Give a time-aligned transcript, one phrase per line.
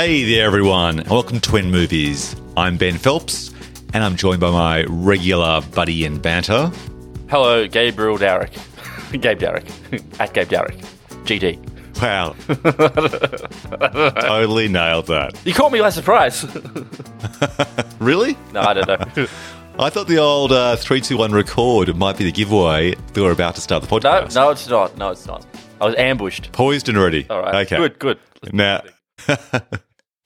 [0.00, 2.34] Hey there, everyone, welcome to Twin Movies.
[2.56, 3.52] I'm Ben Phelps,
[3.92, 6.72] and I'm joined by my regular buddy and banter.
[7.28, 8.50] Hello, Gabriel Dowrick.
[9.20, 9.68] Gabe Dowrick.
[10.18, 10.78] At Gabe Dowrick.
[11.26, 11.58] GD.
[12.00, 12.34] Wow.
[14.22, 15.38] totally nailed that.
[15.44, 16.46] You caught me by surprise.
[17.98, 18.38] Really?
[18.54, 19.26] no, I don't know.
[19.78, 23.60] I thought the old uh, 321 record might be the giveaway that we're about to
[23.60, 24.34] start the No, podcast.
[24.34, 24.96] no, it's not.
[24.96, 25.44] No, it's not.
[25.78, 26.52] I was ambushed.
[26.52, 27.26] Poised and ready.
[27.28, 27.66] All right.
[27.66, 27.76] Okay.
[27.76, 28.18] Good, good.
[28.54, 28.80] Now,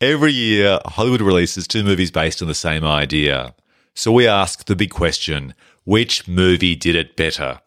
[0.05, 3.55] every year, Hollywood releases two movies based on the same idea.
[3.95, 5.55] So we ask the big question
[5.85, 7.61] which movie did it better?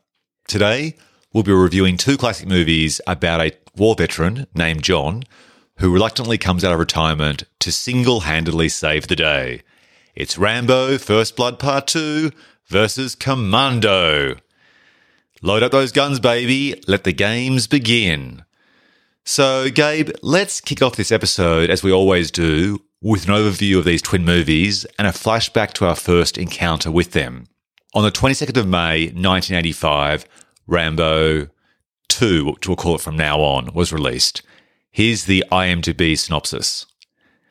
[0.47, 0.95] Today,
[1.33, 5.23] we'll be reviewing two classic movies about a war veteran named John
[5.77, 9.61] who reluctantly comes out of retirement to single handedly save the day.
[10.15, 12.31] It's Rambo First Blood Part 2
[12.67, 14.37] versus Commando.
[15.41, 16.81] Load up those guns, baby.
[16.87, 18.43] Let the games begin.
[19.29, 23.83] So, Gabe, let's kick off this episode, as we always do, with an overview of
[23.83, 27.47] these twin movies and a flashback to our first encounter with them.
[27.93, 30.25] On the 22nd of May, 1985,
[30.65, 31.49] Rambo
[32.07, 34.43] 2, which we'll call it from now on, was released.
[34.91, 36.85] Here's the IMDb synopsis.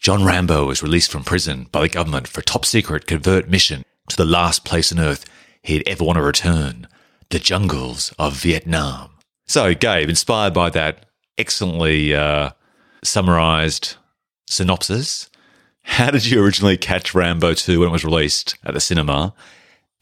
[0.00, 3.84] John Rambo was released from prison by the government for a top secret covert mission
[4.08, 5.26] to the last place on earth
[5.60, 6.88] he'd ever want to return
[7.28, 9.10] the jungles of Vietnam.
[9.46, 11.05] So, Gabe, inspired by that
[11.38, 12.50] excellently uh,
[13.02, 13.96] summarized
[14.48, 15.30] synopsis,
[15.82, 19.34] how did you originally catch Rambo 2 when it was released at the cinema?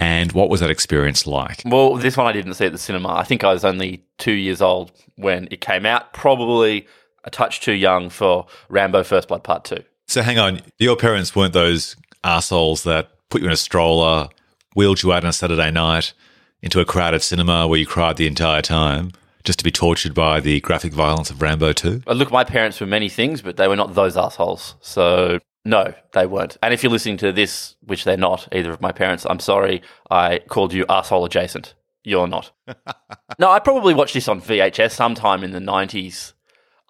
[0.00, 1.62] And what was that experience like?
[1.64, 3.10] Well, this one I didn't see at the cinema.
[3.14, 6.12] I think I was only two years old when it came out.
[6.12, 6.86] Probably
[7.22, 9.82] a touch too young for Rambo First Blood Part 2.
[10.08, 14.28] So, hang on, your parents weren't those assholes that put you in a stroller,
[14.74, 16.12] wheeled you out on a Saturday night
[16.60, 19.12] into a crowded cinema where you cried the entire time
[19.44, 22.02] just to be tortured by the graphic violence of Rambo 2?
[22.06, 24.74] Uh, Look, my parents were many things, but they were not those assholes.
[24.80, 26.56] So, no, they weren't.
[26.62, 29.82] And if you're listening to this, which they're not, either of my parents, I'm sorry
[30.10, 31.74] I called you asshole adjacent.
[32.02, 32.52] You're not.
[33.38, 36.32] no, I probably watched this on VHS sometime in the 90s,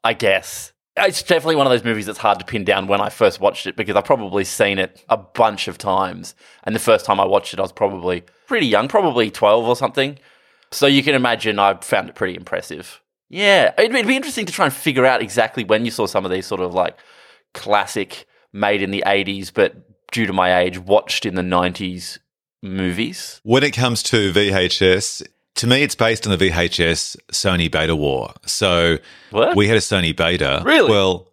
[0.03, 0.73] I guess.
[0.97, 3.67] It's definitely one of those movies that's hard to pin down when I first watched
[3.67, 6.37] it because I've probably seen it a bunch of times.
[6.63, 9.75] And the first time I watched it, I was probably pretty young, probably 12 or
[9.75, 10.19] something.
[10.75, 13.01] So you can imagine I found it pretty impressive.
[13.31, 16.25] Yeah, it'd, it'd be interesting to try and figure out exactly when you saw some
[16.25, 16.97] of these sort of like
[17.53, 19.75] classic made in the 80s, but
[20.13, 22.19] due to my age, watched in the 90s
[22.63, 23.41] movies.
[23.45, 25.27] When it comes to VHS,
[25.57, 28.33] to me, it's based on the VHS Sony Beta War.
[28.47, 28.99] So
[29.31, 29.57] What?
[29.57, 30.63] we had a Sony Beta.
[30.65, 30.91] Really?
[30.91, 31.29] Well,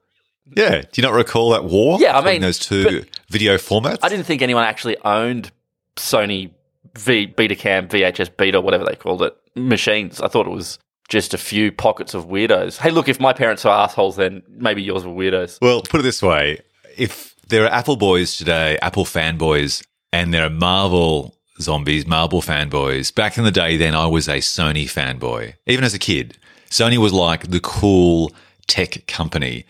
[0.55, 0.81] yeah.
[0.81, 1.99] Do you not recall that war?
[1.99, 3.99] Yeah, I mean, those two video formats.
[4.03, 5.51] I didn't think anyone actually owned
[5.95, 6.51] Sony
[6.95, 10.21] v, Betacam, VHS Beta, whatever they called it, machines.
[10.21, 10.79] I thought it was
[11.09, 12.77] just a few pockets of weirdos.
[12.77, 15.59] Hey, look, if my parents are assholes, then maybe yours were weirdos.
[15.61, 16.59] Well, put it this way:
[16.97, 23.13] if there are Apple boys today, Apple fanboys, and there are Marvel zombies, Marvel fanboys,
[23.13, 25.53] back in the day, then I was a Sony fanboy.
[25.67, 26.37] Even as a kid,
[26.69, 28.31] Sony was like the cool
[28.67, 29.65] tech company.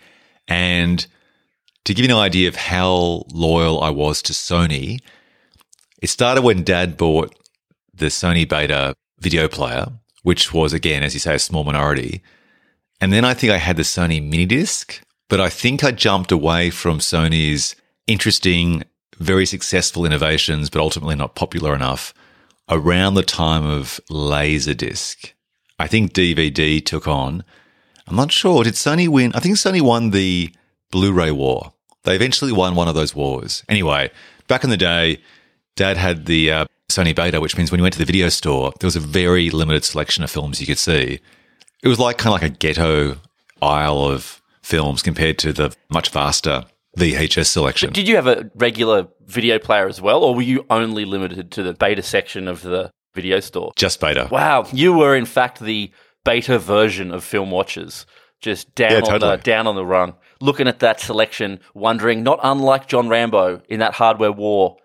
[0.48, 1.06] And
[1.84, 5.00] to give you an idea of how loyal I was to Sony,
[6.02, 7.34] it started when Dad bought
[7.94, 9.86] the Sony Beta video player,
[10.22, 12.22] which was again, as you say, a small minority.
[13.00, 16.32] And then I think I had the Sony mini disc, but I think I jumped
[16.32, 17.76] away from Sony's
[18.08, 18.82] interesting,
[19.18, 22.12] very successful innovations, but ultimately not popular enough
[22.68, 25.32] around the time of Laserdisc.
[25.78, 27.44] I think DVD took on.
[28.08, 28.64] I'm not sure.
[28.64, 29.32] Did Sony win?
[29.34, 30.52] I think Sony won the
[30.90, 31.72] Blu ray war.
[32.02, 33.62] They eventually won one of those wars.
[33.68, 34.10] Anyway,
[34.48, 35.20] back in the day,
[35.76, 38.72] Dad had the uh, Sony Beta, which means when you went to the video store,
[38.80, 41.20] there was a very limited selection of films you could see.
[41.82, 43.16] It was like kind of like a ghetto
[43.60, 46.64] aisle of films compared to the much vaster
[46.98, 47.92] VHS selection.
[47.92, 51.62] Did you have a regular video player as well, or were you only limited to
[51.62, 53.72] the beta section of the video store?
[53.76, 54.28] Just Beta.
[54.30, 55.90] Wow, you were in fact the
[56.24, 58.04] beta version of film watchers,
[58.40, 59.36] just down Yeah, on totally.
[59.38, 63.80] the down on the rung, looking at that selection, wondering, not unlike John Rambo in
[63.80, 64.76] that hardware war,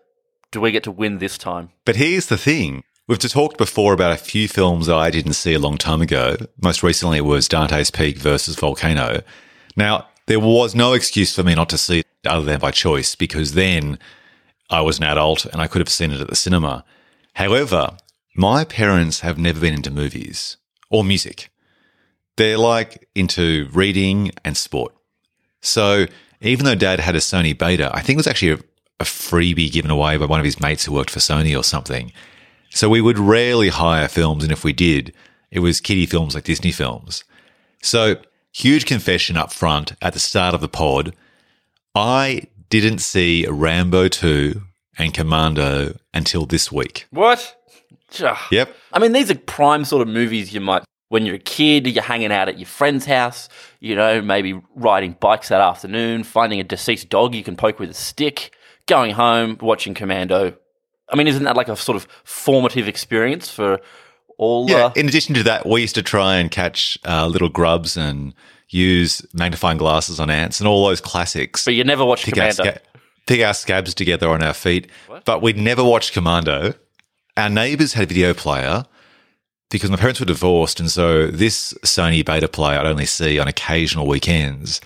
[0.52, 1.70] do we get to win this time?
[1.86, 2.84] But here's the thing.
[3.08, 6.36] We've talked before about a few films that I didn't see a long time ago.
[6.62, 9.22] Most recently, it was Dante's Peak versus Volcano.
[9.78, 13.16] Now, there was no excuse for me not to see it other than by choice
[13.16, 13.98] because then
[14.70, 16.84] I was an adult and I could have seen it at the cinema.
[17.36, 17.96] However,
[18.36, 20.58] my parents have never been into movies
[20.90, 21.50] or music.
[22.36, 24.94] They're like into reading and sport.
[25.62, 26.08] So
[26.42, 28.62] even though dad had a Sony beta, I think it was actually
[29.00, 31.64] a, a freebie given away by one of his mates who worked for Sony or
[31.64, 32.12] something.
[32.70, 34.44] So we would rarely hire films.
[34.44, 35.14] And if we did,
[35.52, 37.24] it was kiddie films like Disney films.
[37.82, 38.18] So
[38.52, 41.16] huge confession up front at the start of the pod.
[41.96, 44.62] I didn't see Rambo 2
[44.98, 47.08] and Commando until this week.
[47.12, 47.56] What?
[48.52, 48.76] Yep.
[48.94, 52.04] I mean, these are prime sort of movies you might, when you're a kid, you're
[52.04, 53.48] hanging out at your friend's house,
[53.80, 57.90] you know, maybe riding bikes that afternoon, finding a deceased dog you can poke with
[57.90, 58.54] a stick,
[58.88, 60.56] going home, watching Commando.
[61.10, 63.80] I mean, isn't that like a sort of formative experience for
[64.38, 64.70] all?
[64.70, 64.86] Yeah.
[64.88, 68.34] Uh, In addition to that, we used to try and catch uh, little grubs and
[68.70, 71.64] use magnifying glasses on ants and all those classics.
[71.64, 72.64] but you never watched pick our, Commando.
[72.80, 72.82] sca-
[73.26, 74.90] pick our scabs together on our feet.
[75.24, 76.74] But we'd never watched Commando.
[77.38, 78.86] Our neighbours had a video player
[79.70, 80.80] because my parents were divorced.
[80.82, 84.82] And so this Sony beta player I'd only see on occasional weekends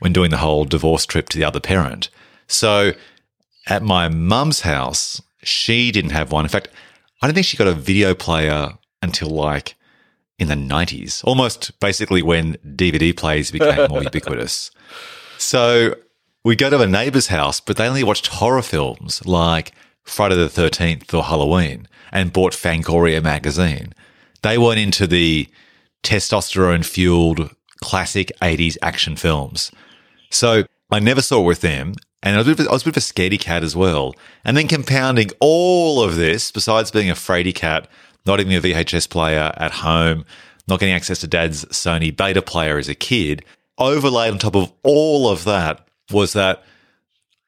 [0.00, 2.08] when doing the whole divorce trip to the other parent.
[2.48, 2.92] So
[3.66, 6.44] at my mum's house, she didn't have one.
[6.44, 6.68] In fact,
[7.20, 8.70] I don't think she got a video player
[9.00, 9.74] until like
[10.38, 14.70] in the 90s, almost basically when DVD players became more ubiquitous.
[15.38, 15.94] So
[16.44, 19.72] we go to a neighbour's house, but they only watched horror films like
[20.02, 23.92] Friday the 13th or Halloween and bought Fangoria magazine.
[24.42, 25.48] They weren't into the
[26.02, 29.70] testosterone fueled classic 80s action films.
[30.30, 31.94] So I never saw it with them.
[32.22, 34.14] And I was, bit I was a bit of a scaredy cat as well.
[34.44, 37.88] And then compounding all of this, besides being a fraidy cat,
[38.24, 40.24] not having a VHS player at home,
[40.68, 43.44] not getting access to dad's Sony beta player as a kid,
[43.78, 46.62] overlaid on top of all of that was that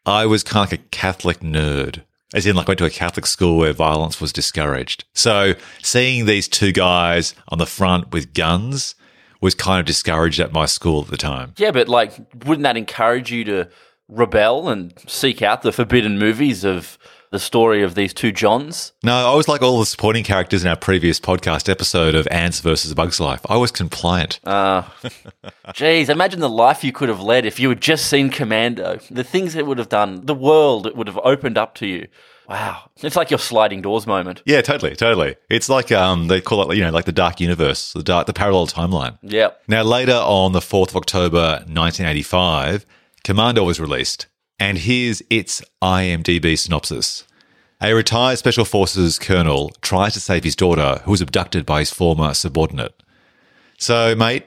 [0.06, 2.02] I was kind of like a Catholic nerd.
[2.34, 5.04] As in, like, went to a Catholic school where violence was discouraged.
[5.14, 8.96] So seeing these two guys on the front with guns
[9.40, 11.54] was kind of discouraged at my school at the time.
[11.58, 12.12] Yeah, but like,
[12.44, 13.68] wouldn't that encourage you to
[14.08, 16.98] rebel and seek out the forbidden movies of
[17.30, 18.92] the story of these two Johns?
[19.02, 22.60] No, I was like all the supporting characters in our previous podcast episode of Ants
[22.60, 23.40] versus Bugs Life.
[23.48, 24.38] I was compliant.
[24.46, 24.84] Uh,
[25.72, 28.98] geez, imagine the life you could have led if you had just seen Commando.
[29.10, 32.06] The things it would have done, the world it would have opened up to you.
[32.48, 34.42] Wow, it's like your sliding doors moment.
[34.44, 35.34] yeah, totally, totally.
[35.48, 38.34] It's like um, they call it, you know, like the dark universe, the dark, the
[38.34, 39.18] parallel timeline.
[39.22, 39.62] Yep.
[39.66, 42.84] Now, later on the 4th of October 1985,
[43.24, 44.26] Commando was released,
[44.58, 47.24] and here's its IMDb synopsis.
[47.80, 51.90] A retired Special Forces colonel tries to save his daughter, who was abducted by his
[51.90, 53.02] former subordinate.
[53.78, 54.44] So, mate,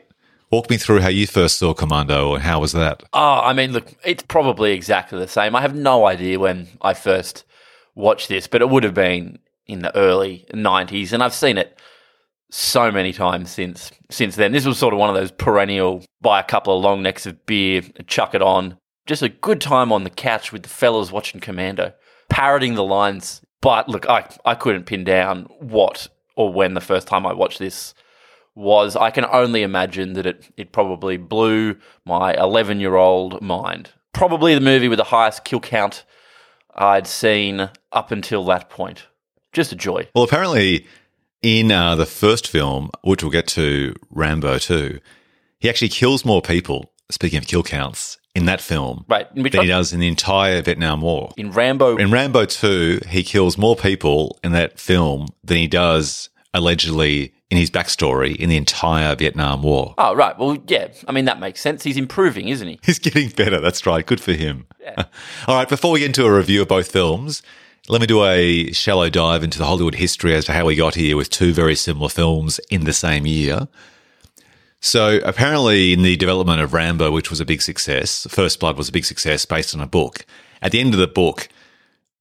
[0.52, 3.02] walk me through how you first saw Commando, and how was that?
[3.14, 5.56] Oh, I mean, look, it's probably exactly the same.
[5.56, 7.46] I have no idea when I first
[7.96, 11.80] watched this, but it would have been in the early 90s, and I've seen it
[12.50, 14.52] so many times since since then.
[14.52, 17.46] This was sort of one of those perennial buy a couple of long necks of
[17.46, 18.78] beer, chuck it on.
[19.06, 21.94] Just a good time on the couch with the fellas watching Commando,
[22.30, 23.42] parroting the lines.
[23.62, 27.60] But look, I, I couldn't pin down what or when the first time I watched
[27.60, 27.94] this
[28.54, 28.96] was.
[28.96, 33.92] I can only imagine that it, it probably blew my 11 year old mind.
[34.14, 36.04] Probably the movie with the highest kill count
[36.76, 39.08] I'd seen up until that point.
[39.54, 40.08] Just a joy.
[40.14, 40.86] Well, apparently,
[41.48, 45.00] in uh, the first film, which we'll get to, Rambo 2,
[45.60, 49.34] he actually kills more people, speaking of kill counts, in that film Right.
[49.34, 51.32] Than he does in the entire Vietnam War.
[51.38, 51.96] in Rambo.
[51.96, 57.58] In Rambo 2, he kills more people in that film than he does allegedly in
[57.58, 59.96] his backstory in the entire Vietnam War.
[59.98, 60.38] oh, right.
[60.38, 60.90] Well, yeah.
[61.08, 61.82] I mean, that makes sense.
[61.84, 62.78] He's improving, isn't he?
[62.84, 63.62] He's getting better.
[63.62, 64.06] That's right.
[64.06, 64.68] Good for him.
[65.48, 65.70] All right.
[65.70, 67.42] Before we get into a review of both films,
[67.90, 70.96] let me do a shallow dive into the Hollywood history as to how we got
[70.96, 73.68] here with two very similar films in the same year.
[74.80, 78.90] So, apparently, in the development of Rambo, which was a big success, First Blood was
[78.90, 80.26] a big success based on a book.
[80.62, 81.50] At the end of the book,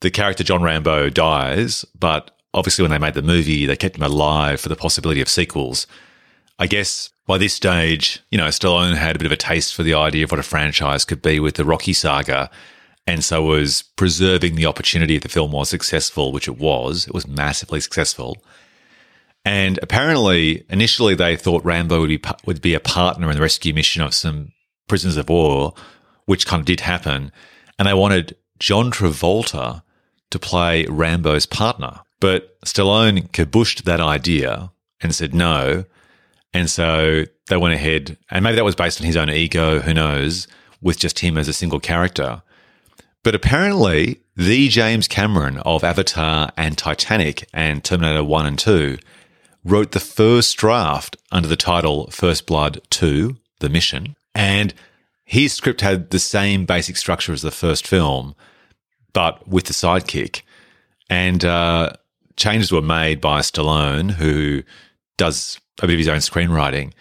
[0.01, 4.03] the character John Rambo dies, but obviously, when they made the movie, they kept him
[4.03, 5.87] alive for the possibility of sequels.
[6.59, 9.83] I guess by this stage, you know, Stallone had a bit of a taste for
[9.83, 12.51] the idea of what a franchise could be with the Rocky saga,
[13.07, 17.07] and so was preserving the opportunity if the film was successful, which it was.
[17.07, 18.43] It was massively successful.
[19.45, 23.73] And apparently, initially they thought Rambo would be would be a partner in the rescue
[23.73, 24.53] mission of some
[24.89, 25.75] prisoners of war,
[26.25, 27.31] which kind of did happen.
[27.79, 29.83] And they wanted John Travolta
[30.31, 32.01] to play Rambo's partner.
[32.19, 35.85] But Stallone kabushed that idea and said no.
[36.53, 39.93] And so they went ahead, and maybe that was based on his own ego, who
[39.93, 40.49] knows,
[40.81, 42.43] with just him as a single character.
[43.27, 48.99] But apparently, the James Cameron of Avatar and Titanic and Terminator 1 and 2
[49.65, 54.15] wrote the first draft under the title First Blood 2, The Mission.
[54.33, 54.73] And
[55.25, 58.37] his script had the same basic structure as the first film,
[59.13, 60.43] but with the sidekick.
[61.11, 61.95] And uh,
[62.37, 64.63] changes were made by Stallone, who
[65.17, 66.93] does a bit of his own screenwriting.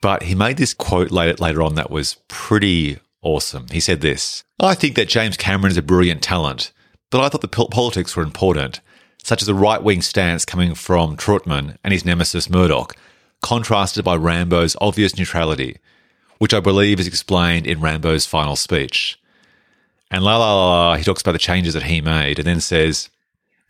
[0.00, 3.66] But he made this quote later, later on that was pretty Awesome.
[3.72, 6.72] He said this I think that James Cameron is a brilliant talent,
[7.10, 8.80] but I thought the po- politics were important,
[9.22, 12.94] such as a right wing stance coming from Trautman and his nemesis Murdock,
[13.42, 15.78] contrasted by Rambo's obvious neutrality,
[16.38, 19.18] which I believe is explained in Rambo's final speech.
[20.10, 22.60] And la la la, la he talks about the changes that he made and then
[22.60, 23.08] says,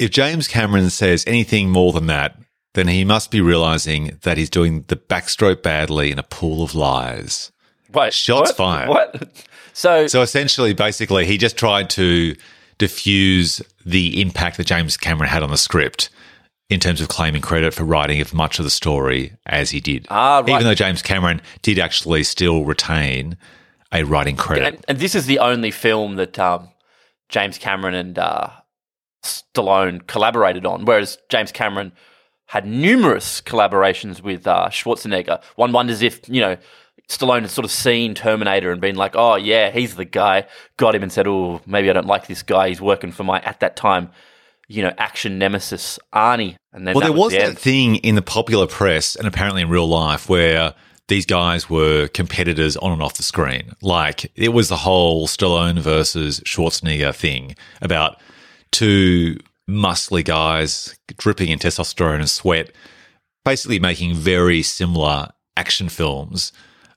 [0.00, 2.37] if James Cameron says anything more than that,
[2.73, 6.75] then he must be realizing that he's doing the backstroke badly in a pool of
[6.75, 7.52] lies.
[7.94, 8.56] Wait, Shots what?
[8.56, 8.88] fired.
[8.88, 9.46] What?
[9.72, 12.36] So, So essentially, basically, he just tried to
[12.78, 16.10] diffuse the impact that James Cameron had on the script
[16.70, 20.06] in terms of claiming credit for writing of much of the story as he did.
[20.10, 20.48] Ah, right.
[20.48, 23.36] Even though James Cameron did actually still retain
[23.92, 24.74] a writing credit.
[24.74, 26.68] and, and this is the only film that um,
[27.28, 28.48] James Cameron and uh,
[29.24, 31.92] Stallone collaborated on, whereas James Cameron
[32.46, 35.42] had numerous collaborations with uh, Schwarzenegger.
[35.56, 36.56] One wonders if you know
[37.08, 40.46] Stallone had sort of seen Terminator and been like, "Oh yeah, he's the guy."
[40.78, 42.68] Got him and said, "Oh, maybe I don't like this guy.
[42.68, 44.11] He's working for my at that time."
[44.68, 47.58] You know, action nemesis Arnie, and then Well, there was the that end.
[47.58, 50.73] thing in the popular press and apparently in real life where
[51.08, 53.73] these guys were competitors on and off the screen.
[53.82, 58.18] Like it was the whole Stallone versus Schwarzenegger thing about
[58.73, 59.37] two
[59.68, 62.73] muscly guys dripping in testosterone and sweat,
[63.44, 66.52] basically making very similar action films.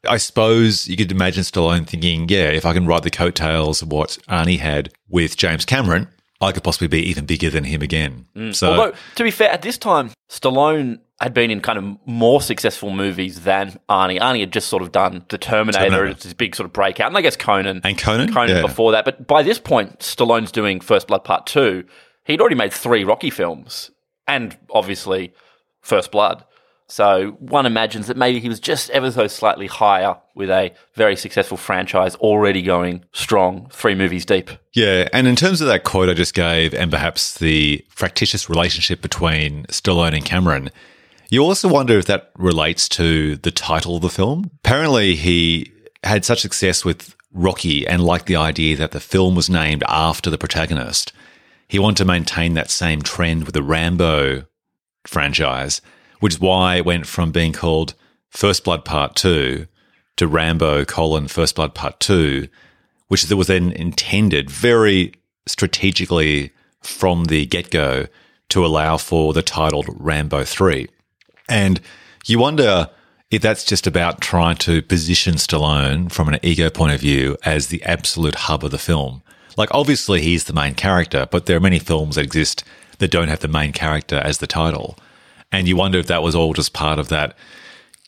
[0.07, 3.91] I suppose you could imagine Stallone thinking, yeah, if I can ride the coattails of
[3.91, 6.07] what Arnie had with James Cameron,
[6.41, 8.25] I could possibly be even bigger than him again.
[8.35, 8.55] Mm.
[8.55, 12.41] So Although, to be fair, at this time, Stallone had been in kind of more
[12.41, 14.19] successful movies than Arnie.
[14.19, 16.05] Arnie had just sort of done The Terminator, Terminator.
[16.05, 17.81] it's his big sort of breakout, and I guess Conan.
[17.83, 18.31] And Conan?
[18.31, 18.61] Conan Yeah.
[18.61, 19.03] before that.
[19.03, 21.85] But by this point, Stallone's doing First Blood Part 2.
[22.25, 23.89] He'd already made three Rocky films,
[24.27, 25.33] and obviously
[25.81, 26.43] First Blood.
[26.89, 31.17] So one imagines that maybe he was just ever so slightly higher with a very
[31.17, 34.49] successful franchise already going strong, three movies deep.
[34.73, 39.01] Yeah, and in terms of that quote I just gave, and perhaps the fractious relationship
[39.01, 40.69] between Stallone and Cameron,
[41.29, 44.49] you also wonder if that relates to the title of the film.
[44.63, 45.71] Apparently, he
[46.03, 50.29] had such success with Rocky and liked the idea that the film was named after
[50.29, 51.11] the protagonist.
[51.67, 54.45] He wanted to maintain that same trend with the Rambo
[55.05, 55.81] franchise,
[56.19, 57.93] which is why it went from being called
[58.29, 59.67] First Blood Part 2
[60.17, 62.47] to Rambo colon First Blood Part 2
[63.07, 65.13] which was then intended very
[65.45, 68.07] strategically from the get go
[68.49, 70.87] to allow for the titled Rambo 3.
[71.49, 71.79] And
[72.25, 72.89] you wonder
[73.29, 77.67] if that's just about trying to position Stallone from an ego point of view as
[77.67, 79.21] the absolute hub of the film.
[79.57, 82.63] Like, obviously, he's the main character, but there are many films that exist
[82.99, 84.97] that don't have the main character as the title.
[85.51, 87.35] And you wonder if that was all just part of that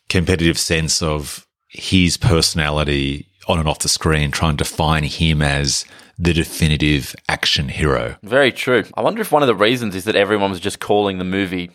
[0.10, 5.86] competitive sense of his personality on and off the screen, trying to define him as
[6.18, 8.18] the definitive action hero.
[8.24, 8.84] Very true.
[8.96, 11.72] I wonder if one of the reasons is that everyone was just calling the movie,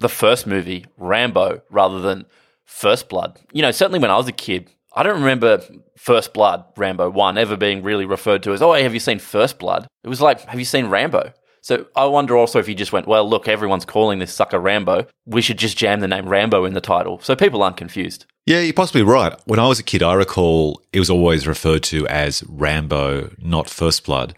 [0.00, 2.24] the first movie, Rambo, rather than
[2.64, 3.38] First Blood.
[3.52, 5.62] You know, certainly when I was a kid, I don't remember
[5.96, 9.58] First Blood, Rambo 1, ever being really referred to as, oh, have you seen First
[9.58, 9.86] Blood?
[10.02, 11.32] It was like, have you seen Rambo?
[11.68, 15.06] So I wonder also if he just went, well, look, everyone's calling this sucker Rambo.
[15.26, 18.24] We should just jam the name Rambo in the title so people aren't confused.
[18.46, 19.38] Yeah, you're possibly right.
[19.44, 23.68] When I was a kid, I recall it was always referred to as Rambo, not
[23.68, 24.34] First Blood.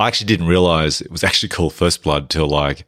[0.00, 2.84] I actually didn't realize it was actually called First Blood till like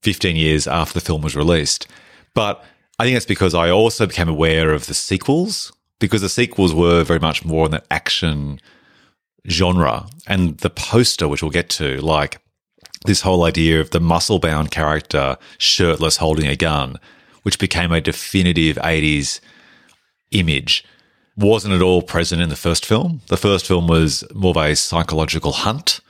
[0.00, 1.86] 15 years after the film was released.
[2.34, 2.64] But
[2.98, 7.04] I think that's because I also became aware of the sequels, because the sequels were
[7.04, 8.62] very much more in the action
[9.46, 10.06] genre.
[10.26, 12.40] And the poster, which we'll get to, like
[13.06, 16.96] this whole idea of the muscle bound character shirtless holding a gun,
[17.42, 19.40] which became a definitive 80s
[20.32, 20.84] image
[21.36, 23.22] wasn't at all present in the first film.
[23.28, 26.00] The first film was more of a psychological hunt.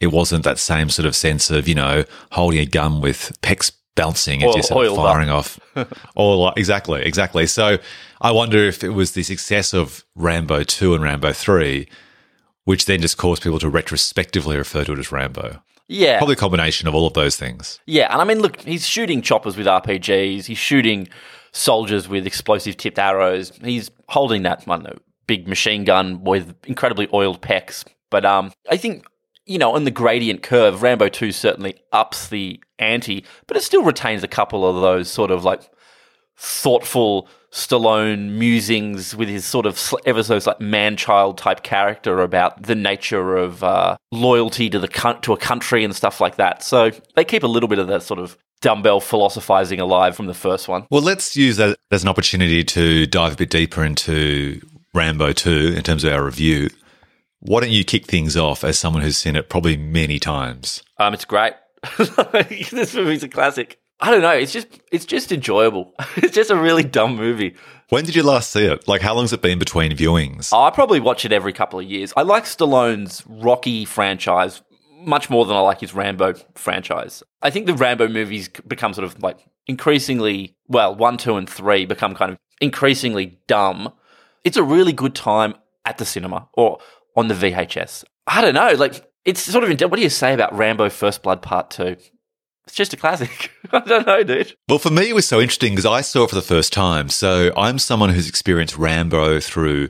[0.00, 3.70] It wasn't that same sort of sense of, you know, holding a gun with pecs
[3.96, 5.12] bouncing as Oil- you're sort of oiled up.
[5.12, 5.60] firing off.
[6.16, 7.46] All exactly, exactly.
[7.46, 7.78] So
[8.20, 11.86] I wonder if it was the success of Rambo 2 and Rambo 3,
[12.64, 15.62] which then just caused people to retrospectively refer to it as Rambo.
[15.88, 16.18] Yeah.
[16.18, 17.80] Probably a combination of all of those things.
[17.86, 20.44] Yeah, and I mean, look, he's shooting choppers with RPGs.
[20.44, 21.08] He's shooting
[21.52, 23.52] soldiers with explosive tipped arrows.
[23.62, 27.84] He's holding that, I know, big machine gun with incredibly oiled pecs.
[28.10, 29.06] But um, I think,
[29.46, 33.82] you know, on the gradient curve, Rambo 2 certainly ups the ante, but it still
[33.82, 35.68] retains a couple of those sort of like
[36.38, 42.74] thoughtful Stallone musings with his sort of ever so like man-child type character about the
[42.74, 44.88] nature of uh, loyalty to the
[45.22, 46.62] to a country and stuff like that.
[46.62, 50.34] So they keep a little bit of that sort of dumbbell philosophizing alive from the
[50.34, 50.86] first one.
[50.90, 54.60] Well, let's use that as an opportunity to dive a bit deeper into
[54.94, 56.68] Rambo 2 in terms of our review.
[57.40, 60.82] Why don't you kick things off as someone who's seen it probably many times?
[60.98, 61.54] Um, it's great.
[61.98, 63.78] this movie's a classic.
[64.00, 64.30] I don't know.
[64.30, 65.92] It's just it's just enjoyable.
[66.16, 67.54] It's just a really dumb movie.
[67.90, 68.86] When did you last see it?
[68.86, 70.52] Like, how long's it been between viewings?
[70.52, 72.12] I probably watch it every couple of years.
[72.16, 74.60] I like Stallone's Rocky franchise
[75.00, 77.22] much more than I like his Rambo franchise.
[77.40, 81.86] I think the Rambo movies become sort of like increasingly, well, one, two, and three
[81.86, 83.92] become kind of increasingly dumb.
[84.44, 86.78] It's a really good time at the cinema or
[87.16, 88.04] on the VHS.
[88.26, 89.70] I don't know, like it's sort of.
[89.90, 91.96] What do you say about Rambo: First Blood Part Two?
[92.68, 93.50] It's just a classic.
[93.72, 94.54] I don't know, dude.
[94.68, 97.08] Well, for me, it was so interesting because I saw it for the first time.
[97.08, 99.88] So I'm someone who's experienced Rambo through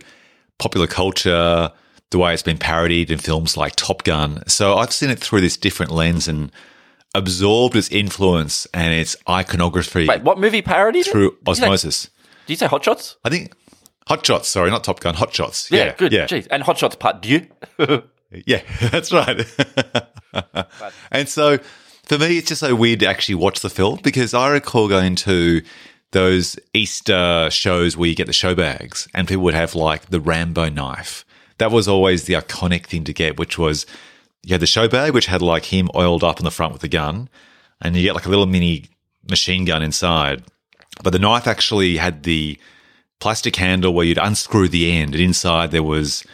[0.58, 1.72] popular culture,
[2.10, 4.44] the way it's been parodied in films like Top Gun.
[4.46, 6.52] So I've seen it through this different lens and
[7.16, 10.06] absorbed its influence and its iconography.
[10.06, 12.04] Wait, what movie parodied through osmosis?
[12.04, 13.16] Did you, say, did you say Hot Shots?
[13.24, 13.54] I think
[14.06, 14.46] Hot Shots.
[14.46, 15.14] Sorry, not Top Gun.
[15.14, 15.68] Hot Shots.
[15.68, 16.12] Yeah, yeah good.
[16.12, 16.26] Yeah.
[16.26, 16.46] Jeez.
[16.48, 17.44] And Hot Shots Part Two.
[18.46, 19.44] yeah, that's right.
[21.10, 21.58] and so
[22.08, 25.14] for me, it's just so weird to actually watch the film because I recall going
[25.16, 25.62] to
[26.12, 30.20] those Easter shows where you get the show bags and people would have like the
[30.20, 31.26] Rambo knife.
[31.58, 33.84] That was always the iconic thing to get, which was
[34.42, 36.82] you had the show bag, which had like him oiled up in the front with
[36.82, 37.28] the gun,
[37.82, 38.86] and you get like a little mini
[39.28, 40.44] machine gun inside.
[41.02, 42.58] But the knife actually had the
[43.20, 46.24] plastic handle where you'd unscrew the end, and inside there was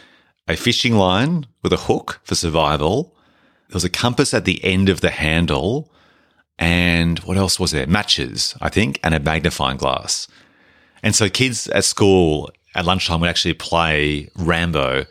[0.47, 3.14] a fishing line with a hook for survival.
[3.69, 5.91] There was a compass at the end of the handle.
[6.57, 7.87] And what else was there?
[7.87, 10.27] Matches, I think, and a magnifying glass.
[11.03, 15.05] And so kids at school at lunchtime would actually play Rambo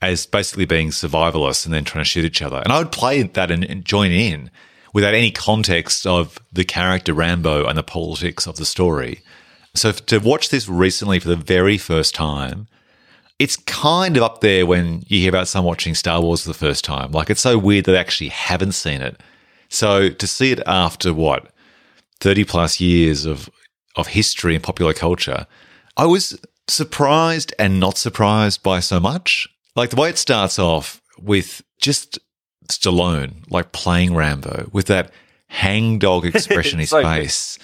[0.00, 2.58] as basically being survivalists and then trying to shoot each other.
[2.58, 4.50] And I would play that and, and join in
[4.92, 9.22] without any context of the character Rambo and the politics of the story.
[9.74, 12.66] So to watch this recently for the very first time,
[13.42, 16.54] it's kind of up there when you hear about someone watching Star Wars for the
[16.54, 17.10] first time.
[17.10, 19.20] Like it's so weird that they actually haven't seen it.
[19.68, 21.48] So to see it after what,
[22.20, 23.50] 30 plus years of
[23.96, 25.48] of history and popular culture,
[25.96, 29.48] I was surprised and not surprised by so much.
[29.74, 32.20] Like the way it starts off with just
[32.68, 35.10] Stallone, like playing Rambo with that
[35.48, 37.58] hangdog expression in his so face.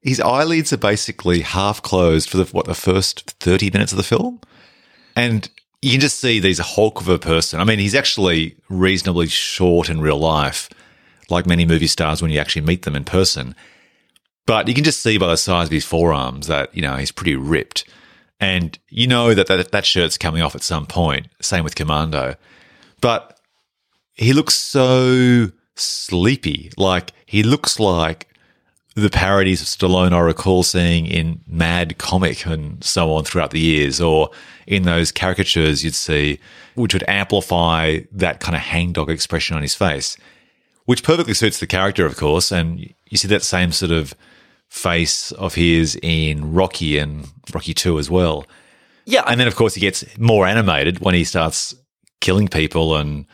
[0.00, 4.04] His eyelids are basically half closed for the what the first 30 minutes of the
[4.04, 4.40] film.
[5.18, 5.50] And
[5.82, 7.58] you can just see these hulk of a person.
[7.58, 10.68] I mean, he's actually reasonably short in real life,
[11.28, 13.56] like many movie stars when you actually meet them in person.
[14.46, 17.10] But you can just see by the size of his forearms that, you know, he's
[17.10, 17.84] pretty ripped.
[18.38, 21.26] And you know that that, that shirt's coming off at some point.
[21.42, 22.36] Same with Commando.
[23.00, 23.40] But
[24.14, 26.70] he looks so sleepy.
[26.76, 28.27] Like he looks like
[29.00, 33.60] the parodies of Stallone I recall seeing in Mad Comic and so on throughout the
[33.60, 34.30] years, or
[34.66, 36.38] in those caricatures you'd see,
[36.74, 40.16] which would amplify that kind of hangdog expression on his face,
[40.84, 42.52] which perfectly suits the character, of course.
[42.52, 44.14] And you see that same sort of
[44.68, 48.46] face of his in Rocky and Rocky 2 as well.
[49.06, 49.24] Yeah.
[49.26, 51.74] And then, of course, he gets more animated when he starts
[52.20, 53.24] killing people and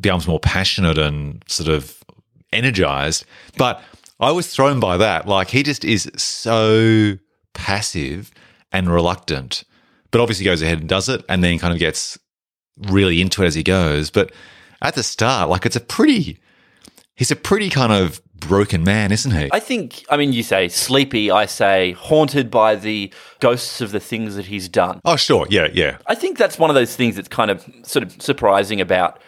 [0.00, 1.96] becomes more passionate and sort of
[2.52, 3.24] energized.
[3.56, 3.82] But
[4.18, 5.26] I was thrown by that.
[5.26, 7.18] Like, he just is so
[7.54, 8.30] passive
[8.72, 9.64] and reluctant,
[10.10, 12.18] but obviously goes ahead and does it and then kind of gets
[12.76, 14.10] really into it as he goes.
[14.10, 14.32] But
[14.82, 16.38] at the start, like, it's a pretty,
[17.14, 19.48] he's a pretty kind of broken man, isn't he?
[19.52, 24.00] I think, I mean, you say sleepy, I say haunted by the ghosts of the
[24.00, 25.00] things that he's done.
[25.04, 25.46] oh, sure.
[25.50, 25.98] Yeah, yeah.
[26.06, 29.20] I think that's one of those things that's kind of sort of surprising about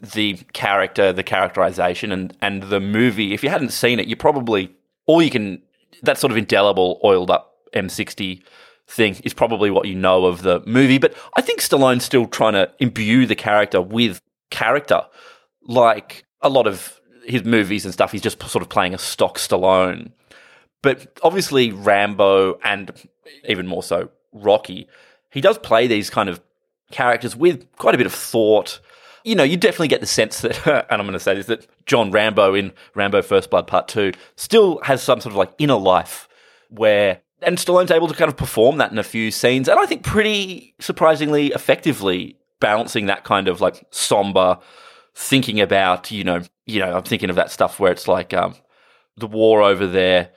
[0.00, 3.34] the character, the characterization, and, and the movie.
[3.34, 4.72] If you hadn't seen it, you probably,
[5.06, 5.62] all you can,
[6.02, 8.42] that sort of indelible, oiled up M60
[8.86, 10.98] thing is probably what you know of the movie.
[10.98, 15.02] But I think Stallone's still trying to imbue the character with character.
[15.62, 19.38] Like a lot of his movies and stuff, he's just sort of playing a stock
[19.38, 20.12] Stallone.
[20.82, 22.92] But obviously, Rambo and
[23.48, 24.88] even more so Rocky,
[25.30, 26.40] he does play these kind of
[26.90, 28.80] characters with quite a bit of thought.
[29.24, 31.66] You know, you definitely get the sense that, and I'm going to say this, that
[31.86, 35.76] John Rambo in Rambo First Blood Part 2 still has some sort of like inner
[35.76, 36.28] life
[36.70, 39.86] where, and Stallone's able to kind of perform that in a few scenes, and I
[39.86, 44.58] think pretty surprisingly effectively balancing that kind of like somber
[45.14, 48.54] thinking about, you know, you know, I'm thinking of that stuff where it's like um,
[49.16, 50.30] the war over there,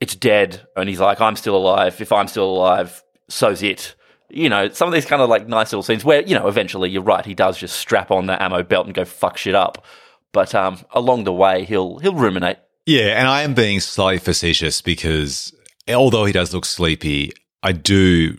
[0.00, 2.00] it's dead, and he's like, I'm still alive.
[2.00, 3.94] If I'm still alive, so's it.
[4.28, 6.90] You know, some of these kind of like nice little scenes where, you know, eventually
[6.90, 9.84] you're right, he does just strap on the ammo belt and go fuck shit up.
[10.32, 12.58] But um, along the way, he'll he'll ruminate.
[12.84, 15.54] Yeah, and I am being slightly facetious because
[15.88, 18.36] although he does look sleepy, I do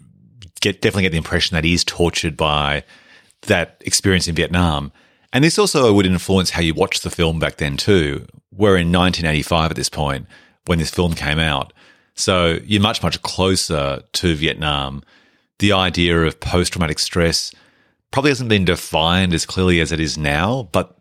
[0.61, 2.83] get definitely get the impression that he's tortured by
[3.43, 4.91] that experience in Vietnam.
[5.33, 8.25] And this also would influence how you watch the film back then too.
[8.51, 10.25] We're in 1985 at this point
[10.65, 11.73] when this film came out.
[12.15, 15.03] So you're much, much closer to Vietnam.
[15.59, 17.51] The idea of post traumatic stress
[18.11, 20.97] probably hasn't been defined as clearly as it is now, but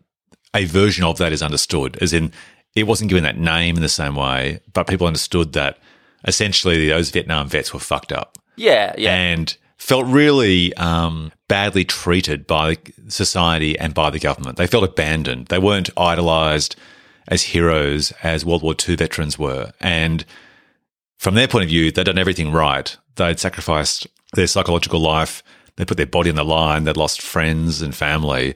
[0.53, 2.31] a version of that is understood, as in
[2.75, 5.79] it wasn't given that name in the same way, but people understood that
[6.25, 8.37] essentially those Vietnam vets were fucked up.
[8.55, 9.13] Yeah, yeah.
[9.13, 14.57] And felt really um, badly treated by society and by the government.
[14.57, 15.47] They felt abandoned.
[15.47, 16.75] They weren't idolized
[17.27, 19.71] as heroes as World War II veterans were.
[19.79, 20.25] And
[21.17, 22.95] from their point of view, they'd done everything right.
[23.15, 25.43] They'd sacrificed their psychological life,
[25.75, 28.55] they put their body on the line, they'd lost friends and family.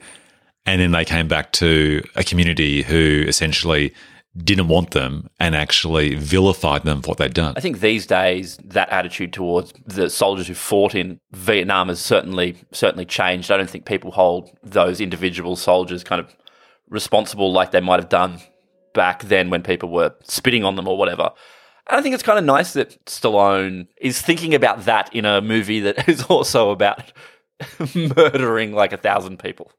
[0.66, 3.94] And then they came back to a community who essentially
[4.38, 7.54] didn't want them and actually vilified them for what they'd done.
[7.58, 12.56] I think these days that attitude towards the soldiers who fought in Vietnam has certainly
[12.72, 13.52] certainly changed.
[13.52, 16.34] I don't think people hold those individual soldiers kind of
[16.90, 18.40] responsible like they might have done
[18.94, 21.32] back then when people were spitting on them or whatever.
[21.92, 25.42] And I think it's kind of nice that Stallone is thinking about that in a
[25.42, 27.12] movie that is also about
[28.16, 29.74] murdering like a thousand people.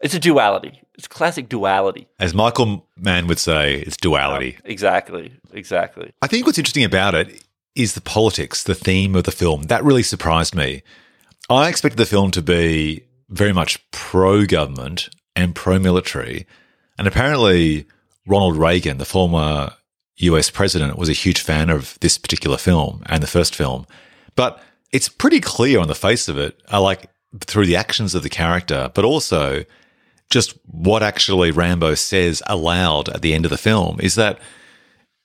[0.00, 0.80] It's a duality.
[0.94, 2.06] It's classic duality.
[2.20, 4.58] As Michael Mann would say, it's duality.
[4.64, 5.34] Exactly.
[5.52, 6.12] Exactly.
[6.22, 7.42] I think what's interesting about it
[7.74, 9.64] is the politics, the theme of the film.
[9.64, 10.84] That really surprised me.
[11.50, 16.46] I expected the film to be very much pro government and pro military.
[16.96, 17.86] And apparently,
[18.24, 19.72] Ronald Reagan, the former
[20.16, 23.86] US president, was a huge fan of this particular film and the first film.
[24.36, 28.22] But it's pretty clear on the face of it, uh, like through the actions of
[28.22, 29.64] the character, but also
[30.30, 34.40] just what actually Rambo says aloud at the end of the film is that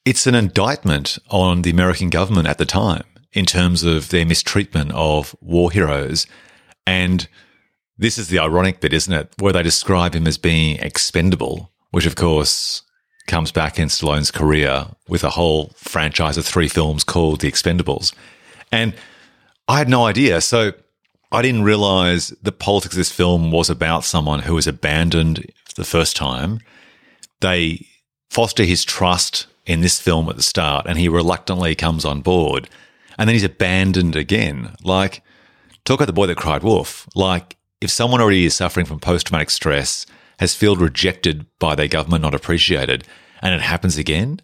[0.06, 4.91] it's an indictment on the American government at the time in terms of their mistreatment
[4.93, 6.25] of war heroes.
[6.86, 7.28] And
[7.97, 9.34] this is the ironic bit, isn't it?
[9.39, 12.82] Where they describe him as being expendable, which of course
[13.29, 18.13] comes back in Stallone's career with a whole franchise of three films called The Expendables.
[18.71, 18.93] And
[19.67, 20.41] I had no idea.
[20.41, 20.73] So
[21.31, 25.85] I didn't realize the politics of this film was about someone who was abandoned the
[25.85, 26.59] first time.
[27.39, 27.85] They
[28.29, 32.67] foster his trust in this film at the start, and he reluctantly comes on board.
[33.17, 34.75] And then he's abandoned again.
[34.83, 35.21] Like,
[35.85, 37.07] talk about the boy that cried wolf.
[37.15, 40.05] Like, if someone already is suffering from post traumatic stress,
[40.39, 43.06] has felt rejected by their government, not appreciated,
[43.41, 44.39] and it happens again,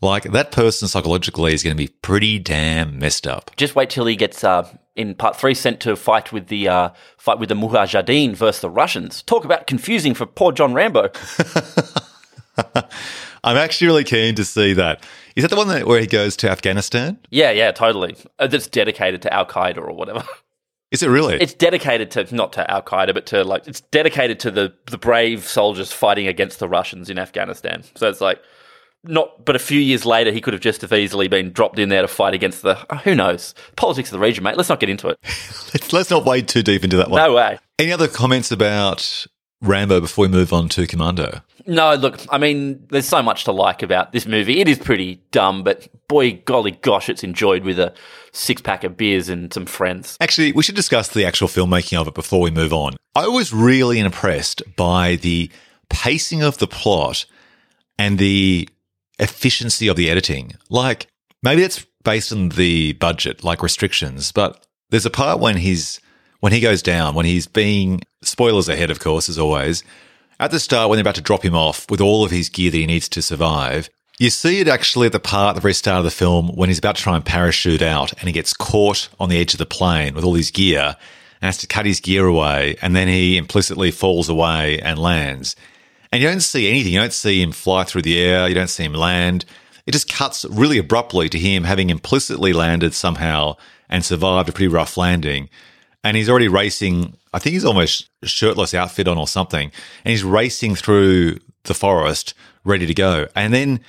[0.00, 3.50] like that person psychologically is going to be pretty damn messed up.
[3.56, 6.90] Just wait till he gets uh, in part three sent to fight with the uh,
[7.18, 9.22] fight with the Mujahideen versus the Russians.
[9.22, 11.10] Talk about confusing for poor John Rambo.
[13.44, 15.04] I'm actually really keen to see that.
[15.36, 17.18] Is that the one that, where he goes to Afghanistan?
[17.30, 18.16] Yeah, yeah, totally.
[18.38, 20.24] Uh, that's dedicated to Al Qaeda or whatever.
[20.94, 21.34] Is it really?
[21.40, 24.96] It's dedicated to not to Al Qaeda, but to like it's dedicated to the the
[24.96, 27.82] brave soldiers fighting against the Russians in Afghanistan.
[27.96, 28.40] So it's like
[29.02, 31.88] not, but a few years later, he could have just as easily been dropped in
[31.88, 32.78] there to fight against the.
[32.88, 33.56] Uh, who knows?
[33.74, 34.56] Politics of the region, mate.
[34.56, 35.18] Let's not get into it.
[35.24, 37.20] let's, let's not wade too deep into that one.
[37.20, 37.58] No way.
[37.80, 39.26] Any other comments about
[39.64, 41.40] Rambo before we move on to Commando?
[41.66, 44.60] No, look, I mean, there's so much to like about this movie.
[44.60, 47.94] It is pretty dumb, but boy, golly gosh, it's enjoyed with a
[48.32, 50.16] six pack of beers and some friends.
[50.20, 52.96] Actually, we should discuss the actual filmmaking of it before we move on.
[53.14, 55.50] I was really impressed by the
[55.88, 57.24] pacing of the plot
[57.98, 58.68] and the
[59.18, 60.52] efficiency of the editing.
[60.68, 61.06] Like,
[61.42, 66.00] maybe it's based on the budget, like restrictions, but there's a part when he's
[66.40, 69.82] when he goes down, when he's being spoilers ahead, of course, as always.
[70.40, 72.70] At the start, when they're about to drop him off with all of his gear
[72.70, 75.74] that he needs to survive, you see it actually at the part at the very
[75.74, 78.52] start of the film when he's about to try and parachute out and he gets
[78.52, 80.96] caught on the edge of the plane with all his gear
[81.40, 85.56] and has to cut his gear away and then he implicitly falls away and lands.
[86.12, 86.92] And you don't see anything.
[86.92, 88.48] You don't see him fly through the air.
[88.48, 89.44] You don't see him land.
[89.84, 93.56] It just cuts really abruptly to him having implicitly landed somehow
[93.88, 95.48] and survived a pretty rough landing
[96.04, 97.16] and he's already racing.
[97.32, 99.72] I think he's almost shirtless outfit on or something,
[100.04, 103.26] and he's racing through the forest, ready to go.
[103.34, 103.80] And then,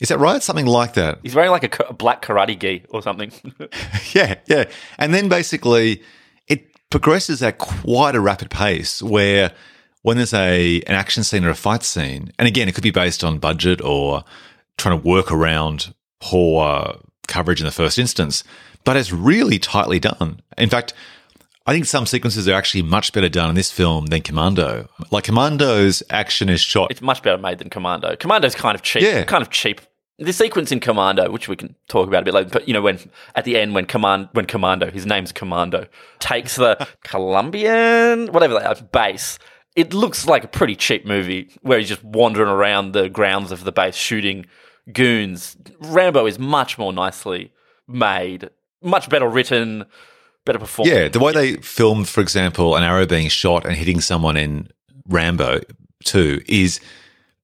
[0.00, 0.42] is that right?
[0.42, 1.20] Something like that.
[1.22, 3.30] He's wearing like a, a black karate gi or something.
[4.14, 4.64] yeah, yeah.
[4.98, 6.02] And then basically,
[6.48, 9.52] it progresses at quite a rapid pace where
[10.02, 12.90] when there's a an action scene or a fight scene, and again, it could be
[12.90, 14.24] based on budget or
[14.78, 18.42] trying to work around poor coverage in the first instance,
[18.84, 20.40] but it's really tightly done.
[20.56, 20.94] In fact,
[21.66, 24.88] I think some sequences are actually much better done in this film than Commando.
[25.10, 26.90] Like Commando's action is shot.
[26.90, 28.14] It's much better made than Commando.
[28.16, 29.02] Commando's kind of cheap.
[29.02, 29.24] Yeah.
[29.24, 29.80] Kind of cheap
[30.18, 32.82] the sequence in Commando, which we can talk about a bit later, but you know,
[32.82, 32.98] when
[33.34, 35.86] at the end, when command, when Commando, his name's Commando,
[36.18, 39.38] takes the Colombian, whatever they are, base,
[39.74, 43.64] it looks like a pretty cheap movie where he's just wandering around the grounds of
[43.64, 44.46] the base shooting
[44.90, 45.56] goons.
[45.80, 47.52] Rambo is much more nicely
[47.86, 48.48] made,
[48.82, 49.84] much better written,
[50.46, 50.90] better performed.
[50.90, 54.70] Yeah, the way they filmed, for example, an arrow being shot and hitting someone in
[55.08, 55.60] Rambo
[56.04, 56.80] 2 is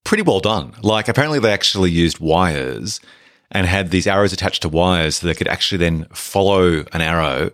[0.04, 0.74] pretty well done.
[0.82, 3.00] Like, apparently, they actually used wires
[3.50, 7.50] and had these arrows attached to wires so they could actually then follow an arrow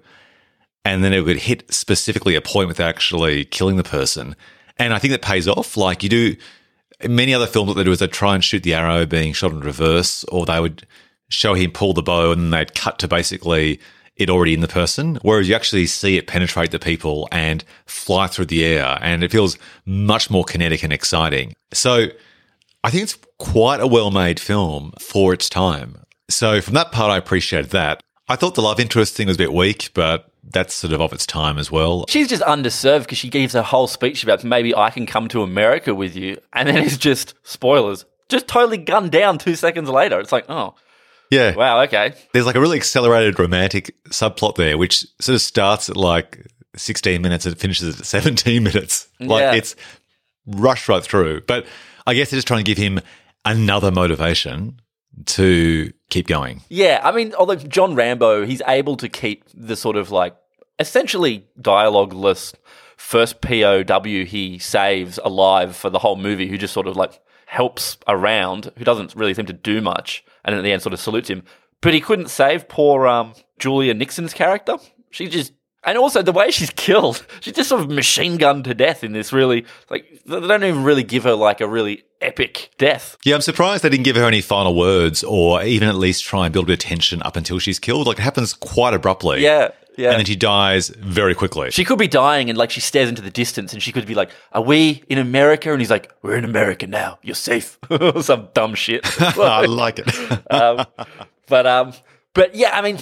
[0.84, 4.36] and then it would hit specifically a point without actually killing the person.
[4.78, 5.76] And I think that pays off.
[5.76, 6.36] Like, you do
[7.06, 9.52] many other films, what they do is they try and shoot the arrow being shot
[9.52, 10.86] in reverse, or they would
[11.28, 13.80] show him pull the bow and they'd cut to basically
[14.18, 18.26] it already in the person, whereas you actually see it penetrate the people and fly
[18.26, 21.54] through the air, and it feels much more kinetic and exciting.
[21.72, 22.06] So
[22.84, 25.98] I think it's quite a well made film for its time.
[26.28, 28.02] So from that part, I appreciated that.
[28.28, 31.12] I thought the love interest thing was a bit weak, but that's sort of of
[31.12, 32.04] its time as well.
[32.08, 35.42] She's just underserved because she gives a whole speech about maybe I can come to
[35.42, 40.20] America with you, and then it's just spoilers, just totally gunned down two seconds later.
[40.20, 40.74] It's like, oh,
[41.30, 41.54] Yeah.
[41.54, 45.96] wow, okay, There's like a really accelerated romantic subplot there, which sort of starts at
[45.96, 49.08] like 16 minutes and finishes at 17 minutes.
[49.20, 49.54] Like Yeah.
[49.54, 49.76] it's
[50.46, 51.42] rushed right through.
[51.42, 51.66] But
[52.06, 53.00] I guess they're just trying to give him
[53.44, 54.80] another motivation
[55.26, 56.62] to keep going.
[56.68, 57.00] yeah.
[57.02, 60.36] I mean, although John Rambo, he's able to keep the sort of like
[60.78, 62.54] essentially dialogueless
[62.96, 67.96] first POW he saves alive for the whole movie, who just sort of like helps
[68.06, 71.30] around, who doesn't really seem to do much, and at the end sort of salutes
[71.30, 71.42] him.
[71.80, 74.76] But he couldn't save poor um, Julia Nickson's character.
[75.10, 75.52] She just.
[75.84, 79.12] And also the way she's killed, she's just sort of machine gunned to death in
[79.12, 83.16] this really like they don't even really give her like a really epic death.
[83.24, 86.46] Yeah, I'm surprised they didn't give her any final words or even at least try
[86.46, 88.08] and build a tension up until she's killed.
[88.08, 89.42] Like it happens quite abruptly.
[89.42, 90.10] Yeah, yeah.
[90.10, 91.72] And then she dies very quickly.
[91.72, 94.14] She could be dying and like she stares into the distance and she could be
[94.14, 95.72] like, Are we in America?
[95.72, 97.18] And he's like, We're in America now.
[97.22, 97.78] You're safe.
[98.20, 99.04] Some dumb shit.
[99.20, 100.08] I like it.
[100.52, 100.86] um,
[101.48, 101.92] but um,
[102.32, 102.98] but yeah, I mean,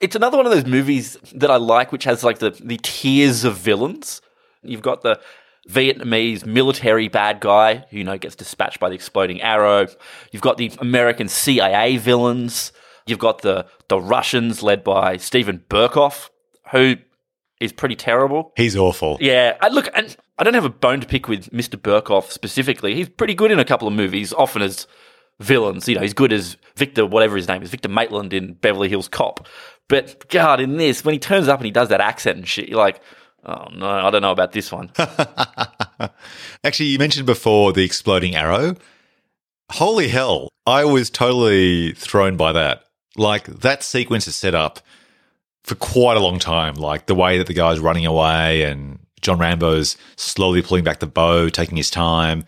[0.00, 3.44] it's another one of those movies that I like, which has like the the tiers
[3.44, 4.20] of villains.
[4.64, 5.20] You've got the
[5.68, 9.86] Vietnamese military bad guy who you know gets dispatched by the exploding arrow.
[10.32, 12.72] You've got the American CIA villains.
[13.06, 16.28] You've got the the Russians led by Steven Berkoff,
[16.70, 16.96] who
[17.60, 18.52] is pretty terrible.
[18.56, 19.18] He's awful.
[19.20, 21.76] Yeah, I, look, and I don't have a bone to pick with Mr.
[21.76, 22.94] Berkoff specifically.
[22.94, 24.86] He's pretty good in a couple of movies, often as
[25.40, 25.86] villains.
[25.86, 29.08] You know, he's good as Victor, whatever his name is, Victor Maitland in Beverly Hills
[29.08, 29.46] Cop.
[29.88, 32.68] But God, in this, when he turns up and he does that accent and shit,
[32.68, 33.02] you're like,
[33.44, 34.90] oh no, I don't know about this one.
[36.64, 38.76] Actually, you mentioned before the exploding arrow.
[39.72, 40.48] Holy hell.
[40.66, 42.84] I was totally thrown by that.
[43.16, 44.80] Like, that sequence is set up
[45.64, 46.74] for quite a long time.
[46.74, 51.06] Like, the way that the guy's running away and John Rambo's slowly pulling back the
[51.06, 52.44] bow, taking his time.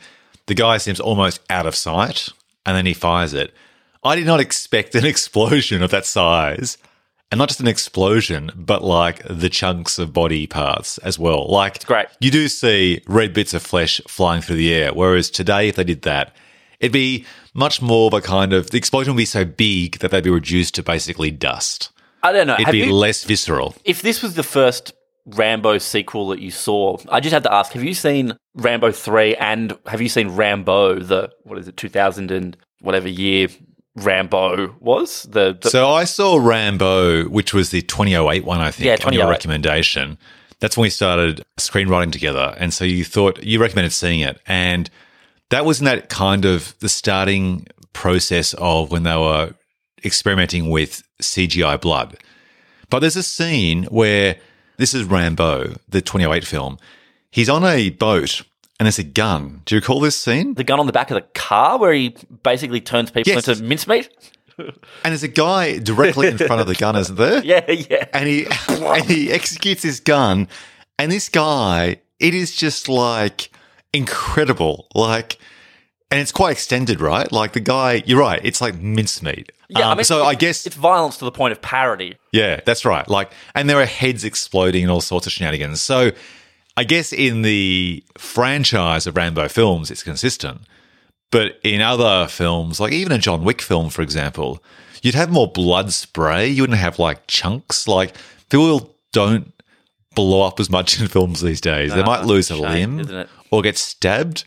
[0.47, 2.29] The guy seems almost out of sight,
[2.67, 3.55] and then he fires it.
[4.03, 6.79] I did not expect an explosion of that size.
[7.31, 11.49] And not just an explosion, but like the chunks of body parts as well.
[11.49, 12.07] Like, it's great.
[12.21, 14.93] you do see red bits of flesh flying through the air.
[14.93, 16.37] Whereas today, if they did that,
[16.79, 20.11] it'd be much more of a kind of the explosion would be so big that
[20.11, 21.89] they'd be reduced to basically dust.
[22.23, 22.55] I don't know.
[22.55, 23.75] It'd Have be you- less visceral.
[23.85, 24.93] if this was the first
[25.27, 29.35] Rambo sequel that you saw, I just had to ask: Have you seen Rambo three
[29.37, 33.49] and have you seen Rambo the what is it, two thousand and whatever year
[33.97, 38.87] Rambo was the, the So I saw Rambo, which was the 2008 one, I think,
[38.87, 40.17] Yeah, on your oh recommendation.
[40.61, 42.55] That's when we started screenwriting together.
[42.59, 44.41] And so you thought, you recommended seeing it.
[44.47, 44.89] And
[45.51, 49.53] that was in that kind of the starting process of when they were
[50.05, 52.17] experimenting with CGI blood.
[52.91, 54.37] But there's a scene where
[54.77, 56.79] this is Rambo, the 2008 film.
[57.31, 58.43] He's on a boat
[58.79, 59.63] and there's a gun.
[59.65, 60.55] Do you recall this scene?
[60.55, 63.49] the gun on the back of the car where he basically turns people Yes.
[63.49, 64.09] into mincemeat.
[64.59, 64.73] And
[65.05, 67.43] there's a guy directly in front of the gun, isn't there?
[67.45, 68.05] Yeah, yeah.
[68.13, 70.47] and he and he executes his gun
[70.99, 73.51] and this guy it is just like
[73.95, 75.39] incredible like
[76.11, 79.93] and it's quite extended right like the guy you're right it's like mincemeat Yeah, I
[79.93, 82.17] Um, mean, so i guess It's violence to the point of parody.
[82.33, 86.11] yeah that's right like and there are heads exploding and all sorts of shenanigans so
[86.77, 90.61] i guess in the franchise of rambo films it's consistent
[91.31, 94.63] but in other films, like even a John Wick film, for example,
[95.03, 96.47] you'd have more blood spray.
[96.47, 97.89] You wouldn't have like chunks.
[97.89, 98.15] Like
[98.51, 99.51] people don't
[100.15, 101.95] blow up as much in films these days.
[101.95, 104.45] they might lose a shame, limb or get stabbed.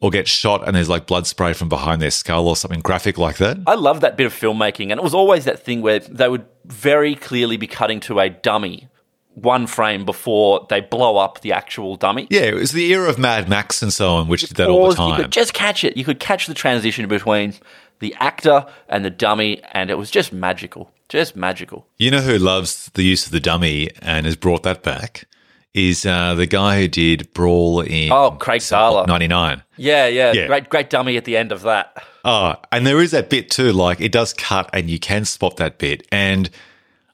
[0.00, 3.18] Or get shot and there's like blood spray from behind their skull or something graphic
[3.18, 3.58] like that.
[3.66, 6.46] I love that bit of filmmaking, and it was always that thing where they would
[6.64, 8.88] very clearly be cutting to a dummy
[9.34, 12.26] one frame before they blow up the actual dummy.
[12.30, 14.88] Yeah, it was the era of Mad Max and so on, which did that all
[14.88, 15.10] the time.
[15.10, 15.96] You could just catch it.
[15.96, 17.54] You could catch the transition between
[18.00, 20.90] the actor and the dummy, and it was just magical.
[21.08, 21.86] Just magical.
[21.96, 25.26] You know who loves the use of the dummy and has brought that back?
[25.72, 29.06] Is uh, the guy who did Brawl in Oh, Craig Zahler.
[29.06, 29.62] 99.
[29.76, 30.46] Yeah, yeah, Yeah.
[30.48, 32.02] Great, great dummy at the end of that.
[32.24, 35.58] Oh, and there is that bit too, like it does cut and you can spot
[35.58, 36.06] that bit.
[36.10, 36.50] And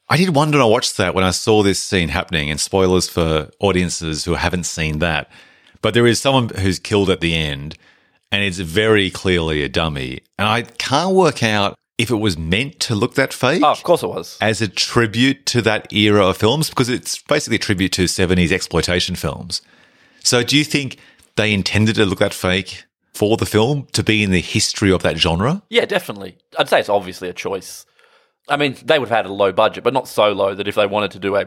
[0.09, 3.09] I did wonder when I watched that when I saw this scene happening, and spoilers
[3.11, 5.29] for audiences who haven't seen that.
[5.83, 7.77] But there is someone who's killed at the end,
[8.33, 10.21] and it's very clearly a dummy.
[10.38, 13.83] And I can't work out if it was meant to look that fake Oh, of
[13.83, 14.37] course it was.
[14.41, 18.53] as a tribute to that era of films, because it's basically a tribute to 70s
[18.53, 19.63] exploitation films.
[20.23, 20.99] So do you think
[21.37, 25.03] they intended to look that fake for the film to be in the history of
[25.03, 25.63] that genre?
[25.71, 26.37] Yeah, definitely.
[26.59, 27.87] I'd say it's obviously a choice.
[28.49, 30.75] I mean, they would have had a low budget, but not so low that if
[30.75, 31.47] they wanted to do a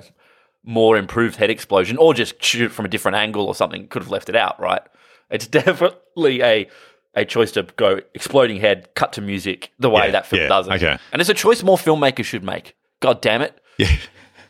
[0.64, 4.12] more improved head explosion or just shoot from a different angle or something, could have
[4.12, 4.82] left it out, right?
[5.30, 6.68] It's definitely a
[7.16, 10.48] a choice to go exploding head, cut to music, the way Yeah, that film yeah,
[10.48, 10.74] does it.
[10.74, 10.98] okay.
[11.12, 12.76] And it's a choice more filmmakers should make.
[13.00, 13.60] God damn it.
[13.78, 13.96] Yeah.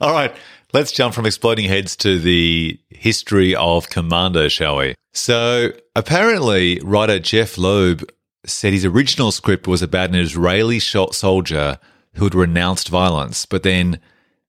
[0.00, 0.34] All right,
[0.72, 4.94] let's jump from exploding heads to the history of Commando, shall we?
[5.12, 8.08] So, apparently, writer Jeph Loeb
[8.46, 11.78] said his original script was about an Israeli shot soldier
[12.14, 14.00] who had renounced violence, but then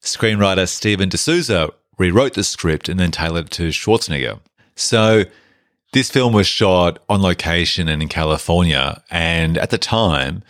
[0.01, 4.39] screenwriter Steven de Souza rewrote the script and then tailored it to Schwarzenegger.
[4.75, 5.25] So,
[5.93, 10.43] this film was shot on location and in California, and at the time,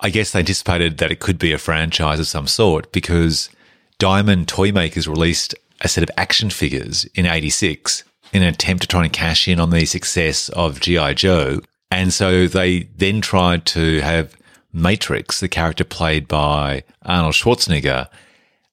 [0.00, 3.50] I guess they anticipated that it could be a franchise of some sort because
[3.98, 8.88] Diamond Toy Makers released a set of action figures in 86 in an attempt to
[8.88, 11.14] try and cash in on the success of G.I.
[11.14, 11.60] Joe.
[11.90, 14.36] And so they then tried to have
[14.72, 18.08] Matrix, the character played by Arnold Schwarzenegger,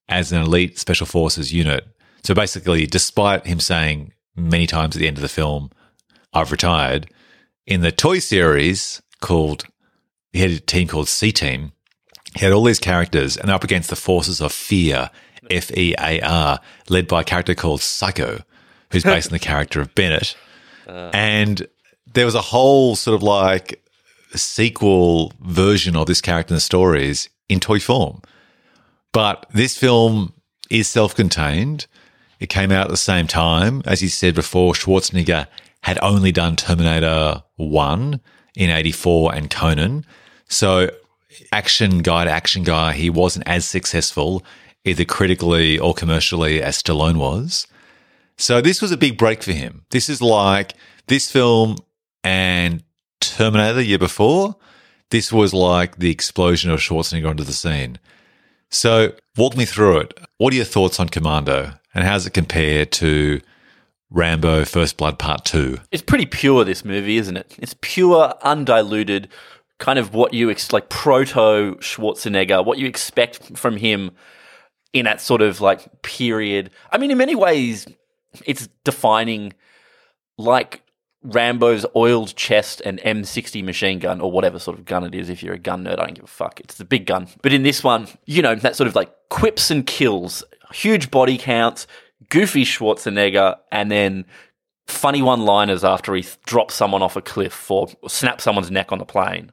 [0.09, 1.87] as an elite special forces unit.
[2.23, 5.71] So basically, despite him saying many times at the end of the film,
[6.33, 7.07] I've retired,
[7.65, 9.65] in the toy series called
[10.33, 11.71] he had a team called C Team.
[12.35, 15.09] He had all these characters and up against the forces of fear,
[15.49, 16.59] F E A R,
[16.89, 18.41] led by a character called Psycho,
[18.91, 20.35] who's based on the character of Bennett.
[20.87, 21.09] Uh.
[21.13, 21.67] and
[22.13, 23.83] there was a whole sort of like
[24.33, 28.21] sequel version of this character in the stories in toy form.
[29.11, 30.33] But this film
[30.69, 31.87] is self contained.
[32.39, 33.81] It came out at the same time.
[33.85, 35.47] As you said before, Schwarzenegger
[35.83, 38.19] had only done Terminator 1
[38.55, 40.05] in 84 and Conan.
[40.49, 40.89] So,
[41.51, 44.43] action guy to action guy, he wasn't as successful
[44.85, 47.67] either critically or commercially as Stallone was.
[48.37, 49.85] So, this was a big break for him.
[49.91, 50.73] This is like
[51.07, 51.77] this film
[52.23, 52.83] and
[53.19, 54.55] Terminator the year before.
[55.09, 57.99] This was like the explosion of Schwarzenegger onto the scene.
[58.69, 60.19] So, walk me through it.
[60.37, 63.41] What are your thoughts on Commando and how does it compare to
[64.09, 65.77] Rambo First Blood Part 2?
[65.91, 67.55] It's pretty pure, this movie, isn't it?
[67.59, 69.29] It's pure, undiluted,
[69.79, 74.11] kind of what you ex- like proto Schwarzenegger, what you expect from him
[74.93, 76.71] in that sort of like period.
[76.91, 77.85] I mean, in many ways,
[78.45, 79.53] it's defining
[80.37, 80.81] like
[81.23, 85.29] Rambo's oiled chest and M60 machine gun, or whatever sort of gun it is.
[85.29, 86.59] If you're a gun nerd, I don't give a fuck.
[86.59, 87.27] It's the big gun.
[87.41, 91.37] But in this one, you know, that sort of like quips and kills, huge body
[91.37, 91.87] counts,
[92.29, 94.25] goofy Schwarzenegger, and then
[94.87, 98.99] funny one liners after he drops someone off a cliff or snaps someone's neck on
[98.99, 99.51] the plane.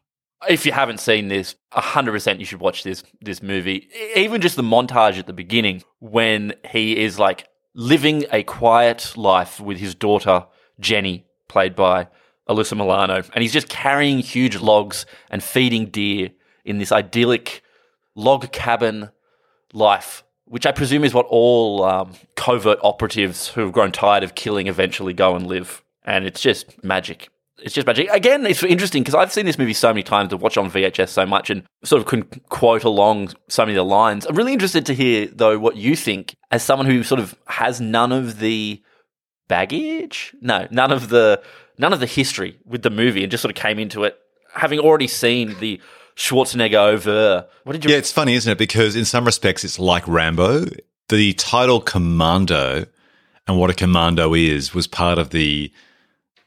[0.48, 3.88] If you haven't seen this, 100% you should watch this this movie.
[4.14, 9.58] Even just the montage at the beginning when he is like living a quiet life
[9.58, 10.46] with his daughter
[10.78, 12.08] Jenny, played by
[12.48, 16.30] Alyssa Milano, and he's just carrying huge logs and feeding deer
[16.64, 17.62] in this idyllic
[18.14, 19.10] log cabin
[19.72, 24.34] life, which I presume is what all um, covert operatives who have grown tired of
[24.34, 25.82] killing eventually go and live.
[26.04, 27.28] And it's just magic.
[27.62, 28.08] It's just magic.
[28.10, 31.08] Again, it's interesting because I've seen this movie so many times to watch on VHS
[31.08, 34.26] so much and sort of can quote along so many of the lines.
[34.26, 37.80] I'm really interested to hear, though, what you think as someone who sort of has
[37.80, 38.82] none of the
[39.48, 40.34] baggage?
[40.40, 41.42] No, none of the
[41.78, 44.18] none of the history with the movie and just sort of came into it
[44.54, 45.80] having already seen the
[46.16, 47.46] Schwarzenegger over.
[47.64, 48.58] What did you Yeah, it's funny, isn't it?
[48.58, 50.66] Because in some respects, it's like Rambo.
[51.08, 52.86] The title Commando
[53.46, 55.70] and what a commando is was part of the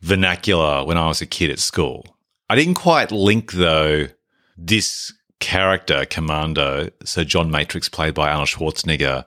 [0.01, 2.05] vernacular when I was a kid at school.
[2.49, 4.07] I didn't quite link, though,
[4.57, 9.25] this character, Commando, so John Matrix, played by Arnold Schwarzenegger,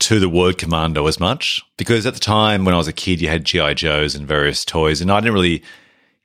[0.00, 3.20] to the word commando as much because at the time when I was a kid,
[3.20, 3.74] you had G.I.
[3.74, 5.62] Joes and various toys, and I didn't really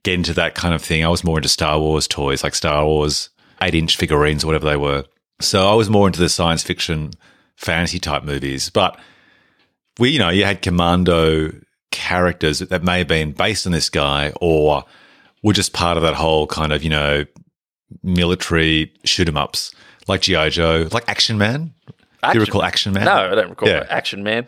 [0.03, 1.03] get into that kind of thing.
[1.03, 3.29] I was more into Star Wars toys, like Star Wars
[3.61, 5.05] eight inch figurines or whatever they were.
[5.41, 7.11] So I was more into the science fiction,
[7.55, 8.69] fantasy type movies.
[8.69, 8.99] But
[9.99, 11.51] we, you know, you had commando
[11.91, 14.83] characters that may have been based on this guy or
[15.43, 17.25] were just part of that whole kind of, you know,
[18.03, 19.71] military shoot 'em ups
[20.07, 20.49] like G.I.
[20.49, 21.73] Joe, like Action Man.
[22.21, 23.05] Do you recall Action Man?
[23.05, 23.85] No, I don't recall Yeah.
[23.89, 24.47] Action Man.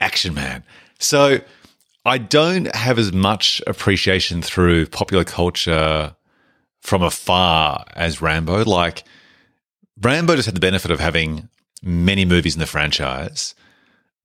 [0.00, 0.64] Action Man.
[0.98, 1.40] So
[2.04, 6.14] I don't have as much appreciation through popular culture
[6.80, 8.64] from afar as Rambo.
[8.64, 9.04] Like
[10.00, 11.48] Rambo just had the benefit of having
[11.82, 13.54] many movies in the franchise,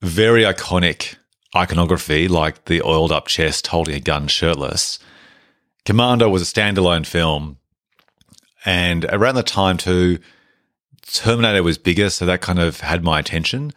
[0.01, 1.15] very iconic
[1.55, 4.99] iconography, like the oiled up chest holding a gun shirtless.
[5.85, 7.57] Commando was a standalone film.
[8.65, 10.17] And around the time too,
[11.03, 13.71] Terminator was bigger, so that kind of had my attention.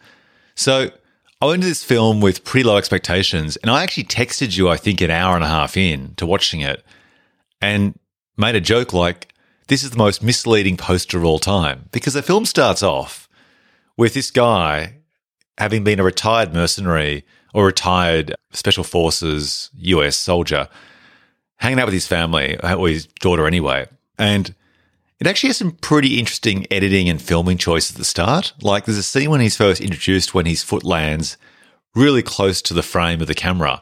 [0.55, 0.89] So
[1.41, 4.77] I went to this film with pretty low expectations, and I actually texted you, I
[4.77, 6.83] think, an hour and a half in to watching it,
[7.61, 7.97] and
[8.39, 9.33] made a joke like,
[9.67, 13.27] "This is the most misleading poster of all time," because the film starts off
[13.97, 14.95] with this guy
[15.57, 20.69] having been a retired mercenary or retired special forces US soldier,
[21.57, 23.87] hanging out with his family or his daughter anyway,
[24.17, 24.55] and
[25.19, 28.53] it actually has some pretty interesting editing and filming choices at the start.
[28.61, 31.35] Like there's a scene when he's first introduced when his foot lands
[31.93, 33.81] really close to the frame of the camera,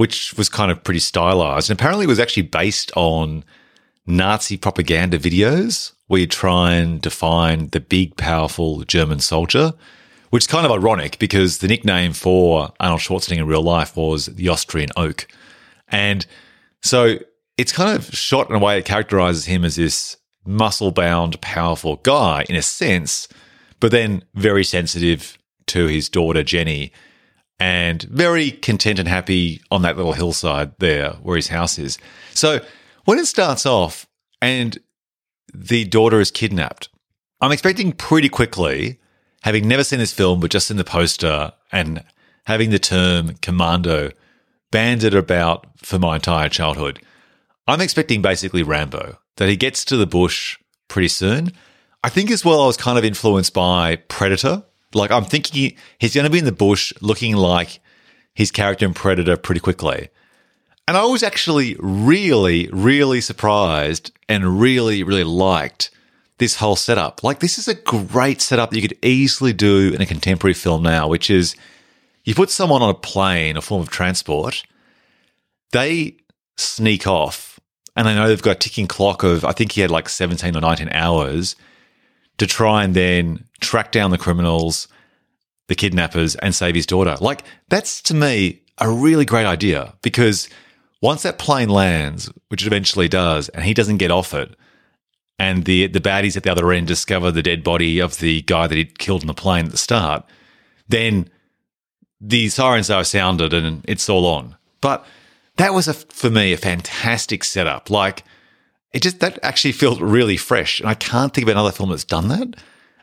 [0.00, 1.68] which was kind of pretty stylized.
[1.68, 3.44] And apparently it was actually based on
[4.06, 9.74] Nazi propaganda videos where you try and define the big, powerful German soldier,
[10.30, 14.24] which is kind of ironic because the nickname for Arnold Schwarzenegger in real life was
[14.24, 15.26] the Austrian Oak.
[15.88, 16.24] And
[16.80, 17.18] so
[17.58, 21.96] it's kind of shot in a way it characterizes him as this muscle bound, powerful
[21.96, 23.28] guy in a sense,
[23.80, 25.36] but then very sensitive
[25.66, 26.90] to his daughter, Jenny,
[27.60, 31.98] and very content and happy on that little hillside there where his house is.
[32.34, 32.60] So
[33.04, 34.06] when it starts off
[34.40, 34.78] and
[35.54, 36.88] the daughter is kidnapped,
[37.40, 38.98] I'm expecting pretty quickly,
[39.42, 42.02] having never seen this film, but just seen the poster and
[42.46, 44.10] having the term commando
[44.70, 47.00] banded about for my entire childhood.
[47.66, 50.58] I'm expecting basically Rambo, that he gets to the bush
[50.88, 51.52] pretty soon.
[52.02, 54.64] I think as well, I was kind of influenced by Predator.
[54.92, 57.80] Like, I'm thinking he's going to be in the bush looking like
[58.34, 60.08] his character in Predator pretty quickly.
[60.88, 65.90] And I was actually really, really surprised and really, really liked
[66.38, 67.22] this whole setup.
[67.22, 70.82] Like, this is a great setup that you could easily do in a contemporary film
[70.82, 71.54] now, which is
[72.24, 74.64] you put someone on a plane, a form of transport,
[75.72, 76.16] they
[76.56, 77.60] sneak off,
[77.94, 80.56] and I know they've got a ticking clock of, I think he had like 17
[80.56, 81.56] or 19 hours
[82.40, 84.88] to try and then track down the criminals,
[85.68, 87.14] the kidnappers, and save his daughter.
[87.20, 90.48] Like, that's to me a really great idea because
[91.02, 94.56] once that plane lands, which it eventually does, and he doesn't get off it,
[95.38, 98.66] and the the baddies at the other end discover the dead body of the guy
[98.66, 100.24] that he'd killed in the plane at the start,
[100.88, 101.28] then
[102.22, 104.56] the sirens are sounded and it's all on.
[104.80, 105.04] But
[105.56, 107.90] that was a, for me a fantastic setup.
[107.90, 108.24] Like
[108.92, 112.04] it just that actually felt really fresh, and I can't think of another film that's
[112.04, 112.56] done that.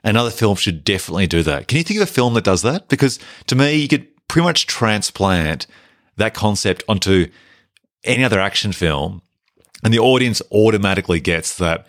[0.04, 1.68] Another film should definitely do that.
[1.68, 2.88] Can you think of a film that does that?
[2.88, 5.68] Because to me, you could pretty much transplant
[6.18, 7.28] that concept onto
[8.04, 9.22] any other action film,
[9.84, 11.88] and the audience automatically gets that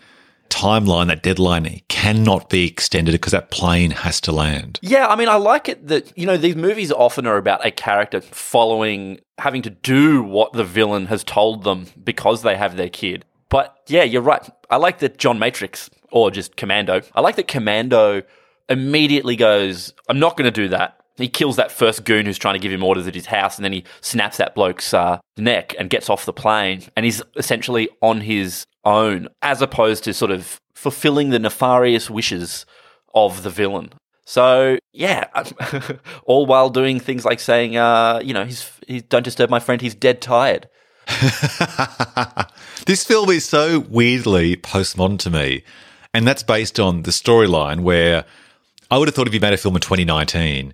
[0.49, 4.79] timeline, that deadline cannot be extended because that plane has to land.
[4.81, 7.71] Yeah, I mean, I like it that, you know, these movies often are about a
[7.71, 12.89] character following, having to do what the villain has told them because they have their
[12.89, 13.25] kid.
[13.49, 14.47] But yeah, you're right.
[14.69, 18.23] I like that John Matrix, or just Commando, I like that Commando
[18.69, 20.95] immediately goes, I'm not going to do that.
[21.17, 23.65] He kills that first goon who's trying to give him orders at his house, and
[23.65, 27.89] then he snaps that bloke's uh, neck and gets off the plane, and he's essentially
[28.01, 32.65] on his own, as opposed to sort of fulfilling the nefarious wishes
[33.13, 33.91] of the villain.
[34.25, 35.25] So yeah,
[36.23, 39.81] all while doing things like saying, uh, you know, he's, he, don't disturb my friend,
[39.81, 40.69] he's dead tired.
[42.85, 45.63] this film is so weirdly postmodern to me.
[46.13, 48.25] And that's based on the storyline where
[48.89, 50.73] I would have thought if you made a film in 2019,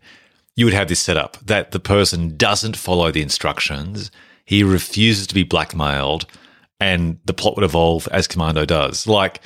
[0.56, 4.12] you would have this setup that the person doesn't follow the instructions,
[4.46, 6.26] he refuses to be blackmailed,
[6.80, 9.08] and the plot would evolve as Commando does.
[9.08, 9.42] Like,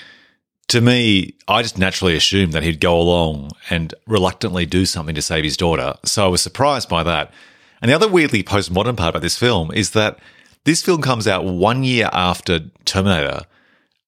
[0.67, 5.21] to me, I just naturally assumed that he'd go along and reluctantly do something to
[5.21, 5.95] save his daughter.
[6.05, 7.33] So I was surprised by that.
[7.81, 10.19] And the other weirdly postmodern part about this film is that
[10.65, 13.41] this film comes out one year after Terminator,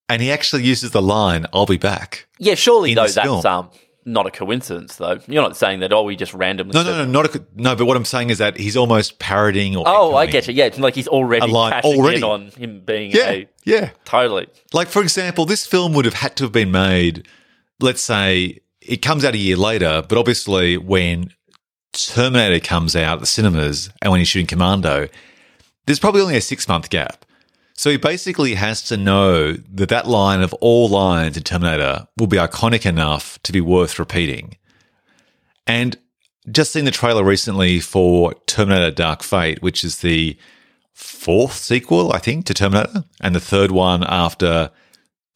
[0.10, 2.28] and he actually uses the line, I'll be back.
[2.40, 3.46] Yeah, surely though that's film.
[3.46, 3.70] um
[4.04, 5.20] not a coincidence, though.
[5.28, 6.74] You're not saying that, oh, we just randomly.
[6.74, 7.76] No, no, no, not a, no.
[7.76, 10.56] But what I'm saying is that he's almost parodying or Oh, I get you.
[10.56, 12.18] Yeah, it's like he's already line- already.
[12.18, 13.48] in on him being Yeah, a.
[13.64, 13.90] yeah.
[14.06, 14.48] Totally.
[14.74, 17.28] Like for example, this film would have had to have been made.
[17.80, 21.32] Let's say it comes out a year later, but obviously when
[21.94, 25.10] Terminator comes out at the cinemas and when he's shooting Commando,
[25.86, 27.26] there's probably only a six month gap.
[27.74, 32.28] So he basically has to know that that line of all lines in Terminator will
[32.28, 34.58] be iconic enough to be worth repeating.
[35.66, 35.98] And
[36.50, 40.38] just seen the trailer recently for Terminator Dark Fate, which is the
[40.94, 44.70] fourth sequel, I think, to Terminator, and the third one after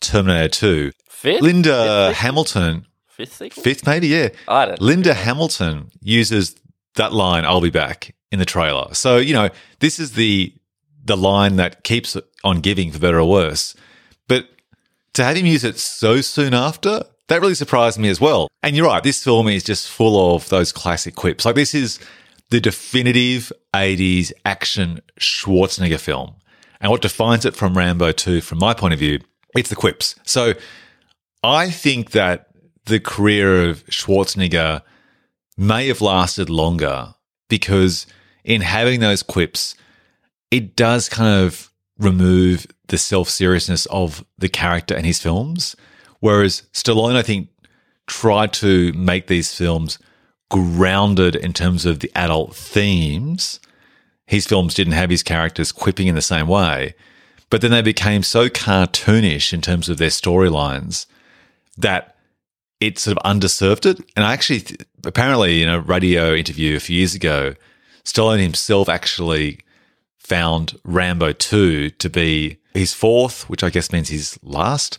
[0.01, 0.91] Terminator 2.
[1.09, 1.41] Fifth?
[1.41, 3.63] Linda Fifth, Hamilton, Fifth sequel?
[3.63, 4.29] fifth maybe, yeah.
[4.47, 4.85] I don't know.
[4.85, 6.55] Linda Hamilton uses
[6.95, 8.93] that line, I'll be back, in the trailer.
[8.93, 10.53] So, you know, this is the
[11.05, 13.75] the line that keeps on giving for better or worse.
[14.27, 14.49] But
[15.13, 18.49] to have him use it so soon after, that really surprised me as well.
[18.61, 21.45] And you're right, this film is just full of those classic quips.
[21.45, 21.99] Like this is
[22.49, 26.35] the definitive 80s action Schwarzenegger film.
[26.81, 29.19] And what defines it from Rambo 2, from my point of view,
[29.55, 30.15] it's the quips.
[30.23, 30.53] So
[31.43, 32.47] I think that
[32.85, 34.81] the career of Schwarzenegger
[35.55, 37.13] may have lasted longer
[37.47, 38.07] because
[38.45, 39.75] in having those quips,
[40.51, 45.75] it does kind of remove the self seriousness of the character and his films.
[46.19, 47.49] Whereas Stallone, I think,
[48.07, 49.99] tried to make these films
[50.49, 53.59] grounded in terms of the adult themes.
[54.27, 56.93] His films didn't have his characters quipping in the same way,
[57.49, 61.07] but then they became so cartoonish in terms of their storylines
[61.77, 62.15] that
[62.79, 63.99] it sort of underserved it.
[64.15, 67.55] And I actually, apparently, in a radio interview a few years ago,
[68.05, 69.59] Stallone himself actually
[70.17, 74.97] found Rambo 2 to be his fourth, which I guess means his last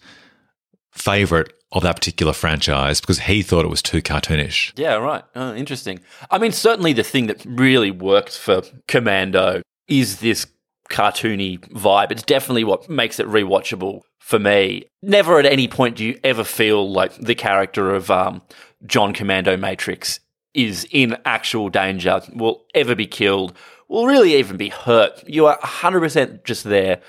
[0.93, 4.73] favorite of that particular franchise because he thought it was too cartoonish.
[4.77, 5.25] Yeah, right.
[5.35, 6.01] Oh, interesting.
[6.31, 10.47] I mean, certainly the thing that really worked for Commando is this
[10.91, 12.13] cartoony vibe.
[12.13, 14.85] It's definitely what makes it rewatchable for me.
[15.03, 18.43] Never at any point do you ever feel like the character of um,
[18.87, 20.21] John Commando Matrix
[20.57, 23.53] is in actual danger, will ever be killed,
[23.89, 25.23] will really even be hurt.
[25.29, 27.01] You are 100% just there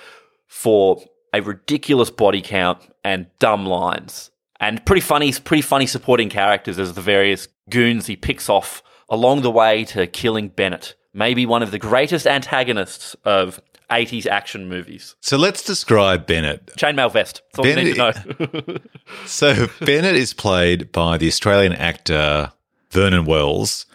[0.45, 1.01] for
[1.33, 4.31] a ridiculous body count and dumb lines.
[4.59, 9.41] And pretty funny, pretty funny supporting characters as the various goons he picks off along
[9.41, 15.15] the way to killing Bennett, maybe one of the greatest antagonists of 80s action movies.
[15.21, 16.65] So let's describe Bennett.
[16.77, 17.43] Chainmail vest.
[17.53, 18.77] That's all you need to know.
[19.25, 22.51] So Bennett is played by the Australian actor
[22.97, 23.85] Vernon Wells,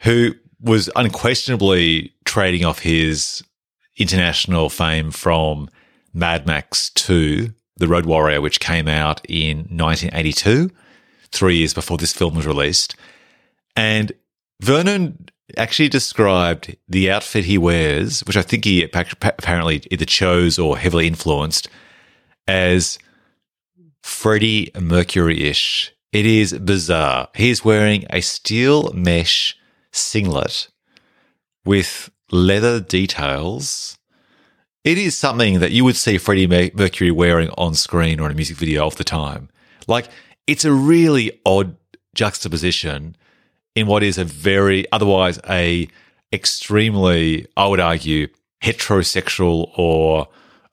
[0.00, 3.42] who was unquestionably trading off his
[3.96, 5.70] international fame from
[6.12, 10.70] Mad Max 2, The Road Warrior, which came out in 1982,
[11.30, 12.94] three years before this film was released.
[13.74, 14.12] And
[14.60, 20.76] Vernon actually described the outfit he wears, which I think he apparently either chose or
[20.76, 21.70] heavily influenced,
[22.46, 22.98] as
[24.02, 25.94] Freddie Mercury ish.
[26.12, 27.28] It is bizarre.
[27.34, 29.56] He's wearing a steel mesh
[29.92, 30.68] singlet
[31.64, 33.96] with leather details.
[34.84, 38.34] It is something that you would see Freddie Mercury wearing on screen or in a
[38.34, 39.48] music video of the time.
[39.86, 40.08] Like,
[40.46, 41.76] it's a really odd
[42.14, 43.16] juxtaposition
[43.74, 45.88] in what is a very, otherwise, a
[46.30, 48.28] extremely, I would argue,
[48.62, 50.28] heterosexual or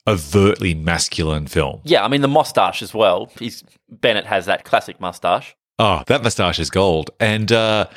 [0.08, 1.82] overtly masculine film.
[1.84, 3.32] yeah, I mean, the mustache as well.
[3.38, 5.56] He's, Bennett has that classic mustache.
[5.78, 7.12] Oh, that mustache is gold.
[7.20, 7.88] And uh,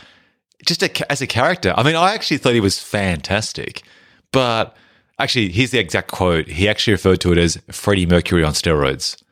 [0.67, 3.83] just a, as a character, I mean, I actually thought he was fantastic.
[4.31, 4.77] But
[5.19, 6.49] actually, here's the exact quote.
[6.49, 9.23] He actually referred to it as Freddie Mercury on steroids,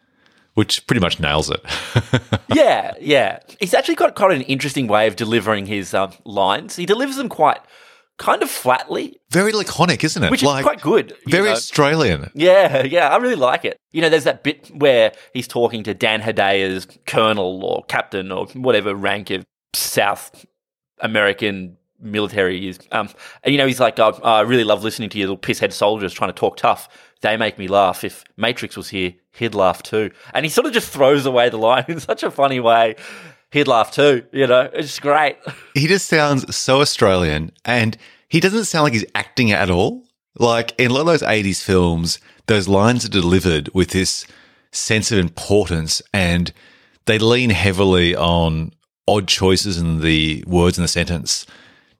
[0.55, 1.65] which pretty much nails it.
[2.55, 3.39] yeah, yeah.
[3.61, 6.77] He's actually got quite an interesting way of delivering his um, lines.
[6.77, 7.61] He delivers them quite
[8.21, 10.31] kind of flatly, very laconic, isn't it?
[10.31, 11.17] which is quite good.
[11.27, 11.53] Very know.
[11.53, 12.31] Australian.
[12.35, 13.79] Yeah, yeah, I really like it.
[13.91, 18.47] You know, there's that bit where he's talking to Dan Hedaya's colonel or captain or
[18.49, 19.45] whatever rank of
[19.75, 20.45] South
[21.01, 22.79] American military is.
[22.93, 23.09] Um,
[23.43, 26.13] and, you know, he's like, oh, I really love listening to you little pisshead soldiers
[26.13, 26.89] trying to talk tough.
[27.23, 28.05] They make me laugh.
[28.05, 30.11] If Matrix was here, he'd laugh too.
[30.35, 32.97] And he sort of just throws away the line in such a funny way.
[33.53, 35.37] He'd laugh too, you know, it's great.
[35.75, 37.97] He just sounds so Australian and
[38.29, 40.05] he doesn't sound like he's acting at all.
[40.39, 44.27] Like in a lot of those 80s films, those lines are delivered with this
[44.73, 46.53] sense of importance and
[47.07, 48.73] they lean heavily on
[49.09, 51.47] odd choices in the words in the sentence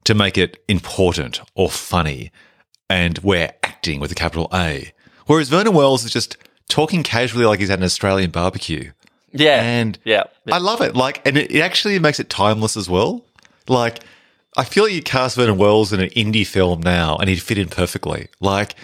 [0.05, 2.31] to make it important or funny.
[2.89, 4.93] And we're acting with a capital A.
[5.27, 6.37] Whereas Vernon Wells is just
[6.69, 8.93] talking casually like he's at an Australian barbecue.
[9.33, 9.63] Yeah.
[9.63, 10.25] And yeah.
[10.51, 10.97] I love it.
[10.97, 13.25] Like, and it, it actually makes it timeless as well.
[13.69, 14.01] Like,
[14.57, 17.59] I feel like you cast Vernon Wells in an indie film now and he'd fit
[17.59, 18.29] in perfectly.
[18.41, 18.75] Like,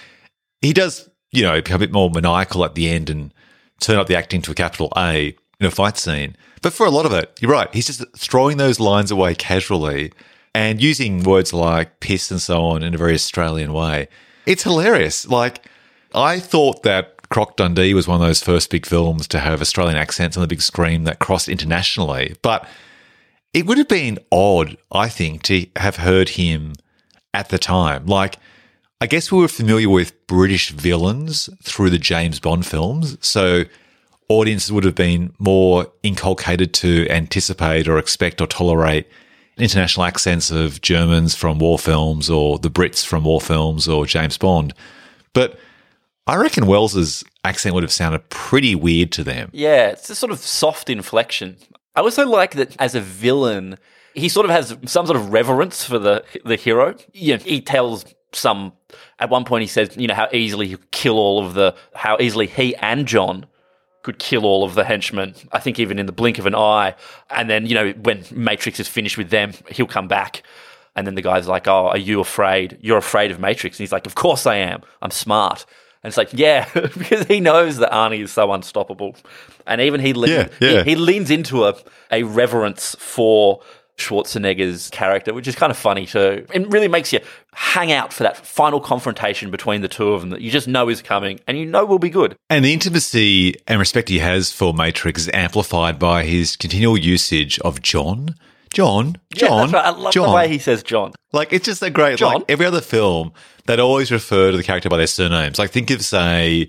[0.61, 3.35] he does, you know, become a bit more maniacal at the end and
[3.81, 6.37] turn up the acting to a capital A in a fight scene.
[6.63, 7.73] But for a lot of it, you're right.
[7.75, 10.13] He's just throwing those lines away casually
[10.55, 14.09] and using words like piss and so on in a very Australian way.
[14.47, 15.27] It's hilarious.
[15.27, 15.67] Like,
[16.15, 19.99] I thought that Croc Dundee was one of those first big films to have Australian
[19.99, 22.35] accents on the big screen that crossed internationally.
[22.41, 22.67] But
[23.53, 26.73] it would have been odd, I think, to have heard him
[27.35, 28.07] at the time.
[28.07, 28.39] Like,
[29.03, 33.19] I guess we were familiar with British villains through the James Bond films.
[33.21, 33.65] So
[34.31, 39.07] audiences would have been more inculcated to anticipate or expect or tolerate
[39.59, 44.39] international accents of Germans from war films or the Brits from war films or James
[44.39, 44.73] Bond.
[45.35, 45.61] But
[46.27, 49.51] I reckon Wells's accent would have sounded pretty weird to them.
[49.53, 51.57] Yeah, it's a sort of soft inflection.
[51.95, 53.79] I also like that as a villain,
[54.15, 56.97] he sort of has some sort of reverence for the the hero.
[57.13, 58.73] You know, he tells some
[59.19, 62.17] at one point he says, you know, how easily he kill all of the how
[62.19, 63.47] easily he and John
[64.03, 65.35] could kill all of the henchmen.
[65.53, 66.95] I think even in the blink of an eye.
[67.29, 70.45] And then, you know, when Matrix is finished with them, he'll come back.
[70.95, 72.79] And then the guy's like, Oh, are you afraid?
[72.81, 73.79] You're afraid of Matrix.
[73.79, 74.83] And he's like, Of course I am.
[75.03, 75.67] I'm smart.
[76.07, 79.17] And it's like, yeah, because he knows that Arnie is so unstoppable.
[79.67, 80.85] And even he, le- Yeah, yeah.
[80.85, 81.75] he, he leans into a,
[82.13, 83.61] a reverence for
[83.99, 86.47] Schwarzenegger's character, which is kind of funny too.
[86.55, 87.19] It really makes you
[87.55, 90.89] hang out for that final confrontation between the two of them that you just know
[90.89, 92.37] is coming and you know will be good.
[92.49, 97.59] And the intimacy and respect he has for Matrix is amplified by his continual usage
[97.61, 98.37] of John.
[98.77, 99.85] John, Yeah, John, that's right.
[99.87, 100.29] I love John.
[100.29, 101.13] the way he says John.
[101.33, 102.35] Like it's just a great John?
[102.35, 103.33] like every other film
[103.65, 105.59] that always refer to the character by their surnames.
[105.59, 106.69] Like think of say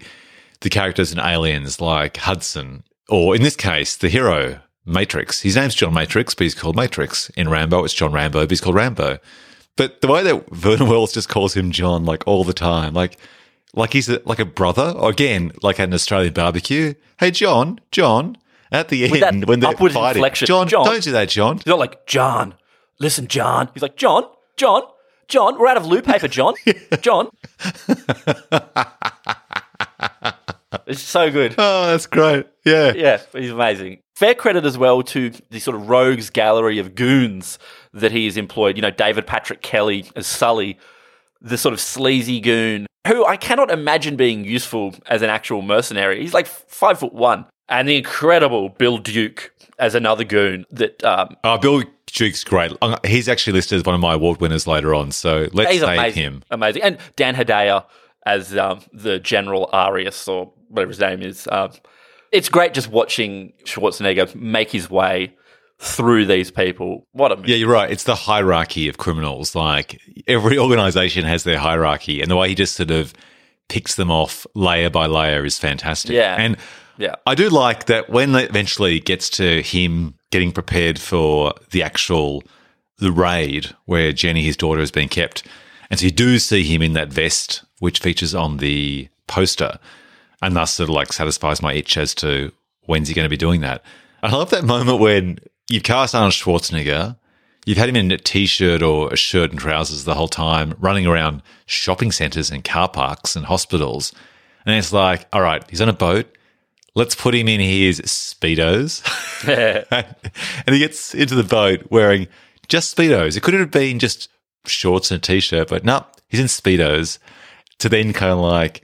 [0.62, 5.41] the characters in Aliens like Hudson, or in this case, the hero, Matrix.
[5.41, 7.30] His name's John Matrix, but he's called Matrix.
[7.32, 9.20] In Rambo, it's John Rambo, but he's called Rambo.
[9.76, 13.18] But the way that Vernon Wells just calls him John like all the time, like
[13.74, 16.93] like he's a, like a brother, or again, like at an Australian barbecue.
[17.20, 18.38] Hey John, John.
[18.72, 20.45] At the With that end, when they're upward fighting, inflection.
[20.47, 20.86] John, John.
[20.86, 21.57] don't do that, John.
[21.57, 22.55] He's not like, John,
[22.99, 23.70] listen, John.
[23.74, 24.26] He's like, John,
[24.57, 24.84] John,
[25.28, 26.53] John, we're out of loo paper, John.
[27.01, 27.30] John.
[30.86, 31.55] it's so good.
[31.57, 32.45] Oh, that's great.
[32.65, 32.93] Yeah.
[32.93, 33.99] Yeah, he's amazing.
[34.15, 37.59] Fair credit as well to the sort of rogues gallery of goons
[37.93, 38.76] that he has employed.
[38.76, 40.78] You know, David Patrick Kelly as Sully,
[41.41, 46.22] the sort of sleazy goon who I cannot imagine being useful as an actual mercenary.
[46.22, 47.45] He's like five foot one.
[47.70, 52.72] And the incredible Bill Duke as another goon that um, Uh, Bill Duke's great.
[52.82, 55.11] Uh, He's actually listed as one of my award winners later on.
[55.11, 56.24] So let's he's save amazing.
[56.24, 56.43] him.
[56.49, 56.82] Amazing.
[56.84, 57.86] And Dan Hedaya
[58.26, 61.47] as um, the General Arius or whatever his name is.
[61.51, 61.72] Um,
[62.32, 65.34] it's great just watching Schwarzenegger make his way
[65.80, 67.05] through these people.
[67.11, 67.51] What a movie.
[67.51, 67.89] Yeah, you're right.
[67.91, 69.55] It's the hierarchy of criminals.
[69.55, 73.13] Like every organization has their hierarchy, and the way he just sort of
[73.70, 76.11] picks them off layer by layer is fantastic.
[76.11, 76.36] Yeah.
[76.38, 76.57] And
[76.98, 77.16] Yeah.
[77.26, 82.43] I do like that when it eventually gets to him getting prepared for the actual
[82.98, 85.43] the raid where Jenny, his daughter, has been kept.
[85.89, 89.80] And so you do see him in that vest, which features on the poster,
[90.41, 92.52] and thus sort of like satisfies my itch as to
[92.86, 93.84] when's he going to be doing that.
[94.24, 95.39] I love that moment when
[95.70, 97.18] you've cast Arnold Schwarzenegger,
[97.66, 101.06] you've had him in a t-shirt or a shirt and trousers the whole time, running
[101.06, 104.14] around shopping centres and car parks and hospitals,
[104.66, 106.37] and it's like, all right, he's on a boat.
[106.98, 109.04] Let's put him in his speedos,
[110.66, 112.28] and he gets into the boat wearing
[112.68, 113.38] just speedos.
[113.38, 114.30] It could have been just
[114.66, 117.20] shorts and a t-shirt, but no, he's in speedos.
[117.80, 118.84] To then kind of like,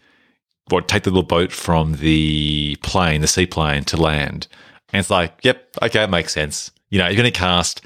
[0.70, 4.48] what, take the little boat from the plane, the seaplane, to land.
[4.92, 6.70] And it's like, yep, okay, it makes sense.
[6.92, 7.82] You know, you're going to cast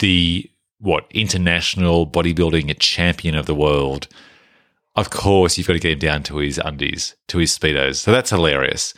[0.00, 4.08] the what international bodybuilding champion of the world.
[4.96, 7.96] Of course, you've got to get him down to his undies, to his speedos.
[7.96, 8.94] So that's hilarious.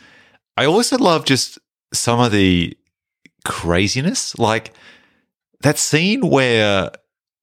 [0.57, 1.59] I also love just
[1.93, 2.77] some of the
[3.45, 4.73] craziness, like
[5.61, 6.91] that scene where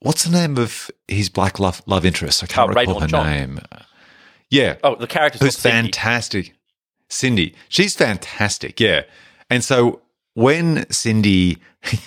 [0.01, 2.43] what's the name of his black love, love interest?
[2.43, 3.27] I can't Oh, recall her John.
[3.27, 3.61] name.
[4.51, 5.91] Yeah, Oh, the character's who's Cindy.
[5.93, 6.55] fantastic.
[7.09, 7.55] Cindy.
[7.69, 8.81] She's fantastic.
[8.81, 9.03] Yeah.
[9.51, 10.03] And so
[10.35, 11.59] when Cindy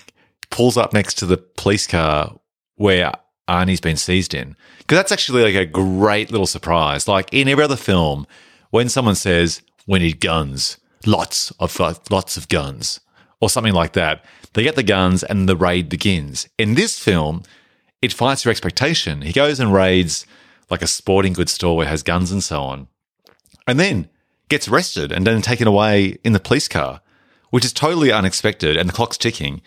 [0.49, 2.35] pulls up next to the police car
[2.75, 3.11] where
[3.49, 7.07] Arnie's been seized in, because that's actually like a great little surprise.
[7.07, 8.27] Like in every other film,
[8.69, 12.99] when someone says, we need guns, lots of uh, lots of guns,
[13.41, 14.23] or something like that,
[14.53, 16.47] they get the guns and the raid begins.
[16.57, 17.43] In this film,
[18.01, 19.23] it fights your expectation.
[19.23, 20.25] He goes and raids
[20.69, 22.87] like a sporting goods store where has guns and so on,
[23.67, 24.07] and then
[24.49, 27.01] gets arrested and then taken away in the police car,
[27.49, 29.61] which is totally unexpected, and the clock's ticking.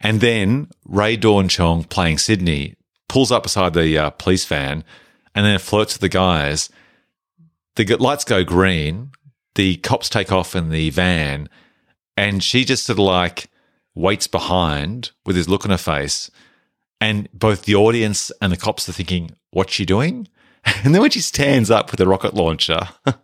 [0.00, 2.74] And then Rae Dawn Chong playing Sydney
[3.08, 4.84] pulls up beside the uh, police van
[5.34, 6.70] and then flirts with the guys.
[7.76, 9.10] The lights go green.
[9.54, 11.48] The cops take off in the van,
[12.16, 13.48] and she just sort of like
[13.94, 16.30] waits behind with his look on her face.
[17.00, 20.28] And both the audience and the cops are thinking, what's she doing?
[20.84, 22.80] And then when she stands up with the rocket launcher,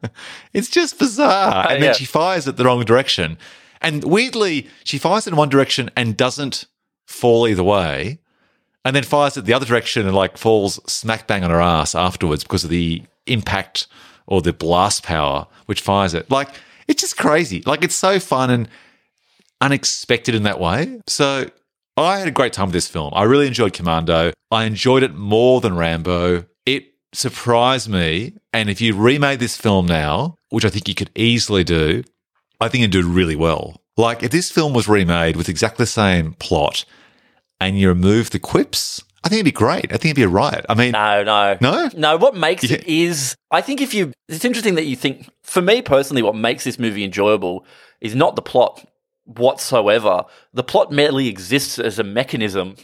[0.53, 1.67] it's just bizarre.
[1.69, 1.87] And Yeah.
[1.89, 3.37] then she fires it the wrong direction.
[3.81, 6.67] And weirdly, she fires in one direction and doesn't
[7.07, 8.21] fall either way.
[8.85, 11.95] And then fires it the other direction and like falls smack bang on her ass
[11.95, 13.87] afterwards because of the impact
[14.27, 16.31] or the blast power which fires it.
[16.31, 16.49] Like,
[16.89, 17.63] it's just crazy.
[17.65, 18.69] Like, it's so fun and
[19.61, 21.01] unexpected in that way.
[21.07, 21.49] So
[21.97, 23.13] I had a great time with this film.
[23.15, 24.33] I really enjoyed Commando.
[24.51, 26.45] I enjoyed it more than Rambo.
[26.67, 28.35] It surprised me.
[28.53, 32.03] And if you remade this film now, which I think you could easily do,
[32.61, 33.81] I think it'd do really well.
[33.97, 36.85] Like if this film was remade with exactly the same plot
[37.67, 39.87] and you remove the quips, I think it'd be great.
[39.87, 40.67] I think it'd be a riot.
[40.69, 41.57] I mean, No, no.
[41.61, 41.91] No?
[41.95, 43.07] No, what makes it Yeah.
[43.09, 46.65] is I think if you it's interesting that you think for me personally what makes
[46.65, 47.65] this movie enjoyable
[48.01, 48.85] is not the plot
[49.25, 50.25] whatsoever.
[50.53, 52.77] The plot merely exists as a mechanism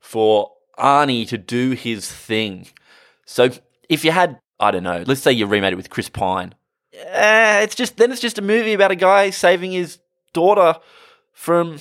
[0.00, 2.66] for Arnie to do his thing.
[3.26, 3.50] So
[3.88, 6.54] if you had I don't know, let's say you remade it with Chris Pine.
[6.92, 9.98] Eh, it's just then it's just a movie about a guy saving his
[10.32, 10.78] daughter
[11.32, 11.78] from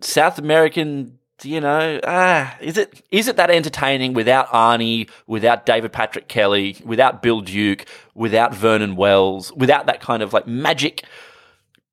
[0.00, 5.92] South American, you know, ah, is it is it that entertaining without Arnie, without David
[5.92, 11.04] Patrick Kelly, without Bill Duke, without Vernon Wells, without that kind of like magic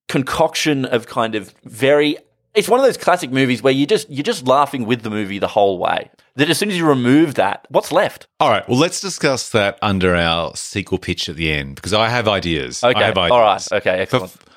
[0.08, 2.18] concoction of kind of very
[2.54, 5.40] it's one of those classic movies where you just you're just laughing with the movie
[5.40, 6.10] the whole way.
[6.36, 8.28] That as soon as you remove that, what's left?
[8.40, 8.68] all right.
[8.68, 12.84] Well, let's discuss that under our sequel pitch at the end because I have ideas.
[12.84, 13.00] Okay.
[13.00, 13.32] I have ideas.
[13.32, 13.68] All right.
[13.74, 14.32] Okay, excellent.
[14.34, 14.51] Bef-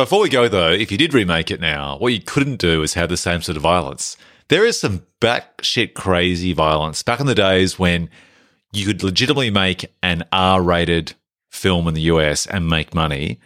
[0.00, 2.94] Before we go, though, if you did remake it now, what you couldn't do is
[2.94, 4.16] have the same sort of violence.
[4.48, 8.08] There is some batshit crazy violence back in the days when
[8.72, 11.12] you could legitimately make an R rated
[11.50, 13.40] film in the US and make money,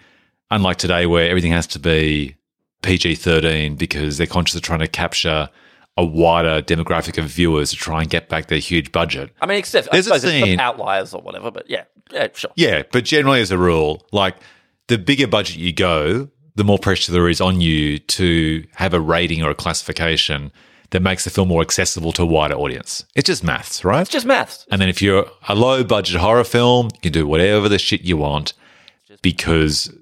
[0.49, 2.37] unlike today where everything has to be
[2.83, 5.51] PG 13 because they're conscious of trying to capture
[5.97, 9.33] a wider demographic of viewers to try and get back their huge budget.
[9.41, 11.83] I mean, except I There's a suppose there's some scene- outliers or whatever, but yeah,
[12.13, 12.53] yeah, sure.
[12.55, 14.37] Yeah, but generally, as a rule, like
[14.87, 19.01] the bigger budget you go, the more pressure there is on you to have a
[19.01, 20.53] rating or a classification
[20.91, 23.05] that makes the film more accessible to a wider audience.
[23.17, 24.03] It's just maths, right?
[24.03, 24.65] It's just maths.
[24.71, 28.03] and then if you're a low budget horror film, you can do whatever the shit
[28.03, 28.53] you want
[29.23, 29.93] because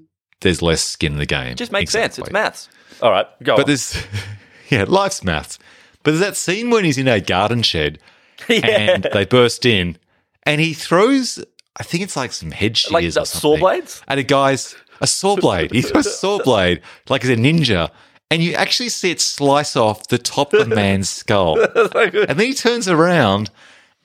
[0.40, 1.52] there's less skin in the game.
[1.52, 2.18] It just makes sense.
[2.18, 2.68] It's maths.
[3.00, 3.66] All right, go But on.
[3.68, 4.04] there's,
[4.70, 5.58] yeah, life's maths.
[6.02, 7.98] But there's that scene when he's in a garden shed
[8.48, 8.66] yeah.
[8.66, 9.96] and they burst in
[10.44, 11.42] and he throws
[11.74, 13.40] I think it's like some head shears Like or something.
[13.40, 14.02] saw blades?
[14.06, 15.72] At a guy's a saw blade.
[15.72, 17.90] He throws a saw blade like he's a ninja.
[18.30, 21.60] And you actually see it slice off the top of a man's skull.
[21.94, 23.50] and then he turns around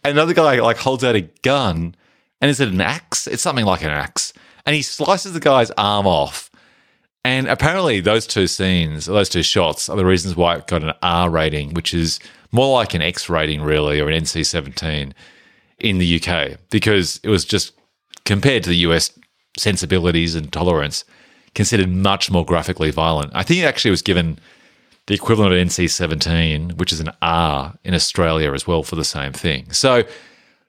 [0.03, 1.95] and another guy like holds out a gun
[2.41, 3.27] and is it an axe?
[3.27, 4.33] It's something like an axe.
[4.65, 6.51] And he slices the guy's arm off.
[7.23, 10.93] And apparently, those two scenes, those two shots, are the reasons why it got an
[11.01, 12.19] R rating, which is
[12.51, 15.13] more like an X rating, really, or an NC 17
[15.79, 17.73] in the UK, because it was just
[18.25, 19.17] compared to the US
[19.57, 21.03] sensibilities and tolerance,
[21.55, 23.31] considered much more graphically violent.
[23.33, 24.39] I think it actually was given
[25.07, 29.05] the equivalent of NC 17, which is an R in Australia as well for the
[29.05, 29.71] same thing.
[29.71, 30.03] So,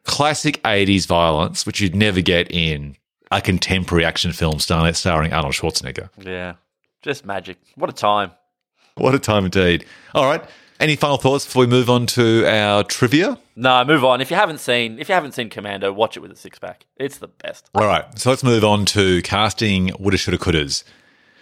[0.05, 2.97] classic 80s violence, which you'd never get in
[3.31, 6.09] a contemporary action film starring, starring Arnold Schwarzenegger.
[6.25, 6.55] yeah,
[7.03, 7.59] just magic.
[7.75, 8.31] What a time.
[8.97, 9.85] What a time indeed.
[10.15, 10.43] All right.
[10.81, 13.39] Any final thoughts before we move on to our trivia?
[13.57, 14.21] No, move on.
[14.21, 16.87] If you haven't seen, if you haven't seen Commando, watch it with a six pack.
[16.97, 17.69] It's the best.
[17.75, 18.05] All right.
[18.17, 20.85] So let's move on to casting woulda, shoulda, couldas.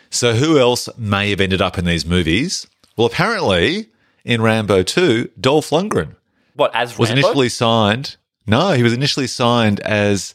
[0.08, 2.66] So who else may have ended up in these movies?
[2.96, 3.90] Well, apparently
[4.24, 6.16] in Rambo 2, Dolph Lundgren
[6.54, 7.26] What as was Rambo?
[7.28, 8.16] initially signed.
[8.46, 10.34] No, he was initially signed as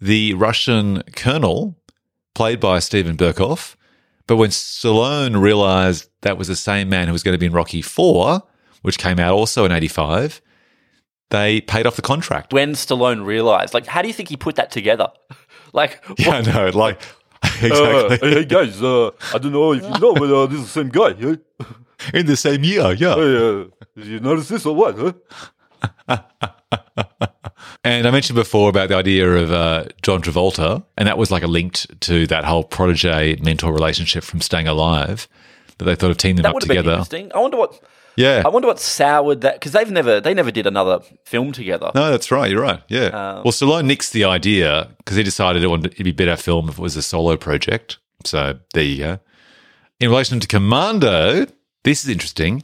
[0.00, 1.76] the Russian colonel,
[2.34, 3.76] played by Steven Berkoff.
[4.26, 7.52] But when Stallone realized that was the same man who was going to be in
[7.52, 8.42] Rocky 4,
[8.82, 10.40] which came out also in 85,
[11.30, 12.52] they paid off the contract.
[12.52, 15.08] when Stallone realized, like, how do you think he put that together?
[15.72, 16.70] like, Yeah, I know.
[16.70, 17.00] Like,
[17.44, 18.30] Uh, exactly.
[18.30, 20.88] hey guys, uh, I don't know if you know, but uh, this is the same
[20.88, 21.10] guy.
[21.18, 21.34] Yeah?
[22.14, 23.14] in the same year, yeah.
[23.14, 23.64] Hey, uh,
[23.94, 24.96] did you notice this or what?
[26.08, 26.18] Huh?
[27.82, 31.42] And I mentioned before about the idea of uh, John Travolta, and that was like
[31.42, 35.28] a linked to that whole protege mentor relationship from Staying Alive
[35.78, 36.92] that they thought of teaming them that up together.
[36.92, 37.32] interesting.
[37.34, 37.80] I wonder what.
[38.16, 38.42] Yeah.
[38.44, 41.90] I wonder what soured that because they've never they never did another film together.
[41.96, 42.48] No, that's right.
[42.48, 42.80] You're right.
[42.88, 43.06] Yeah.
[43.06, 46.68] Um, well, Stallone nixed the idea because he decided it would be a better film
[46.68, 47.98] if it was a solo project.
[48.24, 49.18] So there you go.
[49.98, 51.46] In relation to Commando,
[51.82, 52.62] this is interesting.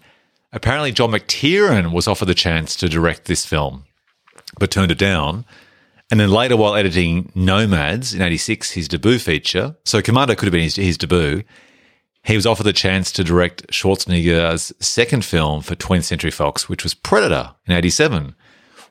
[0.53, 3.84] Apparently, John McTiernan was offered the chance to direct this film,
[4.61, 5.44] but turned it down.
[6.12, 10.52] And then later, while editing Nomads in 86, his debut feature, so Commando could have
[10.52, 11.42] been his, his debut,
[12.24, 16.82] he was offered the chance to direct Schwarzenegger's second film for 20th Century Fox, which
[16.84, 18.34] was Predator in 87,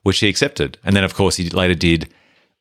[0.03, 0.77] which he accepted.
[0.83, 2.09] And then, of course, he later did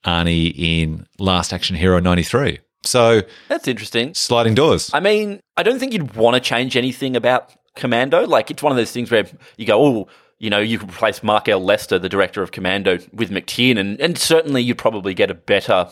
[0.04, 2.58] Arnie in Last Action Hero 93.
[2.84, 4.14] So, That's interesting.
[4.14, 4.90] sliding doors.
[4.92, 8.26] I mean, I don't think you'd want to change anything about Commando.
[8.26, 10.08] Like, it's one of those things where you go, oh,
[10.38, 11.60] you know, you could replace Mark L.
[11.60, 15.88] Lester, the director of Commando, with McTiernan, and certainly you'd probably get a better,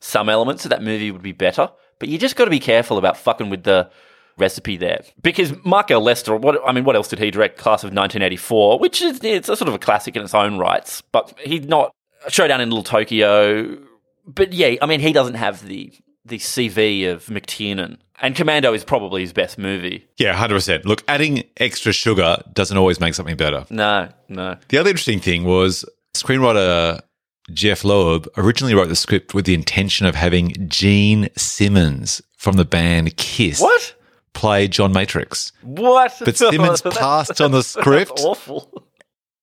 [0.00, 1.70] some elements of that movie would be better.
[1.98, 3.90] But you just got to be careful about fucking with the
[4.38, 5.02] recipe there.
[5.22, 6.00] Because Mark L.
[6.00, 7.58] Lester, what, I mean, what else did he direct?
[7.58, 11.02] Class of 1984, which is, it's a sort of a classic in its own rights,
[11.12, 11.94] but he's not,
[12.28, 13.78] Showdown in Little Tokyo.
[14.26, 15.92] But yeah, I mean, he doesn't have the
[16.24, 17.98] the CV of McTiernan.
[18.20, 20.06] And Commando is probably his best movie.
[20.16, 20.84] Yeah, 100%.
[20.84, 23.66] Look, adding extra sugar doesn't always make something better.
[23.68, 24.56] No, no.
[24.68, 27.00] The other interesting thing was screenwriter
[27.52, 32.64] Jeph Loeb originally wrote the script with the intention of having Gene Simmons from the
[32.64, 33.94] band Kiss What?
[34.34, 36.14] play John Matrix What?
[36.24, 38.20] But Simmons passed on the script.
[38.22, 38.84] Awful.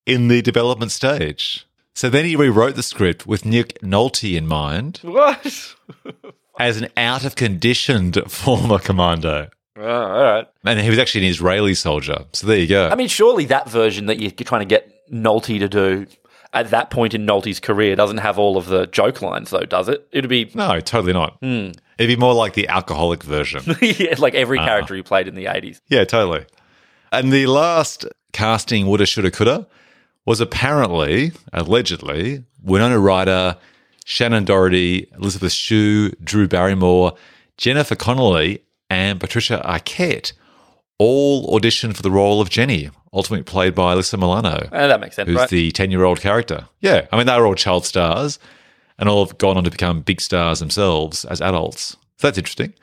[0.05, 1.65] in the development stage.
[1.93, 5.75] So then he rewrote the script with Nick Nolte in mind What?
[6.59, 9.49] as an out of conditioned former commando.
[9.77, 10.47] Oh, all right.
[10.65, 12.25] And he was actually an Israeli soldier.
[12.33, 12.89] So there you go.
[12.89, 16.05] I mean, surely that version that you're trying to get Nolte to do
[16.53, 19.87] at that point in Nolte's career doesn't have all of the joke lines, though, does
[19.87, 20.05] it?
[20.11, 21.37] It'd be no, totally not.
[21.41, 21.69] Hmm.
[21.97, 23.61] It'd be more like the alcoholic version.
[23.81, 24.67] yeah, like every Uh-huh.
[24.67, 25.79] character he played in the 80s.
[25.87, 26.45] Yeah, totally.
[27.11, 29.67] And the last casting, woulda, shoulda, coulda,
[30.25, 33.57] was apparently, allegedly, Winona Ryder,
[34.09, 37.13] Shannen Doherty, Elizabeth Shue, Drew Barrymore,
[37.57, 40.33] Jennifer Connelly, and Patricia Arquette
[40.97, 45.15] all auditioned for the role of Jenny, ultimately played by Alyssa Milano, Uh, that makes
[45.15, 45.49] sense, who's right?
[45.49, 46.67] the 10 year old character.
[46.81, 48.39] Yeah, I mean, they were all child stars
[48.97, 51.95] and all have gone on to become big stars themselves as adults.
[52.17, 52.73] So that's interesting.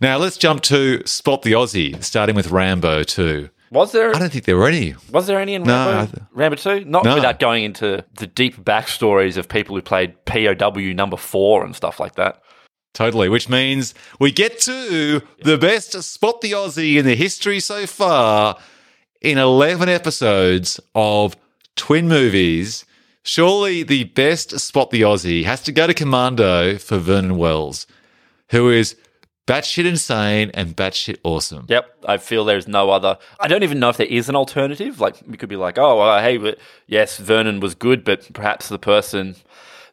[0.00, 3.48] Now let's jump to Spot the Aussie, starting with Rambo 2.
[3.70, 4.94] Was there I don't think there were any.
[5.10, 6.12] was there any in No, Rambo?
[6.12, 6.84] Th- Rambo 2?
[6.84, 7.14] Not No.
[7.16, 11.98] without going into the deep backstories of people who played POW number 4 and stuff
[12.00, 12.42] like that.
[12.94, 17.86] Totally, which means we get to the best Spot the Aussie in the history so
[17.86, 18.56] far
[19.20, 21.36] in 11 episodes of
[21.74, 22.84] twin movies.
[23.22, 27.86] Surely the best Spot the Aussie has to go to Commando for Vernon Wells,
[28.50, 28.96] who is
[29.46, 31.66] batshit insane and batshit awesome.
[31.68, 33.18] Yep, I feel there's no other.
[33.40, 35.00] I don't even know if there is an alternative.
[35.00, 38.68] Like we could be like, oh, uh, hey, but yes, Vernon was good, but perhaps
[38.68, 39.36] the person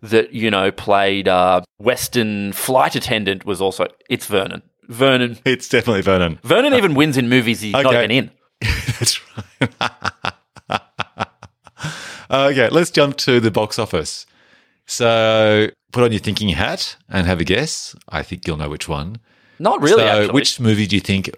[0.02, 4.64] that you know played uh, Western flight attendant was also it's Vernon.
[4.90, 5.38] Vernon.
[5.46, 6.40] It's definitely Vernon.
[6.44, 8.32] Vernon even wins in movies he's not even in.
[8.62, 9.20] That's
[9.60, 10.82] right.
[12.32, 14.26] okay, let's jump to the box office.
[14.86, 17.96] So put on your thinking hat and have a guess.
[18.10, 19.20] I think you'll know which one.
[19.60, 20.04] Not really.
[20.04, 20.34] so, actually.
[20.34, 21.30] which movie do you think?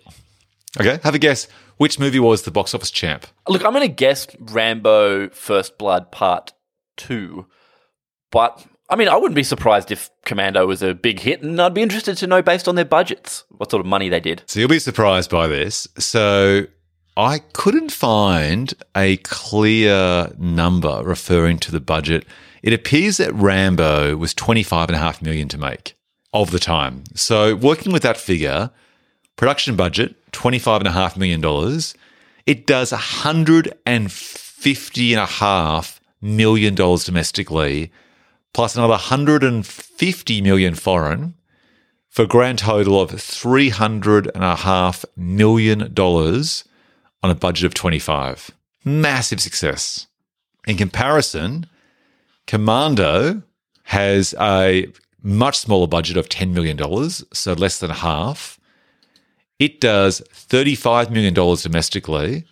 [0.80, 1.48] Okay, have a guess.
[1.78, 3.28] Which movie was the box office champ?
[3.48, 6.54] Look, I'm going to guess Rambo: First Blood Part
[6.98, 7.48] Two,
[8.32, 11.74] but I mean, I wouldn't be surprised if Commando was a big hit, and I'd
[11.74, 14.44] be interested to know based on their budgets what sort of money they did.
[14.46, 15.88] So you'll be surprised by this.
[15.98, 16.68] So
[17.18, 22.26] I couldn't find a clear number referring to the budget.
[22.62, 25.96] It appears that Rambo was twenty-five and a half million to make
[26.36, 27.04] of the time.
[27.16, 28.70] So working with that figure,
[29.38, 31.96] production budget twenty-five and a half million dollars.
[32.46, 37.92] It does hundred and fifty and a half million dollars domestically,
[38.54, 41.36] plus another 150 million foreign
[42.10, 46.66] for a grand total of three hundred and a half million dollars
[47.24, 48.52] on a budget of 25.
[48.84, 50.08] Massive success.
[50.68, 51.68] In comparison,
[52.46, 53.42] Commando
[53.84, 54.88] has a
[55.26, 56.78] much smaller budget of $10 million,
[57.10, 58.60] so less than half.
[59.58, 62.46] It does $35 million domestically,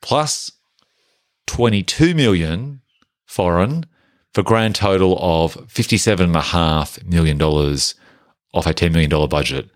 [0.00, 0.52] plus
[1.46, 2.80] 22 million
[3.26, 3.86] foreign
[4.34, 9.70] for a grand total of $57.5 million off a $10 million budget.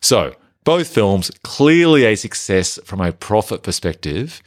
[0.00, 4.42] So, both films clearly a success from a profit perspective,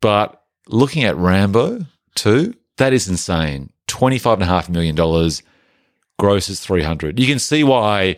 [0.00, 3.70] but looking at Rambo 2, that is insane.
[3.88, 4.96] $25.5 million,
[6.18, 7.18] grosses 300.
[7.18, 8.16] You can see why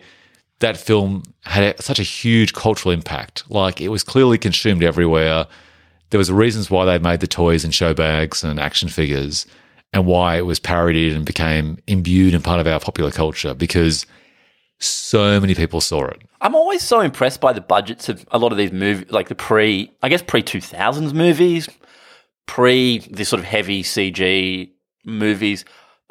[0.60, 3.44] that film had such a huge cultural impact.
[3.50, 5.46] Like it was clearly consumed everywhere.
[6.10, 9.46] There was reasons why they made the toys and show bags and action figures
[9.92, 14.06] and why it was parodied and became imbued in part of our popular culture because
[14.80, 16.22] so many people saw it.
[16.40, 19.34] I'm always so impressed by the budgets of a lot of these movies, like the
[19.34, 21.68] pre, I guess pre 2000s movies,
[22.46, 24.70] pre this sort of heavy CG
[25.04, 25.64] movies.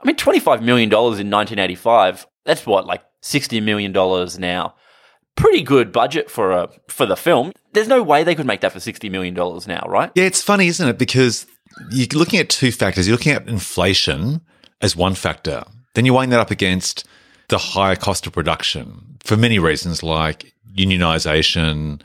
[0.04, 3.91] I mean, $25 million in 1985, that's what, like $60 million
[4.39, 4.76] now.
[5.36, 7.54] Pretty good budget for a for the film.
[7.72, 10.12] There's no way they could make that for $60 million now, right?
[10.14, 10.99] Yeah, it's funny, isn't it?
[10.99, 11.47] Because
[11.89, 13.08] you're looking at two factors.
[13.08, 14.41] You're looking at inflation
[14.82, 15.64] as one factor.
[15.95, 17.08] Then you're weighing that up against
[17.47, 22.01] the higher cost of production for many reasons, like unionization,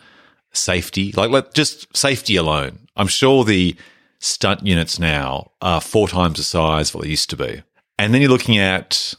[0.52, 2.78] safety, like let, just safety alone.
[2.96, 3.76] I'm sure the
[4.20, 7.62] stunt units now are four times the size of what they used to be.
[7.98, 9.14] And then you're looking at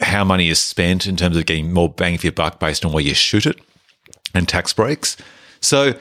[0.00, 2.92] how money is spent in terms of getting more bang for your buck based on
[2.92, 3.60] where you shoot it
[4.34, 5.16] and tax breaks.
[5.60, 5.94] So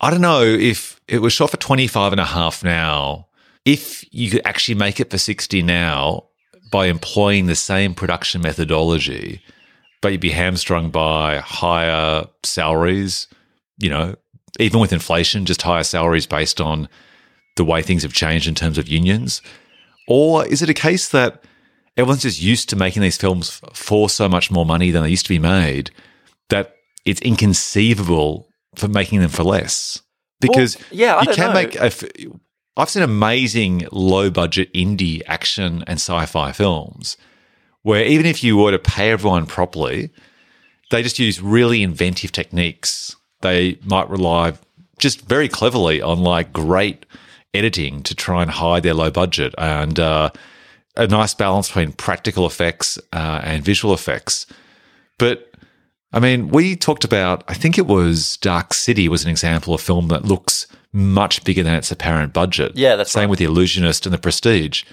[0.00, 3.28] I don't know if it was shot for 25 and a half now,
[3.64, 6.24] if you could actually make it for 60 now
[6.70, 9.40] by employing the same production methodology,
[10.02, 13.28] but you'd be hamstrung by higher salaries,
[13.78, 14.14] you know,
[14.58, 16.88] even with inflation, just higher salaries based on
[17.56, 19.40] the way things have changed in terms of unions?
[20.06, 21.42] Or is it a case that
[21.96, 25.26] everyone's just used to making these films for so much more money than they used
[25.26, 25.90] to be made
[26.50, 26.74] that
[27.04, 30.02] it's inconceivable for making them for less?
[30.40, 31.54] Because Well, yeah, I you can know.
[31.54, 32.04] make a f-
[32.76, 37.16] I've seen amazing low budget indie action and sci-fi films
[37.82, 40.10] where even if you were to pay everyone properly,
[40.90, 43.14] they just use really inventive techniques.
[43.42, 44.54] They might rely
[44.98, 47.04] just very cleverly on like great
[47.54, 50.30] editing to try and hide their low budget and uh,
[50.96, 54.46] a nice balance between practical effects uh, and visual effects.
[55.18, 55.50] But
[56.12, 59.80] I mean, we talked about, I think it was Dark City was an example of
[59.80, 62.72] film that looks much bigger than its apparent budget.
[62.76, 63.30] Yeah, that's Same right.
[63.30, 64.84] with The Illusionist and The Prestige.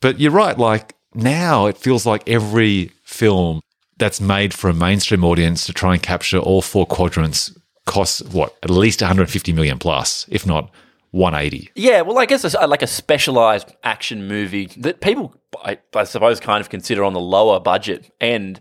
[0.00, 3.60] But you're right, like now it feels like every film
[3.98, 7.52] that's made for a mainstream audience to try and capture all four quadrants
[7.84, 10.70] costs what, at least 150 million plus, if not
[11.12, 11.70] 180.
[11.74, 15.34] Yeah, well, I guess it's like a specialized action movie that people,
[15.64, 18.60] I, I suppose, kind of consider on the lower budget end,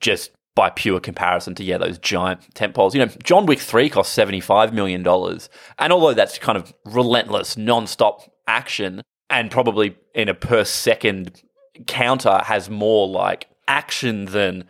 [0.00, 2.94] just by pure comparison to yeah those giant tentpoles.
[2.94, 6.72] You know, John Wick three cost seventy five million dollars, and although that's kind of
[6.84, 11.42] relentless, non-stop action, and probably in a per second
[11.86, 14.64] counter has more like action than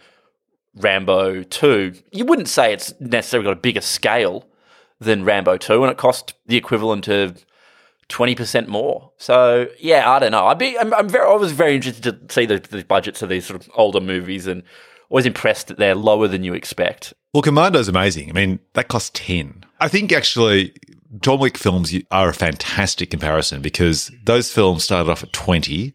[0.75, 4.49] Rambo two, you wouldn't say it's necessarily got a bigger scale
[5.01, 7.45] than Rambo 2, and it cost the equivalent of
[8.09, 9.11] 20% more.
[9.17, 10.47] So, yeah, I don't know.
[10.47, 13.29] I'd be, I'm, I'm very, I was very interested to see the, the budgets of
[13.29, 14.63] these sort of older movies and
[15.09, 17.15] always impressed that they're lower than you expect.
[17.33, 18.31] Well, Commando's amazing.
[18.31, 19.65] I mean, that cost 10.
[19.81, 20.75] I think actually
[21.21, 25.95] John Wick films are a fantastic comparison because those films started off at 20,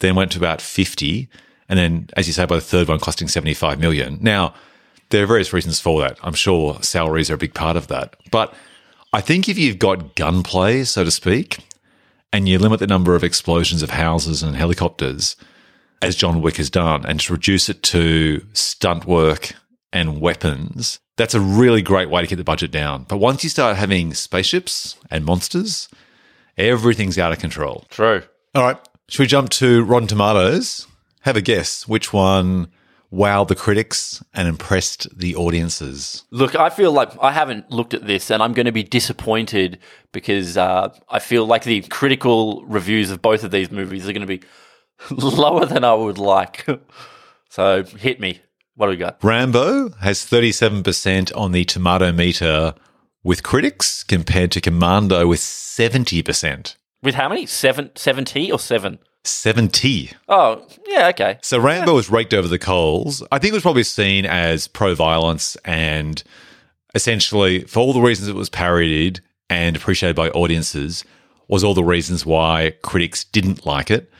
[0.00, 1.28] then went to about 50,
[1.68, 4.18] and then, as you say, by the third one costing 75 million.
[4.20, 4.54] Now,
[5.14, 6.18] there are various reasons for that.
[6.24, 8.16] I'm sure salaries are a big part of that.
[8.32, 8.52] But
[9.12, 11.58] I think if you've got gunplay, so to speak,
[12.32, 15.36] and you limit the number of explosions of houses and helicopters,
[16.02, 19.52] as John Wick has done, and to reduce it to stunt work
[19.92, 23.04] and weapons, that's a really great way to keep the budget down.
[23.04, 25.88] But once you start having spaceships and monsters,
[26.58, 27.84] everything's out of control.
[27.88, 28.24] True.
[28.56, 30.88] All right, should we jump to Rotten Tomatoes?
[31.20, 32.72] Have a guess which one
[33.14, 36.24] wowed the critics and impressed the audiences.
[36.30, 39.78] Look, I feel like I haven't looked at this and I'm going to be disappointed
[40.12, 44.26] because uh, I feel like the critical reviews of both of these movies are going
[44.26, 44.42] to be
[45.10, 46.66] lower than I would like.
[47.48, 48.40] so hit me.
[48.76, 49.22] What do we got?
[49.22, 52.74] Rambo has 37% on the tomato meter
[53.22, 56.76] with critics compared to Commando with 70%.
[57.02, 57.46] With how many?
[57.46, 58.98] Seven, 70 or seven?
[59.24, 60.10] 70.
[60.28, 61.38] Oh, yeah, okay.
[61.42, 63.22] So Rambo was raked over the coals.
[63.32, 66.22] I think it was probably seen as pro violence and
[66.94, 69.20] essentially, for all the reasons it was parodied
[69.50, 71.04] and appreciated by audiences,
[71.48, 74.10] was all the reasons why critics didn't like it.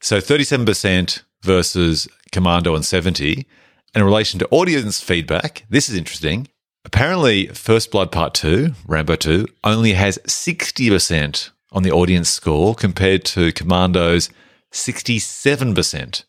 [0.00, 3.46] So 37% versus Commando and 70.
[3.94, 6.48] And in relation to audience feedback, this is interesting.
[6.84, 13.24] Apparently, First Blood Part 2, Rambo 2, only has 60% on the audience score compared
[13.26, 14.30] to Commando's
[14.72, 16.24] 67%.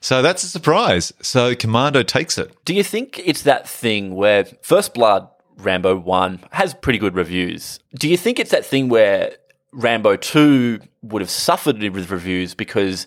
[0.00, 1.12] So that's a surprise.
[1.22, 2.54] So Commando takes it.
[2.64, 7.80] Do you think it's that thing where First Blood, Rambo 1, has pretty good reviews?
[7.98, 9.36] Do you think it's that thing where
[9.72, 13.06] Rambo 2 would have suffered with reviews because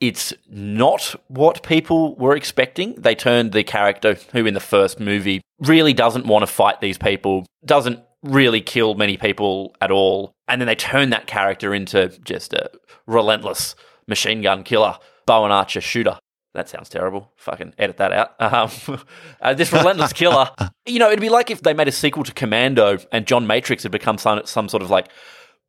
[0.00, 2.94] it's not what people were expecting?
[2.96, 6.98] They turned the character who in the first movie really doesn't want to fight these
[6.98, 12.08] people, doesn't really kill many people at all, and then they turn that character into
[12.24, 12.70] just a
[13.06, 13.74] relentless
[14.06, 16.18] machine gun killer, bow and archer shooter.
[16.54, 17.32] That sounds terrible.
[17.36, 18.34] Fucking edit that out.
[18.40, 19.00] Um,
[19.40, 20.50] uh, this relentless killer.
[20.86, 23.82] You know, it'd be like if they made a sequel to Commando and John Matrix
[23.82, 25.08] had become some, some sort of like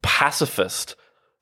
[0.04, 0.96] pacifist.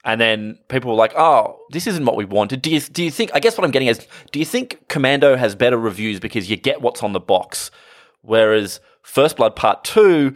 [0.05, 3.09] And then people were like, "Oh, this isn't what we wanted." Do you do you
[3.11, 3.31] think?
[3.33, 6.57] I guess what I'm getting is, do you think Commando has better reviews because you
[6.57, 7.71] get what's on the box,
[8.21, 10.35] whereas First Blood Part Two,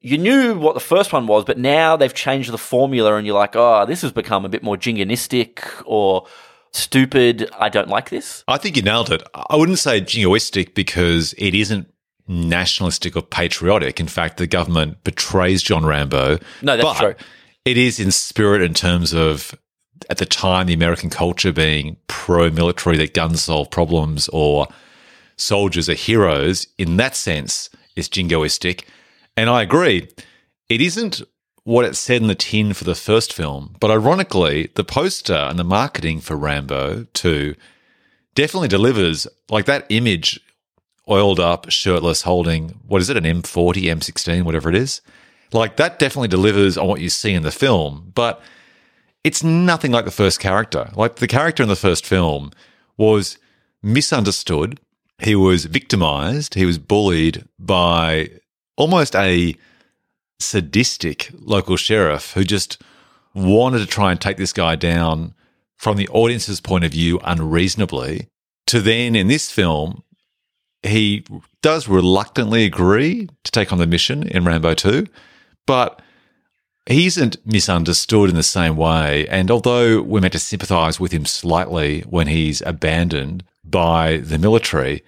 [0.00, 3.38] you knew what the first one was, but now they've changed the formula, and you're
[3.38, 6.26] like, "Oh, this has become a bit more jingoistic or
[6.72, 7.50] stupid.
[7.58, 9.22] I don't like this." I think you nailed it.
[9.34, 11.92] I wouldn't say jingoistic because it isn't
[12.28, 13.98] nationalistic or patriotic.
[13.98, 16.38] In fact, the government betrays John Rambo.
[16.62, 17.14] No, that's but true.
[17.64, 19.54] It is in spirit in terms of
[20.10, 24.68] at the time the American culture being pro-military that guns solve problems or
[25.36, 26.66] soldiers are heroes.
[26.78, 28.84] In that sense, it's jingoistic.
[29.38, 30.08] And I agree.
[30.68, 31.22] It isn't
[31.62, 35.56] what it said in the tin for the first film, but ironically, the poster and
[35.56, 37.54] the marketing for Rambo 2
[38.34, 40.40] definitely delivers like that image
[41.08, 45.02] oiled up, shirtless, holding what is it, an M40, M16, whatever it is.
[45.52, 48.42] Like that definitely delivers on what you see in the film, but
[49.22, 50.90] it's nothing like the first character.
[50.96, 52.50] Like the character in the first film
[52.96, 53.38] was
[53.84, 54.80] misunderstood.
[55.20, 56.54] He was victimized.
[56.54, 58.30] He was bullied by
[58.78, 59.54] almost a
[60.38, 62.80] sadistic local sheriff who just
[63.34, 65.34] wanted to try and take this guy down
[65.76, 68.28] from the audience's point of view unreasonably.
[68.68, 70.04] To then in this film,
[70.82, 71.24] he
[71.60, 75.06] does reluctantly agree to take on the mission in Rambo 2,
[75.66, 76.00] but
[76.86, 79.26] he isn't misunderstood in the same way.
[79.28, 85.02] And although we're meant to sympathize with him slightly when he's abandoned by the military,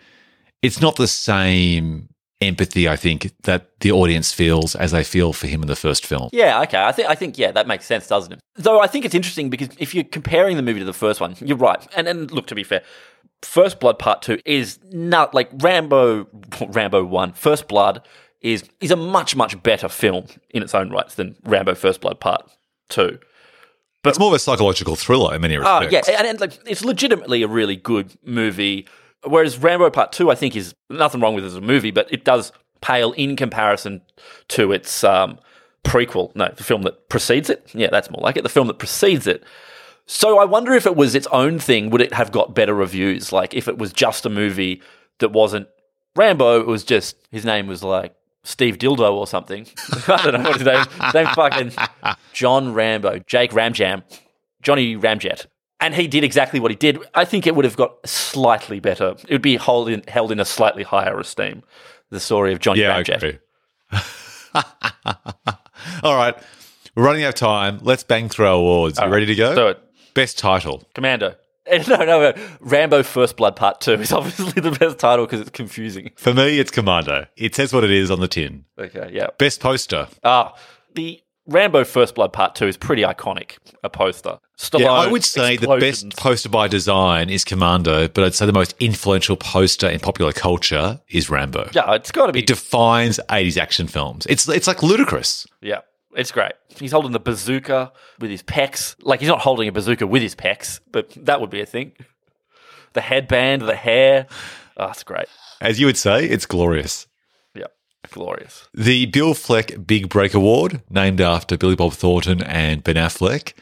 [0.61, 2.10] it's not the same
[2.41, 6.07] empathy, I think, that the audience feels as they feel for him in the first
[6.07, 6.31] film.
[6.33, 6.83] Yeah, okay.
[6.83, 8.41] I think I think yeah, that makes sense, doesn't it?
[8.57, 11.35] Though I think it's interesting because if you're comparing the movie to the first one,
[11.41, 11.87] you're right.
[11.97, 12.83] And and look, to be fair,
[13.43, 16.27] First Blood Part Two is not like Rambo.
[16.69, 17.33] Rambo One.
[17.33, 18.07] First Blood
[18.41, 22.21] is is a much much better film in its own rights than Rambo First Blood
[22.21, 22.51] Part
[22.89, 23.19] Two.
[24.03, 26.09] But it's more of a psychological thriller in many Oh respects.
[26.09, 28.89] yeah, and, and like it's legitimately a really good movie.
[29.25, 32.13] Whereas Rambo Part Two, I think, is nothing wrong with it as a movie, but
[32.13, 34.01] it does pale in comparison
[34.49, 35.39] to its um,
[35.85, 36.35] prequel.
[36.35, 37.69] No, the film that precedes it.
[37.75, 38.43] Yeah, that's more like it.
[38.43, 39.45] The film that precedes it.
[40.07, 43.33] So I wonder if it was its own thing, would it have got better reviews?
[43.33, 44.83] Like if it was just a movie
[45.19, 45.69] that wasn't
[46.17, 49.67] Rambo, it was just his name was like Steve Dildo or something.
[50.09, 50.85] I don't know what his name.
[51.13, 51.73] His fucking
[52.33, 54.03] John Rambo, Jake Ramjam,
[54.63, 55.47] Johnny Ramjet,
[55.81, 56.99] and he did exactly what he did.
[57.15, 59.15] I think it would have got slightly better.
[59.29, 61.63] It would be held in, held in a slightly higher esteem.
[62.11, 63.39] The story of Johnny Yeah, Ramjet.
[66.03, 66.35] All right.
[66.95, 67.79] We're running out of time.
[67.83, 68.99] Let's bang through our awards.
[69.01, 69.55] You ready to go?
[69.55, 69.81] Do it.
[70.15, 70.83] Best title.
[70.95, 71.37] Commando.
[71.87, 72.35] No, no, no.
[72.59, 76.11] Rambo First Blood Part 2 is obviously the best title because it's confusing.
[76.17, 77.27] For me, it's Commando.
[77.37, 78.65] It says what it is on the tin.
[78.77, 79.29] Okay, yeah.
[79.39, 80.09] Best poster.
[80.25, 80.57] Ah,
[80.95, 84.39] the Rambo First Blood Part 2 is pretty iconic, a poster.
[84.59, 88.47] Stallone, Yeah, I would say the best poster by design is Commando, but I'd say
[88.47, 91.71] the most influential poster in popular culture is Rambo.
[91.73, 92.41] Yeah, it's got to be.
[92.41, 94.27] It defines 80s action films.
[94.29, 95.47] It's it's like ludicrous.
[95.63, 95.81] yeah,
[96.15, 96.53] it's great.
[96.69, 98.95] He's holding the bazooka with his pecs.
[99.01, 101.93] Like, he's not holding a bazooka with his pecs, but that would be a thing.
[102.93, 104.27] The headband, the hair.
[104.77, 105.27] Oh, it's great.
[105.61, 107.07] As you would say, it's glorious.
[108.11, 108.69] Glorious.
[108.75, 113.55] The Bill Fleck Big Break Award, named after Billy Bob Thornton and Ben Affleck,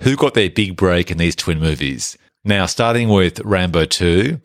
[0.00, 2.18] who got their big break in these twin movies.
[2.44, 4.40] Now, starting with Rambo 2,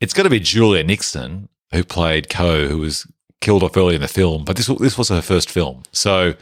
[0.00, 3.06] it's got to be Julia Nickson, who played Coe, who was
[3.40, 5.82] killed off early in the film, but this, this was her first film.
[5.92, 6.34] So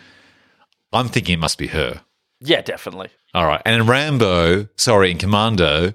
[0.92, 2.02] I'm thinking it must be her.
[2.40, 3.08] Yeah, definitely.
[3.34, 3.62] All right.
[3.64, 5.92] And in Rambo, sorry, in Commando,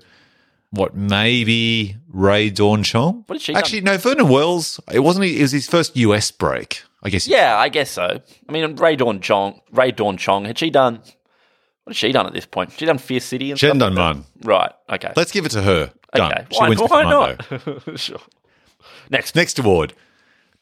[0.72, 3.24] what, maybe Rae Dawn Chong?
[3.28, 6.84] What did she Actually, no, Vernon Wells, it wasn't, it was his first US break,
[7.04, 7.28] I guess.
[7.28, 8.22] Yeah, I guess so.
[8.48, 10.96] I mean, Rae Dawn Chong, Rae Dawn Chong, had she done?
[11.84, 12.74] What had she done at this point?
[12.74, 14.26] She done Fear City and She hadn't stuff done like one.
[14.44, 14.72] Right.
[14.90, 15.14] Okay.
[15.16, 15.94] Let's give it to her.
[16.14, 16.32] Done.
[16.32, 16.46] okay.
[16.52, 17.46] She why wins why not?
[18.00, 18.20] sure.
[19.10, 19.36] Next.
[19.36, 19.94] Next award,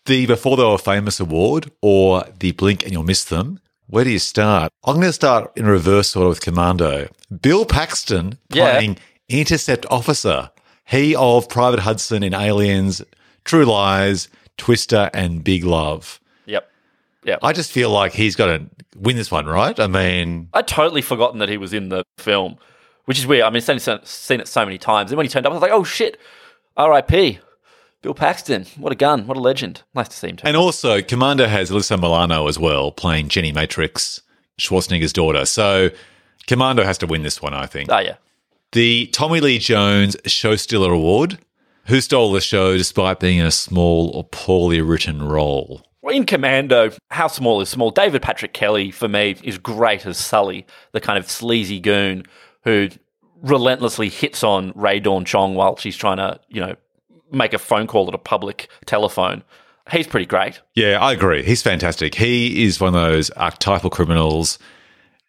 [0.05, 3.59] the Before They Were Famous Award or the Blink and You'll Miss Them.
[3.87, 4.71] Where do you start?
[4.83, 7.07] I'm going to start in reverse order with Commando.
[7.41, 8.93] Bill Paxton Yeah.
[9.29, 10.51] Intercept Officer.
[10.85, 13.01] He of Private Hudson in Aliens,
[13.43, 14.27] True Lies,
[14.57, 16.19] Twister, and Big Love.
[16.45, 16.69] Yep.
[17.23, 17.39] Yep.
[17.41, 18.65] I just feel like he's got to
[18.95, 19.79] win this one, right?
[19.79, 22.57] I mean, I'd totally forgotten that he was in the film,
[23.05, 23.43] which is weird.
[23.43, 25.11] I mean, I've seen, seen it so many times.
[25.11, 26.19] And when he turned up, I was like, oh shit,
[26.77, 27.39] R.I.P.
[28.03, 28.67] Bill Paxton.
[28.77, 29.25] What a gun.
[29.25, 29.81] What a legend.
[29.95, 30.45] Nice to see him too.
[30.47, 34.21] and also Commando has Alyssa Milano as well, playing Jenny Matrix,
[34.59, 35.45] Schwarzenegger's daughter.
[35.45, 35.89] So
[36.45, 37.91] Commando has to win this one, I think.
[37.91, 38.17] oh, yeah.
[38.75, 41.39] The Tommy Lee Jones Show Stealer Award.
[41.85, 45.87] Who stole the show despite being in a small or poorly written role?
[46.03, 47.89] In Commando, how small is small?
[47.89, 52.25] David Patrick Kelly, for me, is great as Sully, the kind of sleazy goon
[52.65, 52.89] who
[53.41, 56.75] relentlessly hits on Rae Dawn Chong while she's trying to, you know,
[57.31, 59.45] make a phone call at a public telephone.
[59.89, 60.59] He's pretty great.
[60.73, 61.43] Yeah, I agree.
[61.43, 62.13] He's fantastic.
[62.13, 64.59] He is one of those archetypal criminals.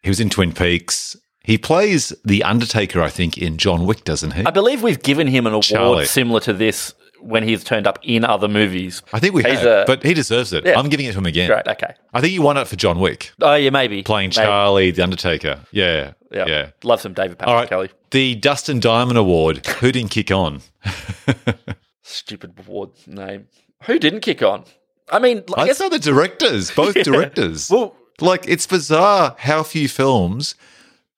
[0.02, 1.16] He was in Twin Peaks.
[1.46, 4.44] He plays the Undertaker, I think, in John Wick, doesn't he?
[4.44, 6.04] I believe we've given him an award Charlie.
[6.04, 9.00] similar to this when he's turned up in other movies.
[9.12, 10.66] I think we He's have, a- but he deserves it.
[10.66, 10.78] Yeah.
[10.78, 11.48] I'm giving it to him again.
[11.48, 11.94] Great, okay.
[12.12, 14.02] I think you won it for John Wick, Oh, yeah, maybe.
[14.02, 14.44] playing Maybe.
[14.46, 15.60] Charlie the Undertaker.
[15.70, 16.46] Yeah, Yeah.
[16.46, 16.70] yeah.
[16.82, 17.90] Love some David Patrick All right, Kelly.
[18.10, 19.64] the Dustin Diamond Award.
[19.66, 20.62] Who didn't kick on?
[22.02, 23.46] Stupid award name.
[23.84, 24.64] Who didn't kick on?
[25.10, 25.78] I mean, I I'd guess.
[25.78, 27.70] the directors, both directors.
[27.70, 30.54] Well, like it's bizarre how few films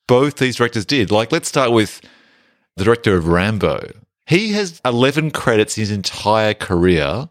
[0.08, 1.12] both these directors did.
[1.12, 2.00] Like let's start with
[2.76, 3.92] the director of Rambo.
[4.26, 7.28] He has 11 credits in his entire career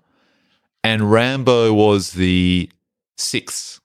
[0.84, 2.70] and Rambo was the
[3.18, 3.82] 6th.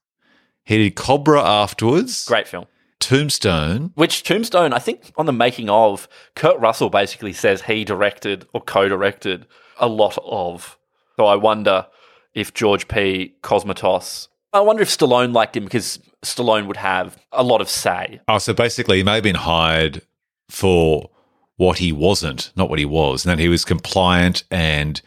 [0.65, 2.67] He did Cobra afterwards, great film.
[3.01, 3.91] Tombstone.
[3.97, 8.61] Which Tombstone, I think on the making of, Kurt Russell basically says he directed or
[8.61, 9.47] co directed
[9.79, 10.79] a lot of.
[11.17, 11.89] So I wonder
[12.33, 13.35] if George P.
[13.43, 18.21] Cosmatos, I wonder if Stallone liked him because Stallone would have a lot of say.
[18.29, 20.03] Oh, so basically he may have been hired
[20.49, 21.11] for
[21.57, 23.25] what he wasn't, not what he was.
[23.25, 25.01] And then he was compliant and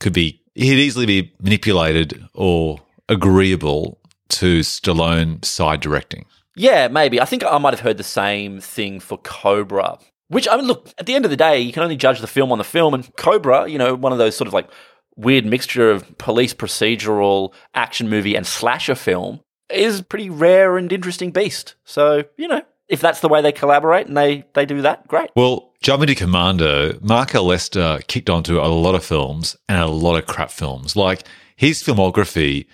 [0.00, 3.98] could be, he'd easily be manipulated or agreeable
[4.30, 6.26] to Stallone side directing.
[6.56, 7.20] Yeah, maybe.
[7.20, 9.98] I think I might have heard the same thing for Cobra.
[10.28, 12.26] Which I mean, look, at the end of the day, you can only judge the
[12.26, 14.68] film on the film, and Cobra, you know, one of those sort of like
[15.18, 21.30] weird mixture of police procedural action movie and slasher film, is pretty rare and interesting
[21.30, 21.74] beast.
[21.84, 25.30] So you know, if that's the way they collaborate and they they do that, great.
[25.36, 27.34] Well, jumping to Commando, Mark.
[27.34, 30.96] Lester kicked onto a lot of films and a lot of crap films.
[30.96, 31.24] Like
[31.56, 32.66] his filmography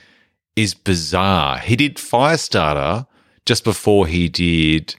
[0.56, 1.58] is bizarre.
[1.58, 3.06] He did Firestarter
[3.46, 4.94] just before he did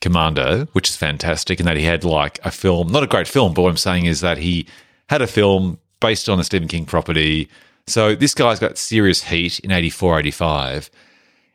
[0.00, 3.52] Commando, which is fantastic, and that he had like a film, not a great film,
[3.52, 4.66] but what I'm saying is that he
[5.08, 7.48] had a film based on the Stephen King property.
[7.86, 10.90] So this guy's got serious heat in 84, 85.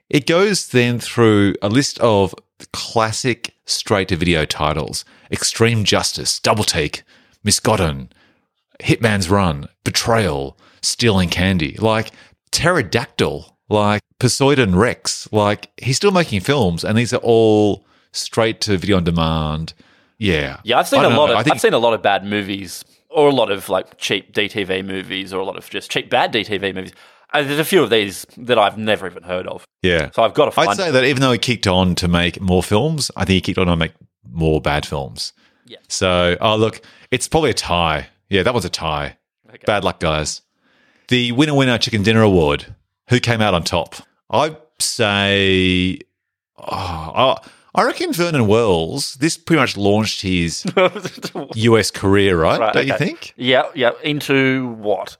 [0.09, 2.35] It goes then through a list of
[2.71, 7.03] classic straight to video titles Extreme Justice, Double Take,
[7.43, 8.11] Misgotten,
[8.81, 12.11] Hitman's Run, Betrayal, Stealing Candy, like
[12.51, 15.27] Pterodactyl, like Poseidon Rex.
[15.31, 19.73] Like he's still making films, and these are all straight to video on demand.
[20.17, 20.59] Yeah.
[20.63, 21.33] Yeah, I've seen a don't lot know.
[21.33, 23.97] of I think I've seen a lot of bad movies, or a lot of like
[23.97, 26.93] cheap DTV movies, or a lot of just cheap bad DTV movies.
[27.33, 29.65] And there's a few of these that I've never even heard of.
[29.81, 30.11] Yeah.
[30.11, 30.69] So I've got to find.
[30.69, 33.41] I'd say that even though he kicked on to make more films, I think he
[33.41, 33.93] kicked on to make
[34.29, 35.33] more bad films.
[35.65, 35.77] Yeah.
[35.87, 38.07] So, oh, look, it's probably a tie.
[38.29, 39.17] Yeah, that was a tie.
[39.49, 39.63] Okay.
[39.65, 40.41] Bad luck, guys.
[41.07, 42.75] The winner winner chicken dinner award.
[43.09, 43.95] Who came out on top?
[44.29, 45.99] I'd say,
[46.57, 49.15] oh, I- I reckon Vernon Wells.
[49.15, 50.63] This pretty much launched his
[51.55, 52.59] US career, right?
[52.59, 53.33] Right, Don't you think?
[53.35, 53.91] Yeah, yeah.
[54.03, 55.17] Into what?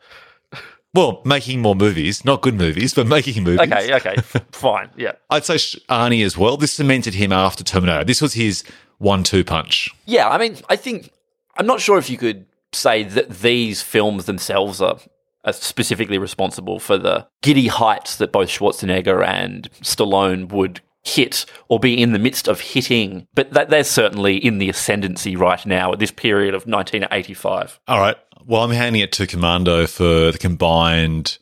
[0.94, 3.62] Well, making more movies, not good movies, but making movies.
[3.72, 4.16] Okay, okay,
[4.52, 4.90] fine.
[4.96, 5.56] Yeah, I'd say
[5.90, 6.56] Arnie as well.
[6.56, 8.04] This cemented him after Terminator.
[8.04, 8.64] This was his
[9.00, 9.90] one-two punch.
[10.06, 10.30] yeah.
[10.30, 11.12] I mean, I think
[11.58, 15.00] I'm not sure if you could say that these films themselves are,
[15.44, 21.80] are specifically responsible for the giddy heights that both Schwarzenegger and Stallone would hit or
[21.80, 23.28] be in the midst of hitting.
[23.36, 27.80] But that they're certainly in the ascendancy right now at this period of 1985.
[27.88, 28.18] All right.
[28.46, 31.38] Well, I'm handing it to Commando for the combined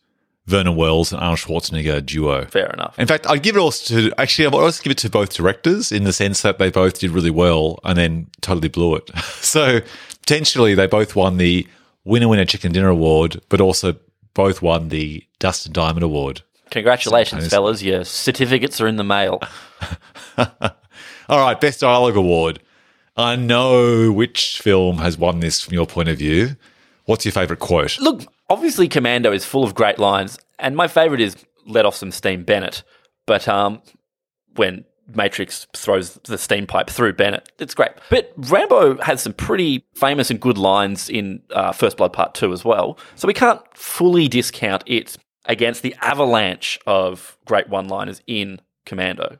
[0.47, 2.45] Vernon Wells and Arnold Schwarzenegger duo.
[2.45, 2.97] Fair enough.
[2.99, 5.91] In fact, I'd give it also to actually, I'd also give it to both directors
[5.91, 9.09] in the sense that they both did really well and then totally blew it.
[9.41, 9.79] so
[10.21, 11.67] potentially they both won the
[12.03, 13.95] Winner Winner Chicken Dinner Award, but also
[14.33, 16.41] both won the Dustin Diamond Award.
[16.71, 17.49] Congratulations, Simultaneously.
[17.49, 17.83] fellas.
[17.83, 19.41] Your certificates are in the mail.
[21.29, 22.59] All right, Best Dialogue Award.
[23.15, 26.55] I know which film has won this from your point of view.
[27.05, 27.99] What's your favourite quote?
[27.99, 31.35] Look, obviously, Commando is full of great lines, and my favourite is
[31.65, 32.83] "Let off some steam, Bennett."
[33.25, 33.81] But um,
[34.55, 37.91] when Matrix throws the steam pipe through Bennett, it's great.
[38.09, 42.53] But Rambo has some pretty famous and good lines in uh, First Blood Part Two
[42.53, 48.59] as well, so we can't fully discount it against the avalanche of great one-liners in
[48.85, 49.37] Commando.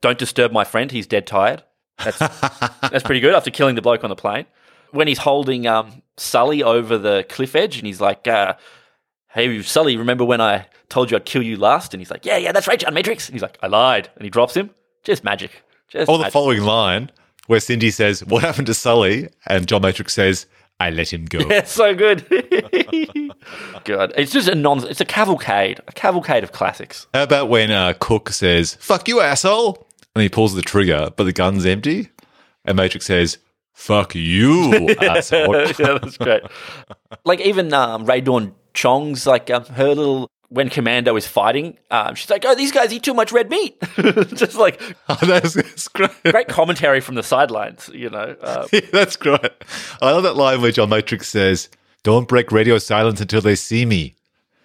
[0.00, 1.62] Don't disturb my friend; he's dead tired.
[2.04, 2.18] That's
[2.80, 4.46] that's pretty good after killing the bloke on the plane.
[4.90, 8.54] When he's holding um, Sully over the cliff edge and he's like, uh,
[9.28, 11.94] Hey, Sully, remember when I told you I'd kill you last?
[11.94, 13.26] And he's like, Yeah, yeah, that's right, John Matrix.
[13.28, 14.10] And he's like, I lied.
[14.16, 14.68] And he drops him.
[15.02, 15.62] Just magic.
[15.88, 16.32] Just Or the magic.
[16.34, 17.10] following line
[17.46, 19.28] where Cindy says, What happened to Sully?
[19.46, 20.44] And John Matrix says,
[20.82, 21.38] I let him go.
[21.40, 22.28] It's so good.
[23.84, 24.12] good.
[24.16, 24.84] It's just a non.
[24.88, 27.06] It's a cavalcade, a cavalcade of classics.
[27.14, 29.86] How about when uh, Cook says, Fuck you, asshole?
[30.16, 32.10] And he pulls the trigger, but the gun's empty?
[32.64, 33.38] And Matrix says,
[33.72, 35.56] Fuck you, asshole.
[35.56, 36.42] yeah, that's great.
[37.24, 42.14] like even um, Rae Dawn Chong's like um, her little when Commando is fighting, um,
[42.14, 43.80] she's like, "Oh, these guys eat too much red meat."
[44.34, 46.10] Just like Oh, that's, that's great.
[46.24, 48.36] great commentary from the sidelines, you know.
[48.40, 49.50] Uh, Yeah, that's great.
[50.00, 51.68] I love that line where John Matrix says,
[52.02, 54.14] Don't break radio silence until they see me.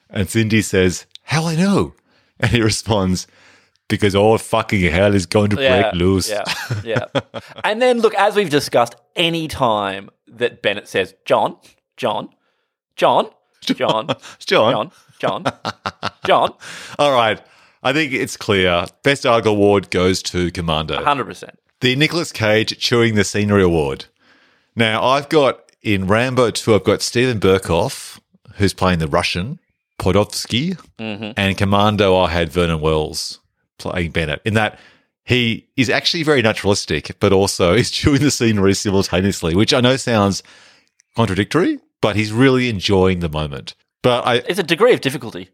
[0.09, 1.93] And Cindy says, How I know?
[2.39, 3.25] And he responds,
[3.87, 6.29] Because all fucking hell is going to yeah, break loose.
[6.29, 6.43] yeah,
[6.83, 7.05] yeah.
[7.63, 11.57] and then look, as we've discussed, any time that Bennett says, "John,
[11.95, 12.29] John,
[12.95, 13.29] John,
[13.63, 14.07] John,
[14.39, 14.71] John.
[14.71, 15.45] John, John,
[16.25, 16.53] John,"
[16.99, 17.41] All right.
[17.83, 18.87] I think it's clear.
[19.03, 21.01] Best Argo Award goes to Commando.
[21.03, 21.59] hundred percent.
[21.79, 24.05] The Nicolas Cage Chewing the Scenery Award.
[24.75, 28.19] Now, I've got in Rambo 2, I've got Steven Berkoff,
[28.55, 29.59] who's playing the Russian,
[29.99, 31.31] Podolsky, mm-hmm.
[31.37, 33.39] and Commando, I had Vernon Wells
[33.77, 34.41] playing Bennett.
[34.43, 34.79] In that,
[35.23, 39.97] he is actually very naturalistic, but also is chewing the scenery simultaneously, which I know
[39.97, 40.43] sounds
[41.15, 43.75] contradictory, but he's really enjoying the moment.
[44.03, 45.49] But I, It's a degree of difficulty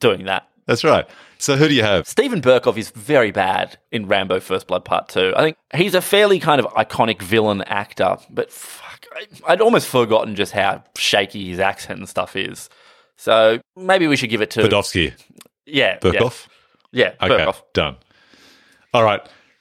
[0.00, 0.48] doing that.
[0.66, 1.06] that's right.
[1.38, 2.08] So who do you have?
[2.08, 5.34] Steven Berkoff is very bad in Rambo First Blood Part 2.
[5.36, 9.86] I think he's a fairly kind of iconic villain actor, but fuck, I- I'd almost
[9.88, 12.70] forgotten just how shaky his accent and stuff is.
[13.16, 14.62] So maybe we should give it to.
[14.62, 15.12] Podolsky.
[15.66, 15.98] yeah.
[15.98, 16.46] Berkoff?
[16.92, 17.62] Yeah, yeah Okay, Berkoff.
[17.74, 17.96] done.
[18.94, 19.20] All right.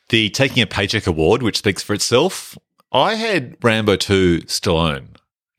[0.10, 2.58] The Taking a Paycheck Award, which speaks for itself.
[2.92, 5.08] I had Rambo 2 Stallone.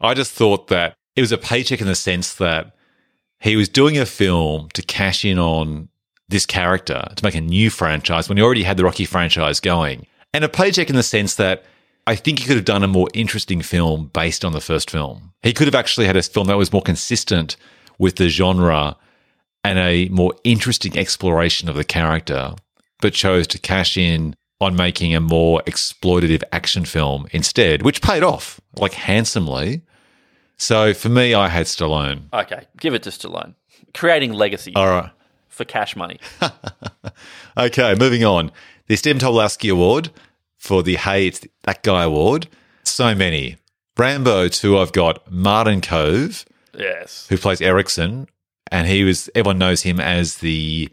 [0.01, 2.75] I just thought that it was a paycheck in the sense that
[3.41, 5.89] he was doing a film to cash in on
[6.29, 10.07] this character to make a new franchise when he already had the Rocky franchise going.
[10.33, 11.65] And a paycheck in the sense that
[12.07, 15.33] I think he could have done a more interesting film based on the first film.
[15.43, 17.57] He could have actually had a film that was more consistent
[17.99, 18.97] with the genre
[19.63, 22.55] and a more interesting exploration of the character,
[23.01, 28.23] but chose to cash in on making a more exploitative action film instead, which paid
[28.23, 29.83] off like handsomely.
[30.57, 32.33] So for me, I had Stallone.
[32.33, 33.55] Okay, give it to Stallone.
[33.93, 35.11] Creating legacy All right.
[35.49, 36.19] for cash money.
[37.57, 38.51] Okay, moving on.
[38.89, 40.11] The Stephen Tobolowsky Award
[40.59, 42.49] for the Hey, It's That Guy Award.
[42.83, 43.57] So many.
[43.97, 46.45] Rambo 2, I've got Martin Kove,
[46.77, 47.27] yes.
[47.29, 48.27] who plays Erickson,
[48.73, 50.89] and he was everyone knows him as the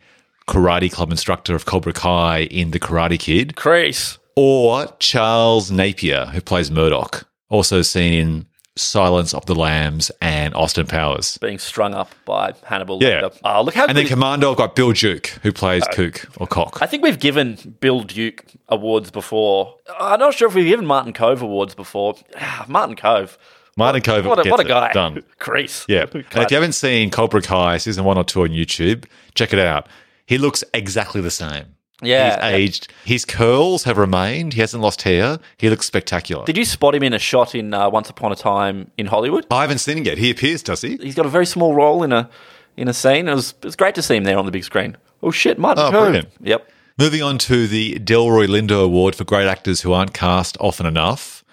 [0.47, 4.19] karate club instructor of Cobra Kai in The Karate Kid, Kreese.
[4.35, 8.45] or Charles Napier, who plays Murdock, also seen in
[8.77, 11.37] Silence of the Lambs and Austin Powers.
[11.39, 12.99] Being strung up by Hannibal.
[13.01, 13.23] Yeah.
[13.23, 13.39] Lecter.
[13.43, 16.79] Oh, look how And then Commando, I've got Bill Duke, who plays Kook or Cock.
[16.81, 19.75] I think we've given Bill Duke awards before.
[19.99, 22.15] I'm not sure if we've given Martin Kove awards before.
[22.39, 23.37] Ah, Martin Kove.
[23.77, 24.91] Martin Kove What a, what a guy.
[24.93, 25.21] done.
[25.39, 25.85] Kreese.
[25.87, 26.05] Yeah.
[26.13, 29.59] And if you haven't seen Cobra Kai season one or two on YouTube, check it
[29.59, 29.87] out.
[30.25, 31.75] He looks exactly the same.
[32.01, 32.35] Yeah.
[32.51, 32.93] He's aged.
[33.05, 34.53] His curls have remained.
[34.53, 35.39] He hasn't lost hair.
[35.57, 36.45] He looks spectacular.
[36.45, 39.45] Did you spot him in a shot in uh, Once Upon a Time in Hollywood?
[39.51, 40.17] I haven't seen him yet.
[40.17, 40.97] He appears, does he?
[40.97, 42.29] He's got a very small role in a
[42.77, 43.27] in a scene.
[43.27, 44.97] It was it was great to see him there on the big screen.
[45.23, 46.01] Oh shit, Martin Oh, Kove.
[46.03, 46.29] brilliant.
[46.41, 46.71] Yep.
[46.97, 51.43] Moving on to the Delroy Lindo Award for great actors who aren't cast often enough.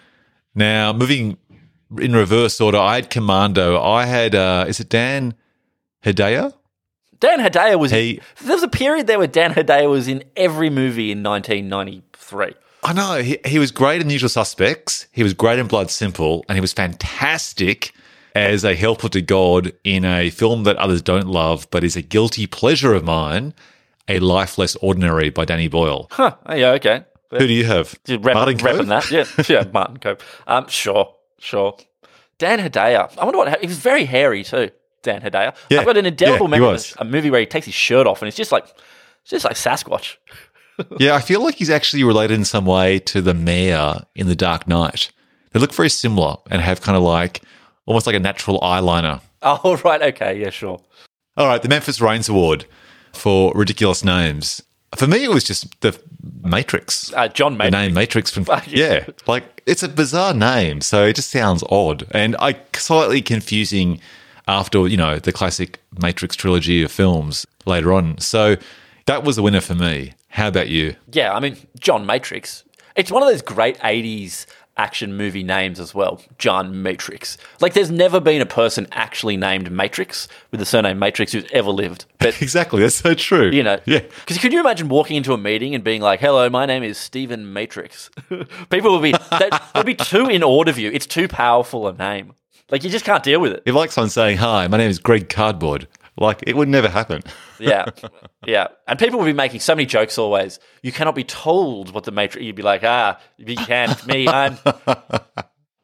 [0.54, 1.36] Now, moving
[1.98, 3.80] in reverse order, I had Commando.
[3.80, 5.34] I had, uh, is it Dan
[6.04, 6.52] Hedaya?
[7.20, 7.90] Dan Hedaya was.
[7.90, 12.54] He- there was a period there where Dan Hedaya was in every movie in 1993.
[12.84, 13.20] I know.
[13.22, 15.06] He, he was great in Usual Suspects.
[15.12, 16.44] He was great in Blood Simple.
[16.48, 17.92] And he was fantastic
[18.34, 22.02] as a helper to God in a film that others don't love, but is a
[22.02, 23.52] guilty pleasure of mine
[24.06, 26.06] A Life Less Ordinary by Danny Boyle.
[26.12, 26.36] Huh.
[26.46, 26.70] Oh, yeah.
[26.72, 27.04] Okay.
[27.30, 27.98] Who do you have?
[28.04, 29.10] Just rep, Martin repping that.
[29.10, 29.24] Yeah.
[29.48, 29.68] Yeah.
[29.72, 30.20] Martin Kove.
[30.46, 30.68] Um.
[30.68, 31.14] Sure.
[31.40, 31.76] Sure.
[32.38, 33.12] Dan Hedaya.
[33.18, 34.70] I wonder what he was very hairy too.
[35.02, 35.54] Dan Hedaya.
[35.70, 35.80] Yeah.
[35.80, 38.20] I've got an indelible Yeah, memory of a movie where he takes his shirt off
[38.22, 38.64] and it's just like
[39.22, 40.16] it's just like Sasquatch.
[41.00, 44.36] Yeah, I feel like he's actually related in some way to the mayor in The
[44.36, 45.10] Dark Knight.
[45.50, 47.42] They look very similar and have kind of like
[47.84, 49.20] almost like a natural eyeliner.
[49.42, 50.00] Oh right.
[50.02, 50.40] Okay.
[50.40, 50.50] Yeah.
[50.50, 50.80] Sure.
[51.36, 52.64] All right, the Memphis Raines Award
[53.12, 54.62] for ridiculous names.
[54.96, 55.96] For me, it was just the
[56.42, 57.12] Matrix.
[57.12, 61.30] Uh, John the name Matrix from yeah, like it's a bizarre name, so it just
[61.30, 64.00] sounds odd and I slightly confusing
[64.48, 68.18] after you know the classic Matrix trilogy of films later on.
[68.18, 68.56] So
[69.06, 70.14] that was the winner for me.
[70.30, 70.96] How about you?
[71.12, 72.64] Yeah, I mean, John Matrix.
[72.96, 74.46] It's one of those great 80s
[74.76, 76.20] action movie names as well.
[76.38, 77.36] John Matrix.
[77.60, 81.70] Like, there's never been a person actually named Matrix with the surname Matrix who's ever
[81.70, 82.04] lived.
[82.18, 82.80] But Exactly.
[82.82, 83.50] That's so true.
[83.50, 84.00] you know, Yeah.
[84.00, 86.98] Because could you imagine walking into a meeting and being like, "Hello, my name is
[86.98, 88.10] Stephen Matrix"?
[88.70, 90.90] People would be they'd be too in order of you.
[90.90, 92.34] It's too powerful a name.
[92.70, 93.62] Like you just can't deal with it.
[93.66, 97.22] If like someone saying, "Hi, my name is Greg Cardboard," like it would never happen.
[97.60, 97.86] Yeah,
[98.46, 98.68] yeah.
[98.86, 100.60] And people would be making so many jokes always.
[100.80, 102.44] You cannot be told what the Matrix.
[102.44, 104.28] You'd be like, "Ah, you can." It's me.
[104.42, 104.56] I'm.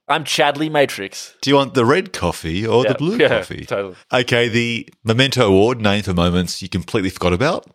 [0.07, 1.35] I'm Chadley Matrix.
[1.41, 3.65] Do you want the red coffee or Yeah, the blue yeah, coffee?
[3.67, 3.97] totally.
[4.13, 7.67] Okay, the Memento Award, named for moments you completely forgot about.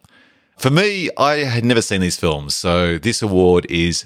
[0.57, 4.05] For me, I had never seen these films, so this award is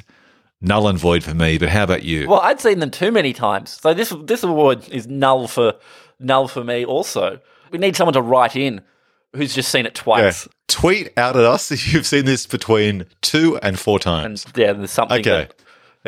[0.63, 1.57] null and void for me.
[1.59, 2.27] But how about you?
[2.27, 5.73] Well, I'd seen them too many times, so this this award is null for
[6.19, 6.85] null for me.
[6.85, 7.39] Also,
[7.71, 8.81] we need someone to write in
[9.35, 10.03] who's just seen it Yeah.
[10.03, 10.47] twice.
[10.67, 14.45] Tweet out at us if you've seen this between two and four times.
[14.45, 15.19] And yeah, there's something.
[15.19, 15.49] Okay.
[15.49, 15.55] that-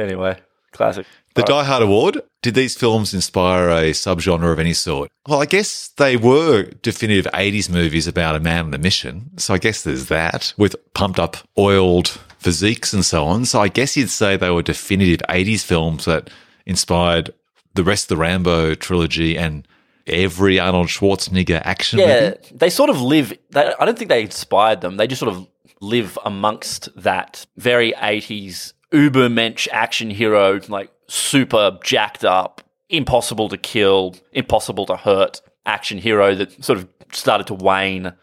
[0.02, 0.38] anyway,
[0.72, 1.06] classic.
[1.36, 1.48] The All.
[1.48, 5.11] Die Hard Award, did these films inspire a subgenre of any sort?
[5.27, 9.32] Well, I guess they were definitive 80s movies about a man on a mission.
[9.38, 13.43] So I guess there's that with pumped up, oiled physiques and so on.
[13.43, 16.30] So I guess you'd say they were definitive 80s films that
[16.67, 17.34] inspired
[17.73, 19.67] the rest of the Rambo trilogy and
[20.05, 22.38] every Arnold Schwarzenegger action yeah, movie.
[22.53, 23.34] they sort of live.
[23.49, 24.97] They, I don't think they inspired them.
[24.97, 25.47] They just sort of
[25.81, 34.15] live amongst that very 80s ubermensch action hero, like super jacked up, impossible to kill,
[34.34, 38.13] impossible to hurt action hero that sort of started to wane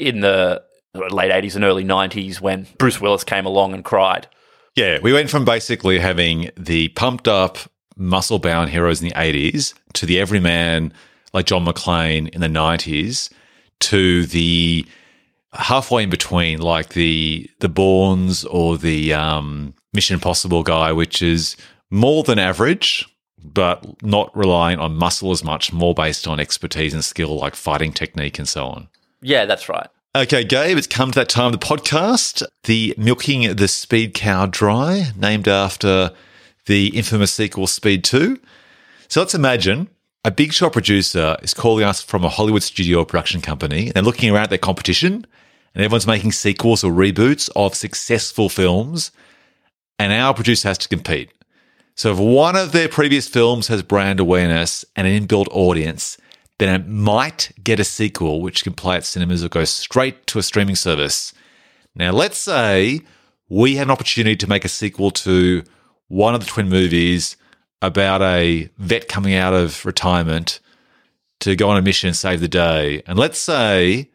[0.00, 0.60] in the
[0.94, 4.26] late 80s and early 90s when Bruce Willis came along and cried.
[4.76, 7.58] Yeah, we went from basically having the pumped up,
[7.96, 10.92] muscle bound heroes in the 80s to the everyman
[11.32, 13.30] like John McClane in the 90s
[13.80, 14.86] to the
[15.52, 21.56] halfway in between, like the the Bournes or the um, Mission Impossible guy, which is
[21.90, 23.06] more than average,
[23.42, 27.92] but not relying on muscle as much, more based on expertise and skill, like fighting
[27.92, 28.88] technique and so on.
[29.20, 29.88] Yeah, that's right.
[30.16, 32.44] Okay, Gabe, it's come to that time of the podcast.
[32.62, 36.12] The Milking the Speed Cow Dry, named after
[36.66, 38.38] the infamous sequel Speed 2.
[39.08, 39.88] So let's imagine
[40.24, 43.86] a big shot producer is calling us from a Hollywood studio or production company.
[43.86, 45.26] And they're looking around at their competition,
[45.74, 49.10] and everyone's making sequels or reboots of successful films,
[49.98, 51.32] and our producer has to compete.
[51.96, 56.18] So if one of their previous films has brand awareness and an inbuilt audience,
[56.58, 60.38] then it might get a sequel which can play at cinemas or go straight to
[60.38, 61.32] a streaming service.
[61.94, 63.00] Now, let's say
[63.48, 65.64] we had an opportunity to make a sequel to
[66.08, 67.36] one of the twin movies
[67.82, 70.60] about a vet coming out of retirement
[71.40, 73.02] to go on a mission and save the day.
[73.06, 74.10] And let's say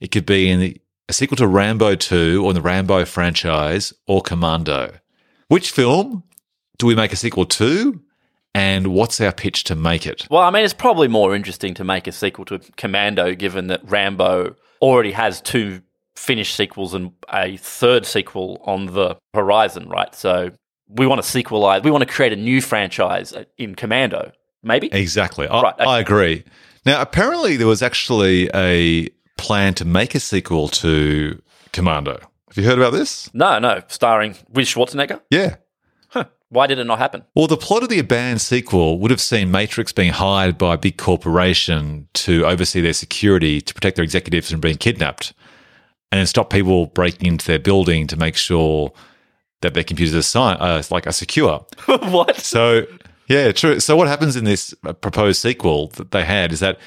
[0.00, 3.92] it could be in the, a sequel to Rambo 2 or in the Rambo franchise
[4.06, 4.94] or Commando.
[5.48, 6.24] Which film
[6.78, 8.00] do we make a sequel to?
[8.54, 10.26] And what's our pitch to make it?
[10.30, 13.80] Well, I mean, it's probably more interesting to make a sequel to Commando, given that
[13.84, 15.80] Rambo already has two
[16.14, 20.14] finished sequels and a third sequel on the horizon, right?
[20.14, 20.50] So
[20.88, 24.92] we want to sequelize, we want to create a new franchise in Commando, maybe?
[24.92, 25.48] Exactly.
[25.48, 25.84] I, Right, okay.
[25.84, 26.44] I agree.
[26.84, 29.08] Now, apparently, there was actually a
[29.38, 31.40] plan to make a sequel to
[31.72, 32.18] Commando.
[32.48, 33.32] Have you heard about this?
[33.32, 35.22] No, no, starring with Schwarzenegger.
[35.30, 35.56] Yeah.
[36.52, 37.24] Why did it not happen?
[37.34, 40.78] Well, the plot of the abandoned sequel would have seen Matrix being hired by a
[40.78, 45.32] big corporation to oversee their security to protect their executives from being kidnapped
[46.10, 48.92] and then stop people breaking into their building to make sure
[49.62, 51.64] that their computers are, uh, like are secure.
[51.86, 52.36] what?
[52.36, 52.86] So,
[53.28, 53.80] yeah, true.
[53.80, 56.78] So, what happens in this uh, proposed sequel that they had is that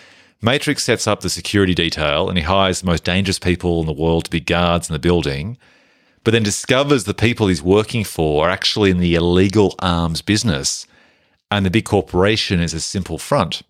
[0.43, 3.93] Matrix sets up the security detail and he hires the most dangerous people in the
[3.93, 5.57] world to be guards in the building,
[6.25, 10.85] but then discovers the people he's working for are actually in the illegal arms business
[11.51, 13.61] and the big corporation is a simple front.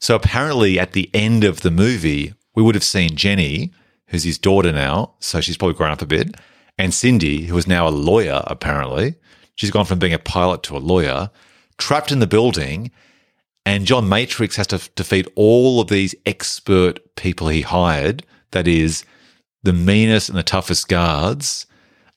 [0.00, 3.72] So, apparently, at the end of the movie, we would have seen Jenny,
[4.08, 6.36] who's his daughter now, so she's probably grown up a bit,
[6.76, 9.14] and Cindy, who is now a lawyer, apparently.
[9.54, 11.30] She's gone from being a pilot to a lawyer,
[11.78, 12.90] trapped in the building,
[13.64, 18.66] and John Matrix has to f- defeat all of these expert people he hired that
[18.66, 19.04] is,
[19.62, 21.66] the meanest and the toughest guards,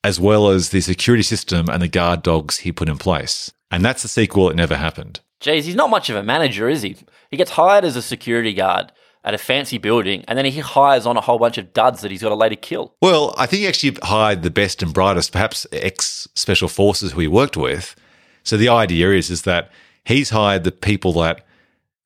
[0.03, 3.51] as well as the security system and the guard dogs he put in place.
[3.71, 5.21] And that's the sequel that never happened.
[5.39, 6.95] Jeez, he's not much of a manager, is he?
[7.30, 8.91] He gets hired as a security guard
[9.23, 12.11] at a fancy building, and then he hires on a whole bunch of duds that
[12.11, 12.93] he's got to later kill.
[13.01, 17.21] Well, I think he actually hired the best and brightest, perhaps ex special forces who
[17.21, 17.95] he worked with.
[18.43, 19.71] So the idea is is that
[20.03, 21.45] he's hired the people that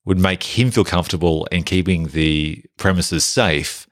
[0.06, 3.87] would make him feel comfortable in keeping the premises safe,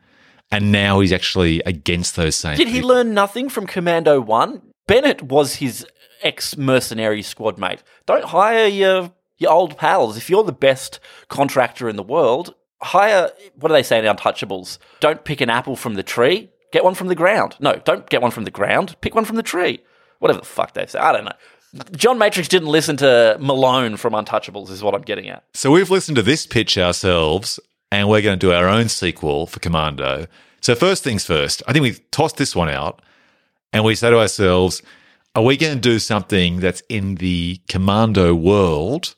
[0.51, 2.57] and now he's actually against those same.
[2.57, 2.89] Did he people.
[2.89, 4.61] learn nothing from Commando 1?
[4.87, 5.85] Bennett was his
[6.21, 7.83] ex mercenary squad mate.
[8.05, 10.17] Don't hire your your old pals.
[10.17, 14.77] If you're the best contractor in the world, hire what do they say in Untouchables?
[14.99, 16.49] Don't pick an apple from the tree.
[16.71, 17.55] Get one from the ground.
[17.59, 18.95] No, don't get one from the ground.
[19.01, 19.81] Pick one from the tree.
[20.19, 20.99] Whatever the fuck they say.
[20.99, 21.31] I don't know.
[21.95, 25.43] John Matrix didn't listen to Malone from Untouchables, is what I'm getting at.
[25.53, 27.59] So we've listened to this pitch ourselves,
[27.91, 30.27] and we're going to do our own sequel for Commando.
[30.61, 33.01] So first things first, I think we tossed this one out,
[33.71, 34.81] and we say to ourselves,
[35.35, 39.15] are we going to do something that's in the Commando world,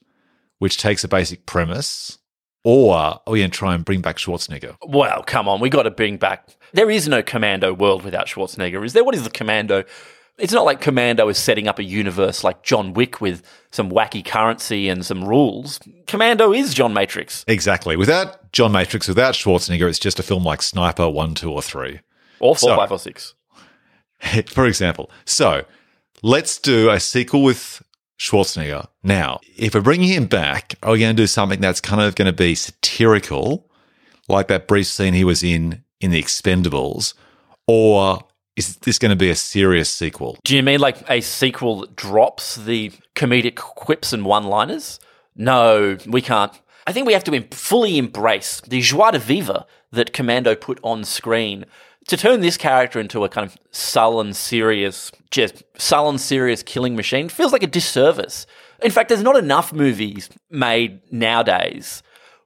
[0.59, 2.17] which takes a basic premise,
[2.63, 4.75] or are we going to try and bring back Schwarzenegger?
[4.85, 6.49] Well, come on, we got to bring back.
[6.73, 9.03] There is no Commando world without Schwarzenegger, is there?
[9.03, 9.85] What is the Commando?
[10.37, 13.41] It's not like Commando is setting up a universe like John Wick with
[13.71, 15.79] some wacky currency and some rules.
[16.05, 17.43] Commando is John Matrix.
[17.47, 17.95] Exactly.
[17.95, 21.99] Without John Matrix, without Schwarzenegger, it's just a film like Sniper 1, 2, or 3.
[22.39, 23.35] Or four, So- five, or six.
[24.47, 25.11] for example.
[25.25, 25.63] So
[26.23, 27.83] let's do a sequel with
[28.19, 28.87] Schwarzenegger.
[29.03, 32.15] Now, if we're bringing him back, are we going to do something that's kind of
[32.15, 33.69] going to be satirical,
[34.27, 37.13] like that brief scene he was in in The Expendables,
[37.67, 38.21] or
[38.55, 40.35] is this going to be a serious sequel?
[40.43, 44.99] Do you mean like a sequel that drops the comedic quips and one liners?
[45.35, 46.59] No, we can't.
[46.87, 51.03] I think we have to fully embrace the joie de vivre that Commando put on
[51.03, 51.65] screen.
[52.07, 57.27] To turn this character into a kind of sullen, serious, just sullen, serious killing machine
[57.27, 58.47] feels like a disservice.
[58.81, 62.01] In fact, there's not enough movies made nowadays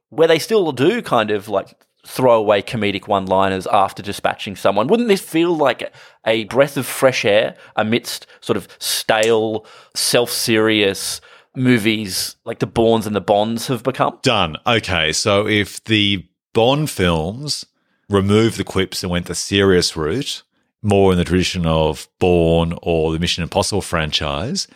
[0.08, 4.88] where they still do kind of like throw away comedic one liners after dispatching someone.
[4.88, 5.94] Wouldn't this feel like
[6.26, 9.64] a breath of fresh air amidst sort of stale,
[9.94, 11.20] self serious
[11.56, 14.18] movies like the Bournes and the Bonds have become?
[14.22, 14.56] Done.
[14.66, 17.64] Okay, so if the Bond films
[18.08, 20.42] removed the quips and went the serious route,
[20.82, 24.66] more in the tradition of Bourne or the Mission Impossible franchise,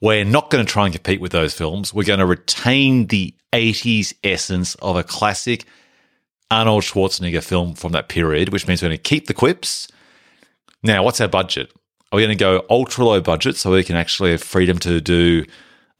[0.00, 1.94] we're not going to try and compete with those films.
[1.94, 5.64] We're going to retain the 80s essence of a classic
[6.50, 9.88] Arnold Schwarzenegger film from that period, which means we're going to keep the quips.
[10.82, 11.72] Now, what's our budget?
[12.10, 15.00] Are we going to go ultra low budget so we can actually have freedom to
[15.00, 15.46] do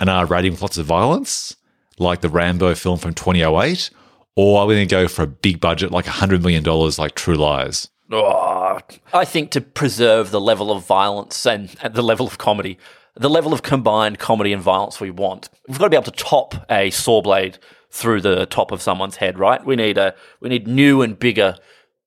[0.01, 1.57] an R rating with lots of violence,
[1.99, 3.91] like the Rambo film from 2008?
[4.35, 6.65] Or are we going to go for a big budget like $100 million
[6.99, 7.89] like True Lies?
[8.11, 8.79] Oh,
[9.15, 12.79] I think to preserve the level of violence and, and the level of comedy,
[13.15, 16.25] the level of combined comedy and violence we want, we've got to be able to
[16.25, 17.59] top a saw blade
[17.91, 19.65] through the top of someone's head, right?
[19.65, 21.57] We need a we need new and bigger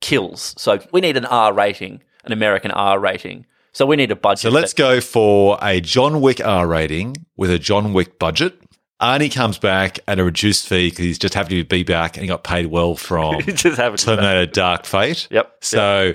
[0.02, 0.54] kills.
[0.58, 3.46] So we need an R rating, an American R rating.
[3.76, 4.40] So we need a budget.
[4.44, 8.58] So let's that- go for a John Wick R rating with a John Wick budget.
[9.02, 12.22] Arnie comes back at a reduced fee because he's just happy to be back and
[12.24, 13.98] he got paid well from just have it.
[13.98, 15.28] Terminator Dark Fate.
[15.32, 15.58] Yep.
[15.60, 16.14] So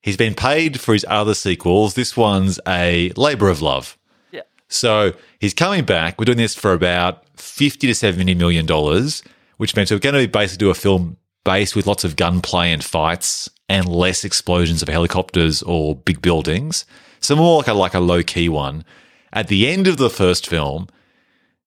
[0.00, 1.92] he's been paid for his other sequels.
[1.92, 3.98] This one's a labor of love.
[4.30, 4.40] Yeah.
[4.70, 6.18] So he's coming back.
[6.18, 9.22] We're doing this for about 50 to 70 million dollars,
[9.58, 12.82] which means we're going to basically do a film based with lots of gunplay and
[12.82, 16.84] fights and less explosions of helicopters or big buildings.
[17.20, 18.84] So more like a, like a low key one.
[19.32, 20.88] At the end of the first film,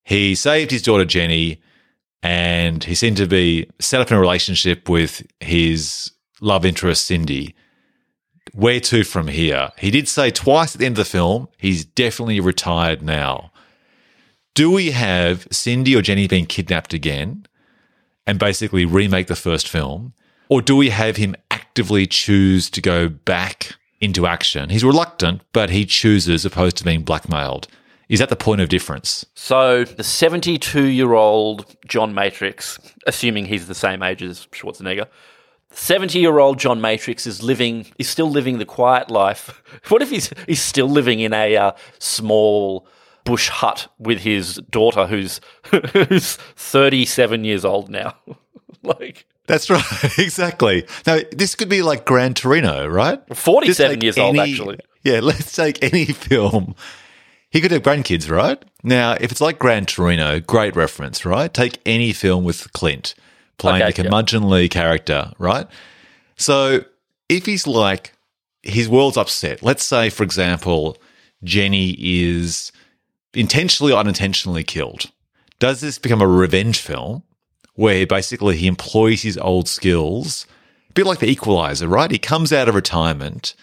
[0.03, 1.63] he saved his daughter Jenny
[2.21, 6.11] and he seemed to be set up in a relationship with his
[6.41, 7.55] love interest Cindy.
[8.53, 9.71] Where to from here?
[9.79, 13.51] He did say twice at the end of the film, he's definitely retired now.
[14.53, 17.47] Do we have Cindy or Jenny being kidnapped again
[18.27, 20.13] and basically remake the first film?
[20.49, 21.35] Or do we have him
[21.75, 24.69] actively choose to go back into action?
[24.69, 27.67] He's reluctant, but he chooses opposed to being blackmailed.
[28.07, 29.25] Is that the point of difference?
[29.33, 35.07] So the 72 year old John Matrix, assuming he's the same age as Schwarzenegger,
[35.71, 39.61] 70 year old John Matrix is living, is still living the quiet life.
[39.89, 42.87] What if he's, he's still living in a uh, small
[43.25, 45.41] bush hut with his daughter who's,
[45.91, 48.15] who's 37 years old now?
[48.81, 50.85] like, That's right, exactly.
[51.05, 53.19] Now, this could be like Gran Torino, right?
[53.35, 54.79] 47 Just take years old, actually.
[55.03, 56.75] Yeah, let's take any film.
[57.49, 58.61] He could have grandkids, right?
[58.83, 61.53] Now, if it's like Gran Torino, great reference, right?
[61.53, 63.15] Take any film with Clint
[63.57, 64.09] playing Okay, the yeah.
[64.09, 65.67] curmudgeonly character, right?
[66.35, 66.83] So
[67.29, 68.13] if he's like,
[68.63, 69.61] his world's upset.
[69.63, 70.97] Let's say, for example,
[71.43, 72.71] Jenny is
[73.33, 75.11] intentionally or unintentionally killed.
[75.59, 77.23] Does this become a revenge film
[77.75, 80.45] where basically he employs his old skills,
[80.89, 82.09] a bit like the Equalizer, right?
[82.09, 83.53] He comes out of retirement.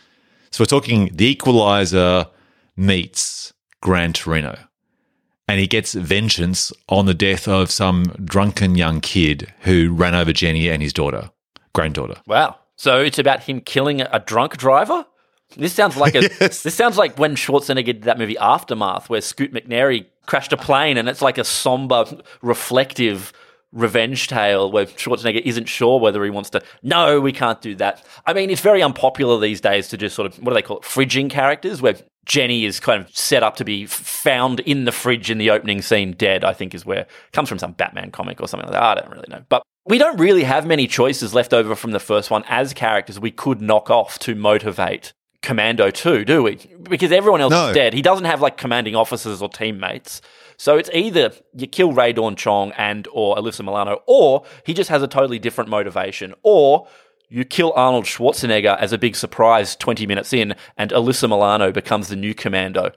[0.50, 2.26] So we're talking the Equalizer
[2.76, 4.58] meets Gran Torino.
[5.48, 10.32] And he gets vengeance on the death of some drunken young kid who ran over
[10.32, 11.30] Jenny and his daughter,
[11.74, 12.16] granddaughter.
[12.26, 12.56] wow.
[12.76, 15.06] So it's about him killing a drunk driver?
[15.56, 16.22] This sounds like a.
[16.40, 16.62] Yes.
[16.62, 20.96] This sounds like when Schwarzenegger did that movie Aftermath, where Scoot McNairy crashed a plane,
[20.96, 22.04] and it's like a somber,
[22.40, 23.32] reflective
[23.72, 26.62] revenge tale where Schwarzenegger isn't sure whether he wants to.
[26.82, 28.04] No, we can't do that.
[28.26, 30.78] I mean, it's very unpopular these days to just sort of what do they call
[30.78, 30.84] it?
[30.84, 31.96] Fridging characters, where
[32.26, 35.82] Jenny is kind of set up to be found in the fridge in the opening
[35.82, 36.44] scene, dead.
[36.44, 38.82] I think is where comes from some Batman comic or something like that.
[38.82, 39.62] I don't really know, but.
[39.84, 43.32] We don't really have many choices left over from the first one as characters we
[43.32, 45.12] could knock off to motivate
[45.42, 46.54] Commando 2, do we?
[46.84, 47.66] Because everyone else No.
[47.66, 47.92] is dead.
[47.92, 50.22] He doesn't have like commanding officers or teammates.
[50.62, 54.90] So it's either you kill Rae Dawn Chong and or Alyssa Milano, or he just
[54.90, 56.86] has a totally different motivation, or
[57.28, 62.06] you kill Arnold Schwarzenegger as a big surprise 20 minutes in, and Alyssa Milano becomes
[62.06, 62.92] the new commando.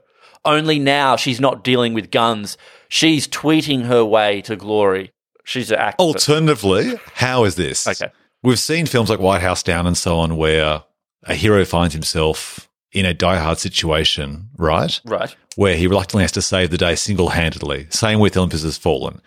[0.46, 2.56] Only now she's not dealing with guns.
[2.88, 5.12] She's tweeting her way to glory.
[5.44, 5.96] She's an activist.
[5.98, 7.88] Alternatively, how is this?
[7.88, 8.14] Okay.
[8.44, 10.84] We've seen films like White House Down and so on where
[11.24, 15.00] a hero finds himself in a die-hard situation, right?
[15.06, 15.36] right.
[15.56, 17.88] Where he reluctantly has to save the day single-handedly.
[17.90, 19.22] Same with Olympus Has Fallen.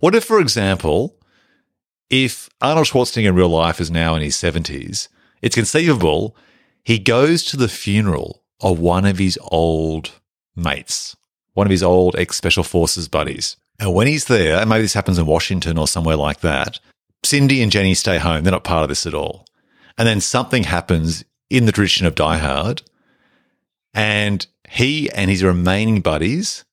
[0.00, 1.18] What if, for example,
[2.08, 5.08] if Arnold Schwarzenegger in real life is now in his 70s,
[5.42, 6.34] it's conceivable
[6.82, 10.12] he goes to the funeral of one of his old
[10.56, 11.14] mates,
[11.52, 13.56] one of his old ex Special Forces buddies.
[13.78, 16.80] And when he's there, and maybe this happens in Washington or somewhere like that,
[17.22, 18.44] Cindy and Jenny stay home.
[18.44, 19.44] They're not part of this at all.
[19.98, 22.82] And then something happens in the tradition of Die Hard,
[23.94, 26.64] and he and his remaining buddies,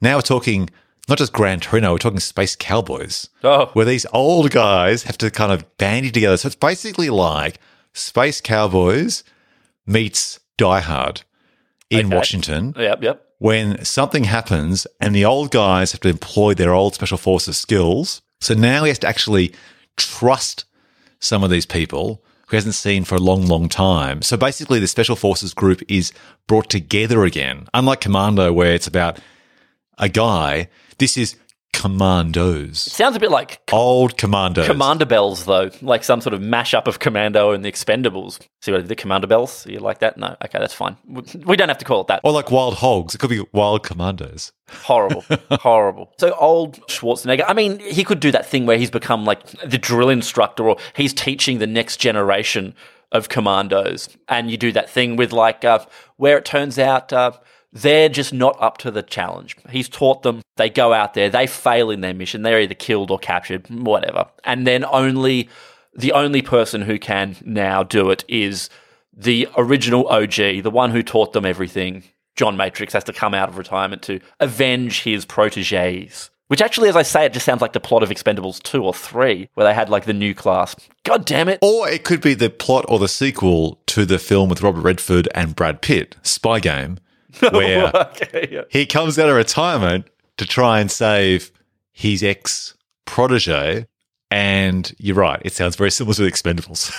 [0.00, 0.70] now we're talking
[1.08, 5.30] not just Gran Torino, we're talking Space Cowboys Oh, where these old guys have to
[5.30, 6.36] kind of bandy together.
[6.36, 7.58] So it's basically like
[7.94, 9.24] Space Cowboys
[9.86, 11.22] meets Die Hard
[11.88, 12.16] in Okay.
[12.16, 13.24] Washington yep, yep.
[13.38, 18.22] when something happens and the old guys have to employ their old special forces skills.
[18.40, 19.52] So now he has to actually
[19.96, 20.64] trust
[21.18, 24.22] some of these people who hasn't seen for a long, long time.
[24.22, 26.12] So basically, the special forces group is
[26.48, 27.68] brought together again.
[27.72, 29.20] Unlike Commando, where it's about
[29.98, 30.68] a guy,
[30.98, 31.36] this is
[31.80, 32.80] commandos.
[32.80, 34.66] Sounds a bit like Old commandos.
[34.66, 38.38] Commandables, though, like some sort of mashup of Commando and the Expendables.
[38.60, 38.88] See what I did?
[38.88, 39.70] The Commandables?
[39.70, 40.16] You like that?
[40.18, 40.96] No, okay, that's fine.
[41.06, 42.20] We we don't have to call it that.
[42.24, 43.14] or like wild hogs.
[43.14, 44.52] It could be wild commandos.
[44.82, 46.12] Horrible, horrible.
[46.18, 47.44] So old Schwarzenegger.
[47.48, 50.76] I mean, he could do that thing where he's become like the drill instructor, or
[50.94, 52.74] he's teaching the next generation
[53.12, 54.08] of commandos.
[54.28, 55.84] And you do that thing with like uh,
[56.16, 57.12] where it turns out.
[57.12, 57.32] Uh,
[57.72, 59.56] they're just not up to the challenge.
[59.70, 63.10] He's taught them, they go out there, they fail in their mission, they're either killed
[63.10, 64.26] or captured, whatever.
[64.44, 65.48] And then only
[65.94, 68.70] the only person who can now do it is
[69.12, 72.04] the original OG, the one who taught them everything.
[72.36, 76.30] John Matrix has to come out of retirement to avenge his proteges.
[76.46, 78.92] Which actually, as I say, it just sounds like the plot of Expendables 2 or
[78.92, 80.74] 3, where they had like the new class.
[81.04, 81.60] God damn it.
[81.62, 85.28] Or it could be the plot or the sequel to the film with Robert Redford
[85.32, 86.98] and Brad Pitt, Spy Game,
[87.50, 88.62] where okay, yeah.
[88.68, 91.50] he comes out of retirement to try and save
[91.92, 92.74] his ex
[93.04, 93.86] protege.
[94.32, 96.92] And you're right, it sounds very similar to the Expendables.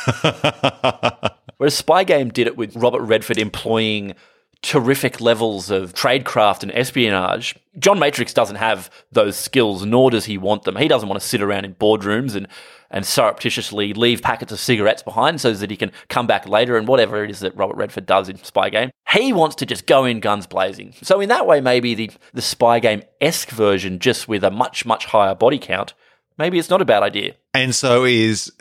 [1.58, 4.16] Whereas Spy Game did it with Robert Redford employing
[4.62, 7.56] terrific levels of tradecraft and espionage.
[7.80, 10.76] John Matrix doesn't have those skills, nor does he want them.
[10.76, 12.48] He doesn't want to sit around in boardrooms and,
[12.92, 16.88] and surreptitiously leave packets of cigarettes behind so that he can come back later and
[16.88, 18.92] whatever it is that Robert Redford does in Spy Game.
[19.12, 20.94] He wants to just go in guns blazing.
[21.02, 25.06] So in that way, maybe the, the Spy Game-esque version, just with a much, much
[25.06, 25.94] higher body count,
[26.38, 27.36] maybe it's not a bad idea.
[27.54, 28.52] and so is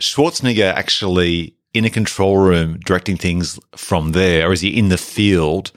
[0.00, 4.98] Schwarzenegger actually in a control room directing things from there, or is he in the
[4.98, 5.72] field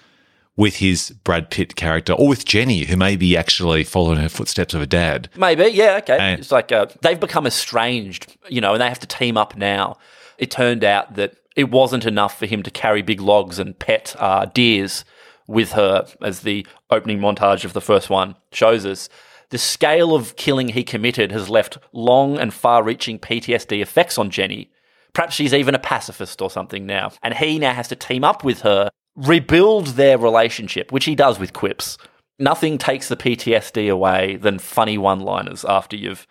[0.60, 4.74] with his Brad Pitt character or with Jenny, who may be actually following her footsteps
[4.74, 5.30] of her dad?
[5.38, 6.18] Maybe, yeah, okay.
[6.20, 9.56] And- it's like uh, they've become estranged, you know, and they have to team up
[9.56, 9.98] now.
[10.38, 14.14] It turned out that it wasn't enough for him to carry big logs and pet
[14.20, 15.06] uh, deers
[15.48, 19.08] with her, as the opening montage of the first one shows us.
[19.52, 24.30] The scale of killing he committed has left long and far reaching PTSD effects on
[24.30, 24.70] Jenny.
[25.14, 27.14] Perhaps she's even a pacifist or something now.
[27.24, 28.90] And he now has to team up with her,
[29.20, 31.98] rebuild their relationship, which he does with quips.
[32.40, 36.26] Nothing takes the PTSD away than funny one liners after you've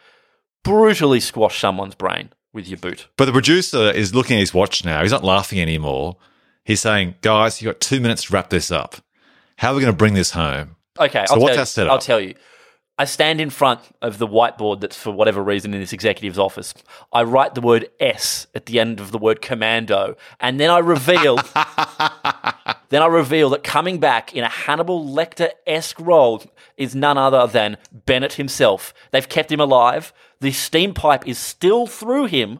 [0.65, 3.09] brutally squashed someone's brain with your boot.
[3.17, 5.03] But the producer is looking at his watch now.
[5.03, 6.17] He's not laughing anymore.
[6.65, 8.97] He's saying, guys, you've got two minutes to wrap this up.
[9.59, 10.77] How are we going to bring this home?
[10.99, 11.93] Okay, So I'll what's tell our you, setup?
[11.93, 12.35] I'll tell you.
[13.01, 16.75] I stand in front of the whiteboard that's for whatever reason in this executive's office.
[17.13, 20.79] I write the word S at the end of the word commando, and then I
[20.79, 21.37] reveal
[22.89, 26.43] then I reveal that coming back in a Hannibal Lecter-esque role
[26.77, 28.93] is none other than Bennett himself.
[29.13, 30.13] They've kept him alive.
[30.41, 32.59] The steam pipe is still through him,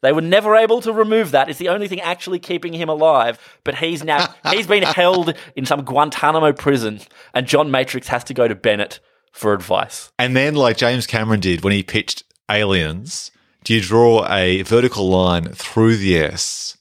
[0.00, 1.48] They were never able to remove that.
[1.48, 3.38] It's the only thing actually keeping him alive.
[3.62, 7.00] But he's now he's been held in some Guantanamo prison,
[7.32, 8.98] and John Matrix has to go to Bennett
[9.36, 10.10] for advice.
[10.18, 13.30] And then, like James Cameron did when he pitched Aliens,
[13.64, 16.78] do you draw a vertical line through the S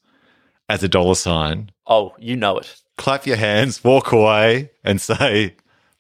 [0.69, 2.81] as a dollar sign, Oh, you know it.
[2.97, 5.55] clap your hands, walk away, and say,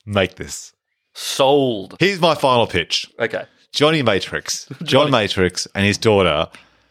[0.05, 0.73] make this?
[1.13, 1.95] Sold.
[1.99, 3.45] Here's my final pitch Okay.
[3.71, 6.47] Johnny Matrix, John Matrix, and his daughter,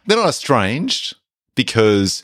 [0.06, 1.14] they're not estranged
[1.54, 2.22] because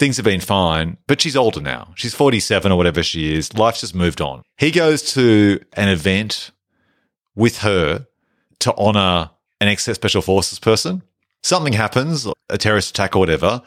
[0.00, 1.92] things have been fine, but she's older now.
[1.94, 3.52] She's 47 or whatever she is.
[3.54, 4.42] Life's just moved on.
[4.56, 6.50] He goes to an event
[7.36, 8.06] with her
[8.60, 11.02] to honor an ex special forces person.
[11.42, 13.62] Something happens, a terrorist attack or whatever.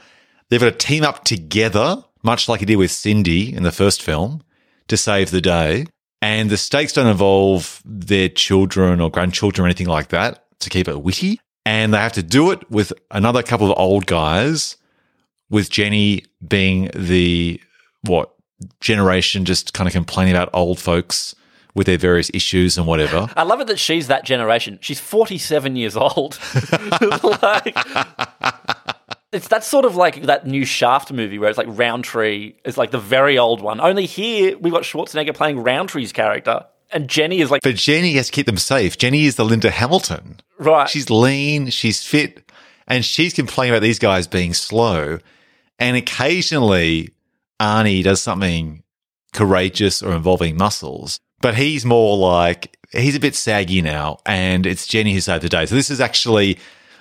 [0.49, 4.01] They've got to team up together, much like he did with Cindy in the first
[4.01, 4.43] film,
[4.88, 5.85] to save the day.
[6.22, 10.88] And the stakes don't involve their children or grandchildren or anything like that to keep
[10.88, 11.39] it witty.
[11.65, 14.77] And they have to do it with another couple of old guys,
[15.53, 17.61] with Jenny being the,
[18.01, 18.34] what,
[18.81, 21.35] generation just kind of complaining about old folks
[21.75, 23.30] with their various issues and whatever.
[23.38, 24.80] I love it that she's that generation.
[24.81, 26.39] She's 47 years old.
[27.41, 27.77] like,
[29.31, 32.89] it's that sort of like that new Shaft movie where it's like Roundtree is like
[32.89, 33.80] the very old one.
[33.80, 38.27] Only here we've got Schwarzenegger playing Roundtree's character, and Jenny is like But Jenny has
[38.27, 38.97] to keep them safe.
[38.97, 40.39] Jenny is the Linda Hamilton.
[40.57, 40.89] right.
[40.89, 42.51] She's lean, she's fit,
[42.88, 45.19] and she's complaining about these guys being slow.
[45.79, 47.13] And occasionally,
[47.59, 48.83] Arnie does something
[49.33, 54.87] courageous or involving muscles, but he's more like he's a bit saggy now, and it's
[54.87, 55.65] Jenny who saved the day.
[55.65, 56.59] So this is actually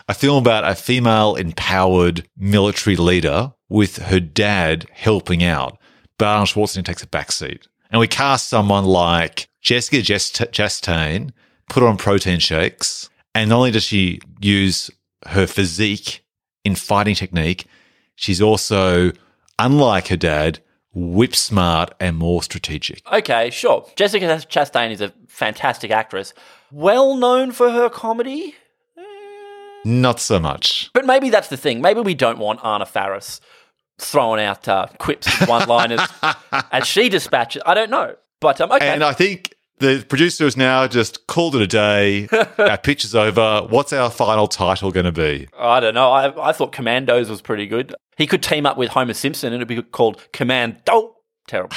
[0.08, 5.78] a film about a female empowered military leader with her dad helping out.
[6.18, 7.66] But Arnold Schwarzenegger takes a backseat.
[7.90, 11.30] And we cast someone like Jessica Chast- Chastain,
[11.68, 14.90] put on protein shakes, and not only does she use
[15.26, 16.24] her physique
[16.64, 17.66] in fighting technique,
[18.14, 19.12] she's also,
[19.59, 20.60] unlike her dad,
[20.94, 23.02] whip smart and more strategic.
[23.10, 23.86] okay, sure.
[23.97, 26.34] Jessica Chastain is a fantastic actress,
[26.70, 28.55] well known for her comedy.
[29.84, 30.90] Not so much.
[30.93, 31.80] But maybe that's the thing.
[31.80, 33.40] Maybe we don't want Anna Faris
[33.98, 36.01] throwing out uh, quips and one-liners
[36.70, 37.62] as she dispatches.
[37.66, 38.89] I don't know, but um, okay.
[38.89, 39.51] And I think
[39.82, 42.28] the producer has now just called it a day.
[42.59, 43.66] our pitch is over.
[43.68, 45.48] What's our final title going to be?
[45.59, 46.10] I don't know.
[46.10, 47.94] I, I thought Commandos was pretty good.
[48.16, 51.16] He could team up with Homer Simpson and it'd be called Commando.
[51.48, 51.76] Terrible.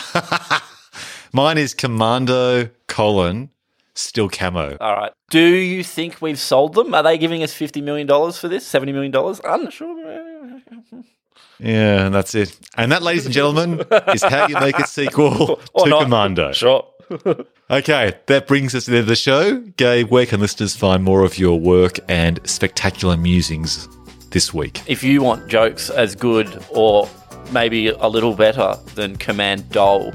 [1.34, 3.50] Mine is Commando colon
[3.96, 4.78] still camo.
[4.80, 5.12] All right.
[5.30, 6.94] Do you think we've sold them?
[6.94, 8.72] Are they giving us $50 million for this?
[8.72, 9.16] $70 million?
[9.44, 9.96] I'm not sure.
[11.60, 12.58] Yeah, and that's it.
[12.76, 13.82] And that, ladies and gentlemen,
[14.14, 16.04] is how you make a sequel Or to not.
[16.04, 16.52] Commando.
[16.52, 16.86] Sure.
[17.68, 19.58] Okay, that brings us to the end of the show.
[19.78, 23.88] Gabe, where can listeners find more of your work and spectacular musings
[24.30, 24.84] this week?
[24.86, 27.10] If you want jokes as good or
[27.52, 30.12] maybe a little better than Commando,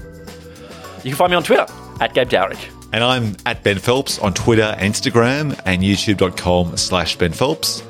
[1.03, 1.67] you can find me on Twitter
[2.01, 2.71] at Gabe Dowrick.
[2.93, 7.83] And I'm at Ben Phelps on Twitter Instagram and youtube.com slash Ben Phelps.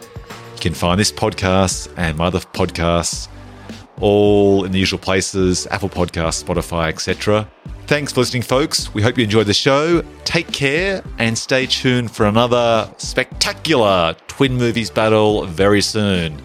[0.54, 3.28] You can find this podcast and my other podcasts
[4.00, 7.48] all in the usual places Apple Podcasts, Spotify, etc.
[7.86, 8.92] Thanks for listening, folks.
[8.94, 10.02] We hope you enjoyed the show.
[10.24, 16.40] Take care and stay tuned for another spectacular Twin Movies battle very soon.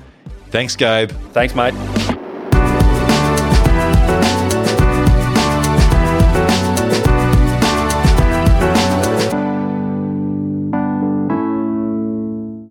[0.49, 1.11] Thanks, Gabe.
[1.33, 2.14] Thanks, mate.